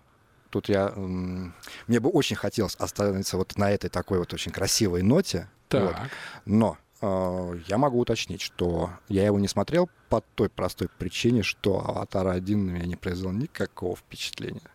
тут 0.50 0.68
я... 0.68 0.92
Мне 0.96 2.00
бы 2.00 2.10
очень 2.10 2.36
хотелось 2.36 2.74
остановиться 2.76 3.36
вот 3.36 3.56
на 3.56 3.70
этой 3.70 3.90
такой 3.90 4.18
вот 4.18 4.32
очень 4.34 4.52
красивой 4.52 5.02
ноте. 5.02 5.48
Так. 5.68 5.82
Вот. 5.82 5.96
Но 6.44 6.78
э, 7.00 7.60
я 7.66 7.78
могу 7.78 8.00
уточнить, 8.00 8.40
что 8.40 8.90
я 9.08 9.24
его 9.24 9.38
не 9.38 9.48
смотрел 9.48 9.88
по 10.08 10.20
той 10.34 10.48
простой 10.48 10.88
причине, 10.88 11.42
что 11.42 11.78
«Аватар 11.80 12.26
1» 12.26 12.56
на 12.56 12.70
меня 12.70 12.86
не 12.86 12.96
произвел 12.96 13.32
никакого 13.32 13.96
впечатления. 13.96 14.70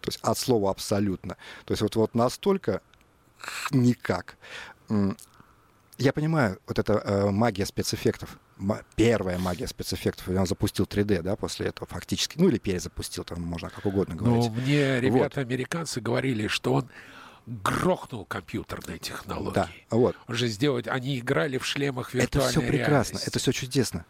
То 0.00 0.08
есть 0.08 0.18
от 0.22 0.38
слова 0.38 0.70
абсолютно. 0.70 1.36
То 1.64 1.72
есть 1.72 1.82
вот, 1.82 1.96
вот 1.96 2.14
настолько 2.14 2.80
никак. 3.70 4.36
Я 5.98 6.12
понимаю, 6.12 6.60
вот 6.66 6.78
эта 6.78 6.92
э, 6.92 7.30
магия 7.30 7.66
спецэффектов, 7.66 8.38
первая 8.94 9.36
магия 9.38 9.66
спецэффектов, 9.66 10.28
он 10.28 10.46
запустил 10.46 10.84
3D, 10.84 11.22
да, 11.22 11.34
после 11.34 11.66
этого 11.66 11.88
фактически, 11.88 12.38
ну 12.38 12.48
или 12.48 12.58
перезапустил, 12.58 13.24
там 13.24 13.42
можно 13.42 13.68
как 13.68 13.84
угодно 13.84 14.14
говорить. 14.14 14.44
Ну, 14.48 14.60
мне 14.60 15.00
ребята 15.00 15.40
вот. 15.40 15.46
американцы 15.46 16.00
говорили, 16.00 16.46
что 16.46 16.74
он 16.74 16.88
грохнул 17.46 18.24
компьютерные 18.26 18.98
технологии. 18.98 19.54
Да, 19.54 19.68
вот. 19.90 20.14
Уже 20.28 20.46
сделать, 20.46 20.86
они 20.86 21.18
играли 21.18 21.58
в 21.58 21.64
шлемах 21.64 22.14
виртуальной 22.14 22.50
Это 22.50 22.60
все 22.60 22.60
прекрасно, 22.60 23.12
реальности. 23.12 23.28
это 23.28 23.38
все 23.40 23.52
чудесно. 23.52 24.06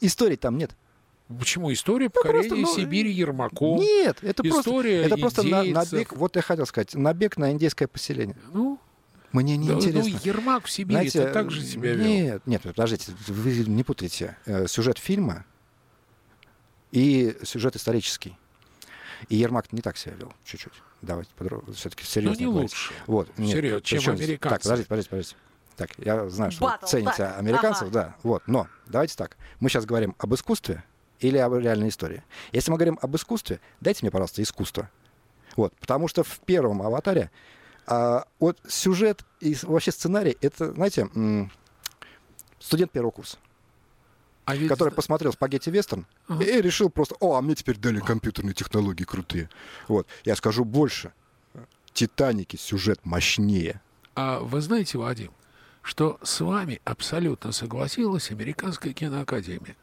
Истории 0.00 0.36
там 0.36 0.58
нет. 0.58 0.72
Почему? 1.38 1.72
История 1.72 2.06
ну, 2.06 2.10
покорения 2.10 2.48
просто, 2.48 2.56
ну, 2.56 2.76
Сибири 2.76 3.12
Ермаком. 3.12 3.78
Нет, 3.78 4.18
это 4.22 4.42
История 4.46 5.02
просто, 5.02 5.14
это 5.14 5.16
просто 5.18 5.42
на, 5.44 5.62
набег, 5.62 6.12
вот 6.12 6.36
я 6.36 6.42
хотел 6.42 6.66
сказать, 6.66 6.94
набег 6.94 7.36
на 7.36 7.52
индейское 7.52 7.86
поселение. 7.86 8.36
Ну, 8.52 8.80
мне 9.32 9.56
не 9.56 9.68
да, 9.68 9.74
ну, 9.74 9.78
интересно. 9.80 10.10
Ну, 10.10 10.18
Ермак 10.24 10.64
в 10.64 10.70
Сибири 10.70 10.94
Знаете, 10.94 11.18
это 11.20 11.32
так 11.32 11.50
же 11.50 11.62
себя 11.62 11.94
вел. 11.94 12.04
Нет, 12.04 12.42
нет, 12.46 12.62
подождите, 12.62 13.12
вы 13.28 13.52
не 13.52 13.84
путайте 13.84 14.36
э, 14.46 14.66
сюжет 14.66 14.98
фильма 14.98 15.44
и 16.90 17.36
сюжет 17.44 17.76
исторический. 17.76 18.36
И 19.28 19.36
Ермак 19.36 19.72
не 19.72 19.82
так 19.82 19.96
себя 19.98 20.14
вел, 20.14 20.32
чуть-чуть. 20.44 20.72
Давайте 21.02 21.30
подробно, 21.36 21.72
все-таки 21.74 22.04
серьезно. 22.04 22.40
Ну, 22.40 22.46
не 22.46 22.52
говорить. 22.52 22.72
лучше. 22.72 22.92
Вот, 23.06 23.38
нет, 23.38 23.56
Серьез, 23.56 23.82
чем 23.82 23.98
причем, 23.98 24.12
американцы. 24.14 24.50
Так, 24.50 24.62
подождите, 24.62 24.88
подождите, 24.88 25.10
подождите. 25.10 25.36
Так, 25.76 25.90
я 25.98 26.28
знаю, 26.28 26.50
что 26.50 26.64
Battle, 26.66 26.78
вы 26.82 26.88
цените 26.88 27.16
так. 27.16 27.38
американцев, 27.38 27.82
ага. 27.84 27.90
да, 27.92 28.16
вот, 28.22 28.42
но 28.46 28.66
давайте 28.86 29.14
так. 29.16 29.36
Мы 29.60 29.70
сейчас 29.70 29.86
говорим 29.86 30.14
об 30.18 30.34
искусстве 30.34 30.82
или 31.20 31.38
об 31.38 31.54
реальной 31.54 31.88
истории. 31.88 32.22
Если 32.52 32.70
мы 32.70 32.76
говорим 32.76 32.98
об 33.00 33.14
искусстве, 33.14 33.60
дайте 33.80 34.00
мне, 34.02 34.10
пожалуйста, 34.10 34.42
искусство. 34.42 34.90
Вот, 35.56 35.72
потому 35.74 36.08
что 36.08 36.24
в 36.24 36.40
первом 36.40 36.82
«Аватаре» 36.82 37.30
а, 37.86 38.24
вот 38.38 38.58
сюжет 38.68 39.24
и 39.40 39.56
вообще 39.62 39.90
сценарий, 39.90 40.36
это, 40.40 40.72
знаете, 40.72 41.08
студент 42.58 42.92
первого 42.92 43.10
курса. 43.10 43.38
А 44.44 44.56
ведь... 44.56 44.68
который 44.68 44.92
посмотрел 44.92 45.32
спагетти 45.32 45.70
вестерн 45.70 46.06
ага. 46.26 46.42
и 46.42 46.60
решил 46.60 46.90
просто, 46.90 47.14
о, 47.20 47.36
а 47.36 47.42
мне 47.42 47.54
теперь 47.54 47.76
дали 47.76 48.00
компьютерные 48.00 48.54
технологии 48.54 49.04
крутые. 49.04 49.48
Вот. 49.86 50.08
Я 50.24 50.34
скажу 50.34 50.64
больше. 50.64 51.12
Титаники 51.92 52.56
сюжет 52.56 53.00
мощнее. 53.04 53.80
А 54.14 54.40
вы 54.40 54.60
знаете, 54.60 54.98
Вадим, 54.98 55.32
что 55.82 56.18
с 56.22 56.40
вами 56.40 56.80
абсолютно 56.84 57.52
согласилась 57.52 58.30
Американская 58.30 58.92
киноакадемия 58.92 59.76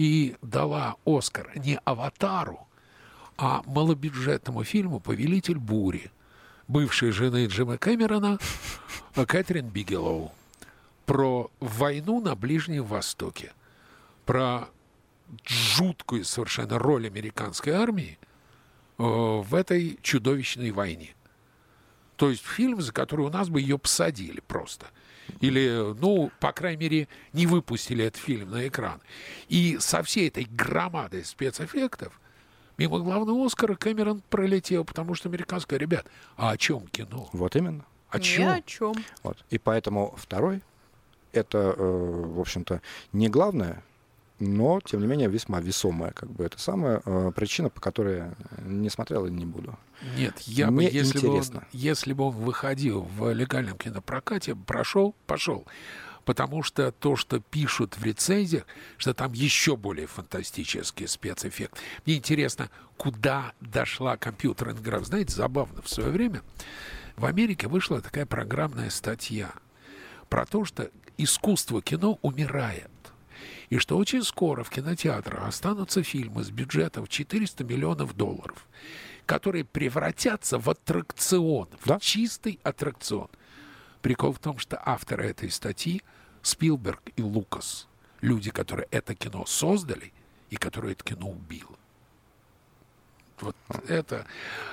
и 0.00 0.34
дала 0.40 0.96
Оскар 1.04 1.52
не 1.56 1.78
«Аватару», 1.84 2.66
а 3.36 3.62
малобюджетному 3.66 4.64
фильму 4.64 4.98
«Повелитель 4.98 5.58
бури» 5.58 6.10
бывшей 6.68 7.10
жены 7.10 7.44
Джима 7.44 7.76
Кэмерона 7.76 8.38
Кэтрин 9.14 9.68
Бигелоу 9.68 10.32
про 11.04 11.50
войну 11.60 12.22
на 12.22 12.34
Ближнем 12.34 12.84
Востоке, 12.84 13.52
про 14.24 14.70
жуткую 15.44 16.24
совершенно 16.24 16.78
роль 16.78 17.06
американской 17.06 17.74
армии 17.74 18.18
э, 18.96 19.02
в 19.02 19.54
этой 19.54 19.98
чудовищной 20.00 20.70
войне. 20.70 21.14
То 22.16 22.30
есть 22.30 22.46
фильм, 22.46 22.80
за 22.80 22.94
который 22.94 23.26
у 23.26 23.30
нас 23.30 23.50
бы 23.50 23.60
ее 23.60 23.76
посадили 23.76 24.40
просто. 24.40 24.86
Или, 25.40 25.94
ну, 26.00 26.30
по 26.40 26.52
крайней 26.52 26.80
мере, 26.80 27.08
не 27.32 27.46
выпустили 27.46 28.04
этот 28.04 28.20
фильм 28.20 28.50
на 28.50 28.66
экран. 28.66 29.00
И 29.48 29.78
со 29.78 30.02
всей 30.02 30.28
этой 30.28 30.44
громадой 30.44 31.24
спецэффектов 31.24 32.20
мимо 32.76 32.98
главного 32.98 33.44
Оскара 33.46 33.74
Кэмерон 33.74 34.22
пролетел, 34.30 34.84
потому 34.84 35.14
что 35.14 35.28
американское, 35.28 35.78
ребят, 35.78 36.06
а 36.36 36.50
о 36.50 36.56
чем 36.56 36.86
кино? 36.88 37.28
Вот 37.32 37.56
именно. 37.56 37.84
О 38.08 38.18
чем? 38.18 38.44
Ни 38.44 38.58
о 38.58 38.62
чем. 38.62 38.94
Вот. 39.22 39.44
И 39.50 39.58
поэтому 39.58 40.14
второй 40.16 40.62
это, 41.32 41.74
э, 41.76 42.22
в 42.34 42.40
общем-то, 42.40 42.80
не 43.12 43.28
главное, 43.28 43.82
но, 44.40 44.80
тем 44.80 45.00
не 45.00 45.06
менее, 45.06 45.28
весьма 45.28 45.60
весомая, 45.60 46.12
как 46.12 46.30
бы, 46.30 46.44
это 46.44 46.58
самая 46.58 47.02
э, 47.04 47.32
причина, 47.34 47.68
по 47.68 47.80
которой 47.80 48.24
не 48.64 48.88
смотрел 48.88 49.26
и 49.26 49.30
не 49.30 49.44
буду. 49.44 49.78
Нет, 50.16 50.38
я 50.40 50.70
Мне 50.70 50.88
бы, 50.88 50.94
если 50.94 51.18
бы, 51.20 51.38
он, 51.38 51.44
если 51.72 52.12
бы 52.14 52.24
он 52.24 52.34
выходил 52.34 53.02
в 53.02 53.32
легальном 53.32 53.76
кинопрокате, 53.76 54.54
прошел, 54.54 55.14
пошел 55.26 55.66
потому 56.24 56.62
что 56.62 56.92
то, 56.92 57.16
что 57.16 57.40
пишут 57.40 57.96
в 57.96 58.04
рецензиях, 58.04 58.64
что 58.98 59.14
там 59.14 59.32
еще 59.32 59.76
более 59.76 60.06
фантастический 60.06 61.08
спецэффект. 61.08 61.78
Мне 62.06 62.16
интересно, 62.16 62.70
куда 62.96 63.52
дошла 63.60 64.16
компьютерная 64.16 64.74
игра. 64.74 65.00
Знаете, 65.00 65.34
забавно, 65.34 65.82
в 65.82 65.88
свое 65.88 66.10
время 66.10 66.42
в 67.16 67.24
Америке 67.24 67.68
вышла 67.68 68.00
такая 68.00 68.26
программная 68.26 68.90
статья 68.90 69.50
про 70.28 70.46
то, 70.46 70.64
что 70.64 70.90
искусство 71.16 71.82
кино 71.82 72.18
умирает. 72.22 72.89
И 73.70 73.78
что 73.78 73.96
очень 73.96 74.24
скоро 74.24 74.64
в 74.64 74.70
кинотеатрах 74.70 75.46
останутся 75.46 76.02
фильмы 76.02 76.42
с 76.42 76.50
бюджетом 76.50 77.06
в 77.06 77.08
400 77.08 77.62
миллионов 77.62 78.16
долларов, 78.16 78.66
которые 79.26 79.64
превратятся 79.64 80.58
в 80.58 80.68
аттракцион, 80.68 81.68
да? 81.84 81.98
в 81.98 82.02
чистый 82.02 82.58
аттракцион. 82.64 83.28
Прикол 84.02 84.32
в 84.32 84.40
том, 84.40 84.58
что 84.58 84.80
авторы 84.84 85.28
этой 85.28 85.50
статьи 85.50 86.02
Спилберг 86.42 87.00
и 87.14 87.22
Лукас. 87.22 87.86
Люди, 88.20 88.50
которые 88.50 88.88
это 88.90 89.14
кино 89.14 89.46
создали 89.46 90.12
и 90.50 90.56
которые 90.56 90.92
это 90.92 91.04
кино 91.04 91.30
убило. 91.30 91.78
Вот 93.40 93.56
это... 93.86 94.26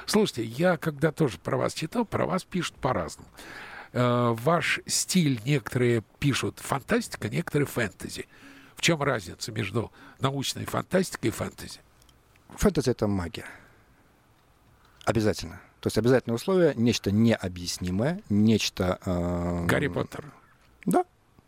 Слушайте, 0.07 0.43
я 0.43 0.77
когда 0.77 1.11
тоже 1.11 1.37
про 1.37 1.55
вас 1.55 1.73
читал, 1.73 2.03
про 2.03 2.25
вас 2.25 2.43
пишут 2.43 2.75
по-разному. 2.77 3.29
Э, 3.93 4.33
ваш 4.35 4.79
стиль 4.87 5.39
некоторые 5.45 6.03
пишут 6.19 6.59
фантастика, 6.59 7.29
некоторые 7.29 7.67
фэнтези. 7.67 8.27
В 8.77 8.81
чем 8.81 9.01
разница 9.01 9.51
между 9.51 9.91
научной 10.19 10.65
фантастикой 10.65 11.29
и 11.29 11.33
фэнтези? 11.33 11.81
Фэнтези— 12.49 12.89
это 12.91 13.07
магия. 13.07 13.47
Обязательно. 15.03 15.59
То 15.79 15.87
есть 15.87 15.97
обязательное 15.97 16.35
условие— 16.35 16.73
нечто 16.75 17.11
необъяснимое, 17.11 18.21
нечто... 18.29 18.99
Э, 19.03 19.65
Гарри 19.65 19.87
Поттер. 19.87 20.31
Да, 20.85 21.05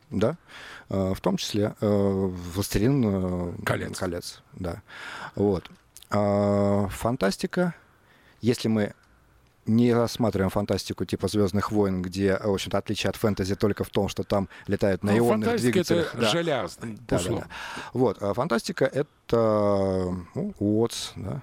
да, 0.10 0.38
э, 0.90 1.14
в 1.14 1.22
том 1.22 1.38
числе 1.38 1.76
э, 1.80 1.86
«Властелин 1.88 3.04
э, 3.06 3.64
колец. 3.64 3.98
колец». 3.98 4.42
Да. 4.54 4.82
Вот. 5.36 5.70
А, 6.10 6.88
фантастика, 6.88 7.76
если 8.42 8.70
мы 8.70 8.94
не 9.66 9.94
рассматриваем 9.94 10.50
фантастику 10.50 11.06
типа 11.06 11.28
Звездных 11.28 11.72
войн, 11.72 12.02
где, 12.02 12.38
в 12.38 12.54
общем-то, 12.54 12.78
отличие 12.78 13.10
от 13.10 13.16
фэнтези 13.16 13.56
только 13.56 13.84
в 13.84 13.90
том, 13.90 14.10
что 14.10 14.24
там 14.24 14.50
летают 14.68 15.04
на 15.04 15.12
ну, 15.12 15.18
ионных 15.20 15.58
двигателях. 15.58 16.14
Это 16.14 16.22
да. 16.22 16.30
железный, 16.30 16.98
да, 17.08 17.20
да, 17.20 17.30
да. 17.30 17.48
Вот. 17.94 18.22
А 18.22 18.34
фантастика 18.34 18.86
это 18.86 20.16
ну, 20.34 20.54
Уотс, 20.60 21.12
да. 21.16 21.42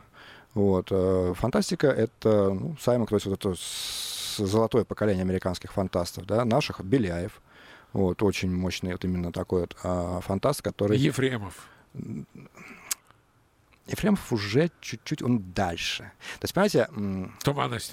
Вот. 0.55 0.89
Фантастика 1.37 1.89
это 1.89 2.51
ну, 2.51 2.77
Саймон, 2.81 3.07
то 3.07 3.15
есть 3.15 3.27
вот 3.27 3.39
это 3.39 3.55
золотое 4.45 4.85
поколение 4.85 5.23
американских 5.23 5.73
фантастов, 5.73 6.27
да, 6.27 6.45
наших 6.45 6.83
Беляев, 6.83 7.41
вот, 7.93 8.23
очень 8.23 8.55
мощный 8.55 8.93
вот 8.93 9.05
именно 9.05 9.33
такой 9.33 9.63
вот 9.63 9.77
а, 9.83 10.21
фантаст, 10.21 10.63
который... 10.63 10.99
Ефремов. 10.99 11.69
Ефремов 13.87 14.33
уже 14.33 14.71
чуть-чуть 14.81 15.23
он 15.23 15.53
дальше. 15.53 16.11
То 16.41 16.45
есть, 16.45 16.55
понимаете, 16.55 16.89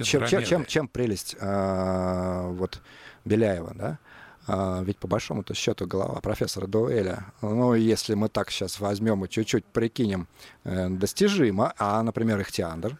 чем, 0.04 0.28
чем, 0.28 0.44
чем, 0.44 0.66
чем 0.66 0.88
прелесть 0.88 1.36
а, 1.40 2.50
вот 2.50 2.82
Беляева, 3.26 3.74
да? 3.76 4.00
А, 4.46 4.82
ведь 4.84 4.98
по 4.98 5.08
большому-то 5.08 5.54
счету 5.54 5.88
голова 5.88 6.20
профессора 6.20 6.68
Дуэля, 6.68 7.26
ну, 7.42 7.76
если 7.76 8.14
мы 8.14 8.28
так 8.28 8.52
сейчас 8.52 8.80
возьмем 8.80 9.24
и 9.24 9.30
чуть-чуть 9.30 9.66
прикинем, 9.66 10.28
э, 10.66 10.90
достижимо, 10.90 11.74
а, 11.78 12.04
например, 12.04 12.42
Ихтиандр, 12.42 12.98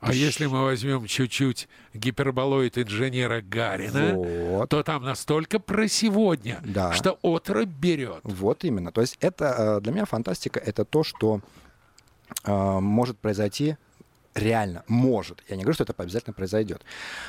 а 0.00 0.14
если 0.14 0.46
мы 0.46 0.64
возьмем 0.64 1.06
чуть-чуть 1.06 1.68
гиперболоид 1.92 2.78
инженера 2.78 3.42
Гарина, 3.42 4.14
вот. 4.14 4.70
то 4.70 4.82
там 4.82 5.04
настолько 5.04 5.58
про 5.58 5.88
сегодня, 5.88 6.58
да. 6.64 6.92
что 6.94 7.18
отрыв 7.22 7.68
берет. 7.68 8.20
Вот 8.22 8.64
именно. 8.64 8.92
То 8.92 9.02
есть 9.02 9.18
это 9.20 9.76
э, 9.78 9.80
для 9.82 9.92
меня 9.92 10.06
фантастика 10.06 10.58
это 10.58 10.86
то, 10.86 11.04
что 11.04 11.36
э, 11.36 11.59
может 12.44 13.18
произойти 13.18 13.76
реально 14.34 14.84
может, 14.86 15.42
я 15.48 15.56
не 15.56 15.62
говорю, 15.62 15.74
что 15.74 15.84
это 15.84 15.94
обязательно 15.96 16.32
произойдет, 16.32 16.82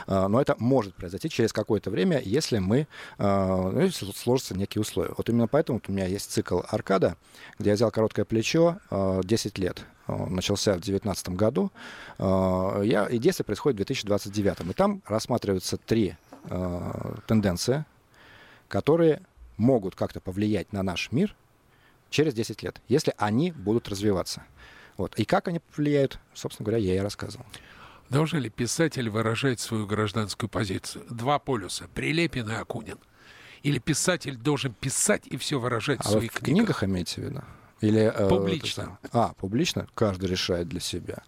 а, 0.07 0.27
но 0.27 0.41
это 0.41 0.55
может 0.59 0.95
произойти 0.95 1.29
через 1.29 1.53
какое-то 1.53 1.89
время, 1.89 2.21
если 2.23 2.59
мы, 2.59 2.87
а, 3.17 3.71
ну, 3.71 3.81
если 3.81 4.11
сложатся 4.11 4.55
некие 4.55 4.81
условия. 4.81 5.13
Вот 5.17 5.29
именно 5.29 5.47
поэтому 5.47 5.81
у 5.85 5.91
меня 5.91 6.05
есть 6.05 6.31
цикл 6.31 6.61
«Аркада», 6.67 7.17
где 7.59 7.71
я 7.71 7.75
взял 7.75 7.91
короткое 7.91 8.25
плечо 8.25 8.77
10 8.91 9.57
лет. 9.57 9.83
начался 10.07 10.73
в 10.73 10.81
2019 10.81 11.29
году. 11.29 11.71
Я, 12.19 13.07
и 13.09 13.17
действие 13.17 13.45
происходит 13.45 13.75
в 13.75 13.77
2029. 13.77 14.59
И 14.69 14.73
там 14.73 15.01
рассматриваются 15.05 15.77
три 15.77 16.15
тенденции, 17.27 17.85
которые 18.67 19.21
могут 19.57 19.95
как-то 19.95 20.19
повлиять 20.19 20.73
на 20.73 20.83
наш 20.83 21.11
мир 21.11 21.35
через 22.09 22.33
10 22.33 22.63
лет, 22.63 22.81
если 22.87 23.13
они 23.17 23.51
будут 23.51 23.87
развиваться. 23.87 24.43
Вот. 24.97 25.17
И 25.17 25.25
как 25.25 25.47
они 25.47 25.59
повлияют, 25.59 26.19
собственно 26.33 26.65
говоря, 26.65 26.83
я 26.83 26.95
и 26.95 26.99
рассказывал. 26.99 27.45
Должен 28.09 28.39
ли 28.39 28.49
писатель 28.49 29.09
выражать 29.09 29.59
свою 29.59 29.87
гражданскую 29.87 30.49
позицию? 30.49 31.05
Два 31.09 31.39
полюса— 31.39 31.87
Прилепин 31.93 32.49
и 32.49 32.53
Акунин. 32.53 32.97
Или 33.63 33.79
писатель 33.79 34.35
должен 34.35 34.73
писать 34.73 35.27
и 35.27 35.37
все 35.37 35.59
выражать 35.59 35.99
а 36.01 36.03
в 36.03 36.11
своих 36.11 36.31
в 36.33 36.39
книгах. 36.39 36.79
книгах 36.79 36.83
имеете 36.83 37.21
в 37.21 37.23
виду? 37.23 37.41
Или, 37.79 38.01
э, 38.01 38.27
публично. 38.27 38.97
Э, 39.03 39.07
а, 39.13 39.33
публично? 39.33 39.87
Каждый 39.95 40.29
решает 40.29 40.67
для 40.67 40.79
себя. 40.79 41.23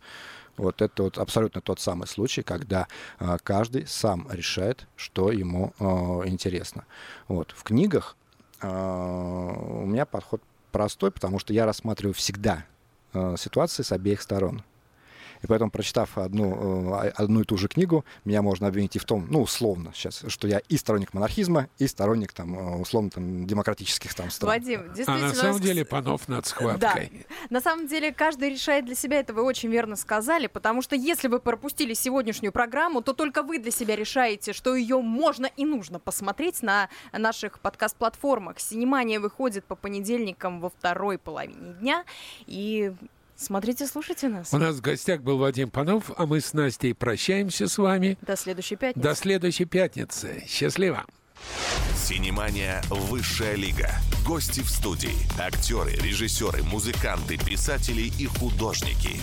Вот 0.57 0.81
это 0.81 1.03
вот 1.03 1.17
абсолютно 1.17 1.61
тот 1.61 1.79
самый 1.79 2.07
случай, 2.07 2.43
когда 2.43 2.87
э, 3.19 3.37
каждый 3.43 3.87
сам 3.87 4.27
решает, 4.31 4.87
что 4.95 5.31
ему 5.31 5.73
э, 5.79 5.85
интересно. 6.27 6.85
Вот. 7.27 7.53
В 7.55 7.63
книгах 7.63 8.15
э, 8.61 8.67
у 8.67 9.85
меня 9.85 10.05
подход 10.05 10.41
простой, 10.71 11.11
потому 11.11 11.39
что 11.39 11.53
я 11.53 11.65
рассматриваю 11.65 12.13
всегда 12.13 12.65
ситуации 13.37 13.83
с 13.83 13.91
обеих 13.91 14.21
сторон. 14.21 14.63
И 15.43 15.47
поэтому, 15.47 15.71
прочитав 15.71 16.17
одну, 16.17 17.03
э, 17.03 17.09
одну 17.09 17.41
и 17.41 17.43
ту 17.43 17.57
же 17.57 17.67
книгу, 17.67 18.05
меня 18.25 18.41
можно 18.41 18.67
обвинить 18.67 18.95
и 18.95 18.99
в 18.99 19.05
том, 19.05 19.27
ну, 19.29 19.41
условно 19.41 19.91
сейчас, 19.93 20.23
что 20.27 20.47
я 20.47 20.59
и 20.69 20.77
сторонник 20.77 21.13
монархизма, 21.13 21.67
и 21.77 21.87
сторонник, 21.87 22.31
там, 22.31 22.57
э, 22.57 22.81
условно, 22.81 23.09
там, 23.09 23.45
демократических 23.45 24.13
там 24.13 24.31
стран. 24.31 24.49
Вадим, 24.49 24.85
действительно... 24.87 25.17
А 25.17 25.29
на 25.29 25.33
самом 25.33 25.59
деле 25.59 25.83
панов 25.83 26.27
над 26.29 26.45
схваткой. 26.47 27.11
Да. 27.29 27.35
На 27.49 27.61
самом 27.61 27.87
деле 27.87 28.13
каждый 28.13 28.49
решает 28.49 28.85
для 28.85 28.95
себя, 28.95 29.19
это 29.19 29.33
вы 29.33 29.43
очень 29.43 29.69
верно 29.69 29.97
сказали, 29.97 30.47
потому 30.47 30.81
что 30.81 30.95
если 30.95 31.27
вы 31.27 31.39
пропустили 31.39 31.93
сегодняшнюю 31.93 32.53
программу, 32.53 33.01
то 33.01 33.13
только 33.13 33.43
вы 33.43 33.59
для 33.59 33.71
себя 33.71 33.95
решаете, 33.95 34.53
что 34.53 34.75
ее 34.75 35.01
можно 35.01 35.47
и 35.57 35.65
нужно 35.65 35.99
посмотреть 35.99 36.61
на 36.61 36.89
наших 37.11 37.59
подкаст-платформах. 37.59 38.59
Синемания 38.59 39.19
выходит 39.19 39.65
по 39.65 39.75
понедельникам 39.75 40.61
во 40.61 40.69
второй 40.69 41.17
половине 41.17 41.73
дня, 41.73 42.05
и 42.45 42.93
Смотрите, 43.43 43.85
слушайте 43.87 44.29
нас. 44.29 44.53
У 44.53 44.57
нас 44.57 44.77
в 44.77 44.81
гостях 44.81 45.21
был 45.21 45.37
Вадим 45.37 45.69
Панов, 45.69 46.11
а 46.15 46.25
мы 46.25 46.39
с 46.39 46.53
Настей 46.53 46.95
прощаемся 46.95 47.67
с 47.67 47.77
вами. 47.77 48.17
До 48.21 48.37
следующей 48.37 48.77
пятницы. 48.77 49.07
До 49.07 49.15
следующей 49.15 49.65
пятницы. 49.65 50.43
Счастливо. 50.47 51.05
Синемания 51.95 52.81
«Высшая 52.89 53.55
лига». 53.55 53.91
Гости 54.25 54.61
в 54.61 54.69
студии. 54.69 55.15
Актеры, 55.37 55.91
режиссеры, 55.91 56.63
музыканты, 56.63 57.37
писатели 57.37 58.11
и 58.17 58.25
художники. 58.27 59.19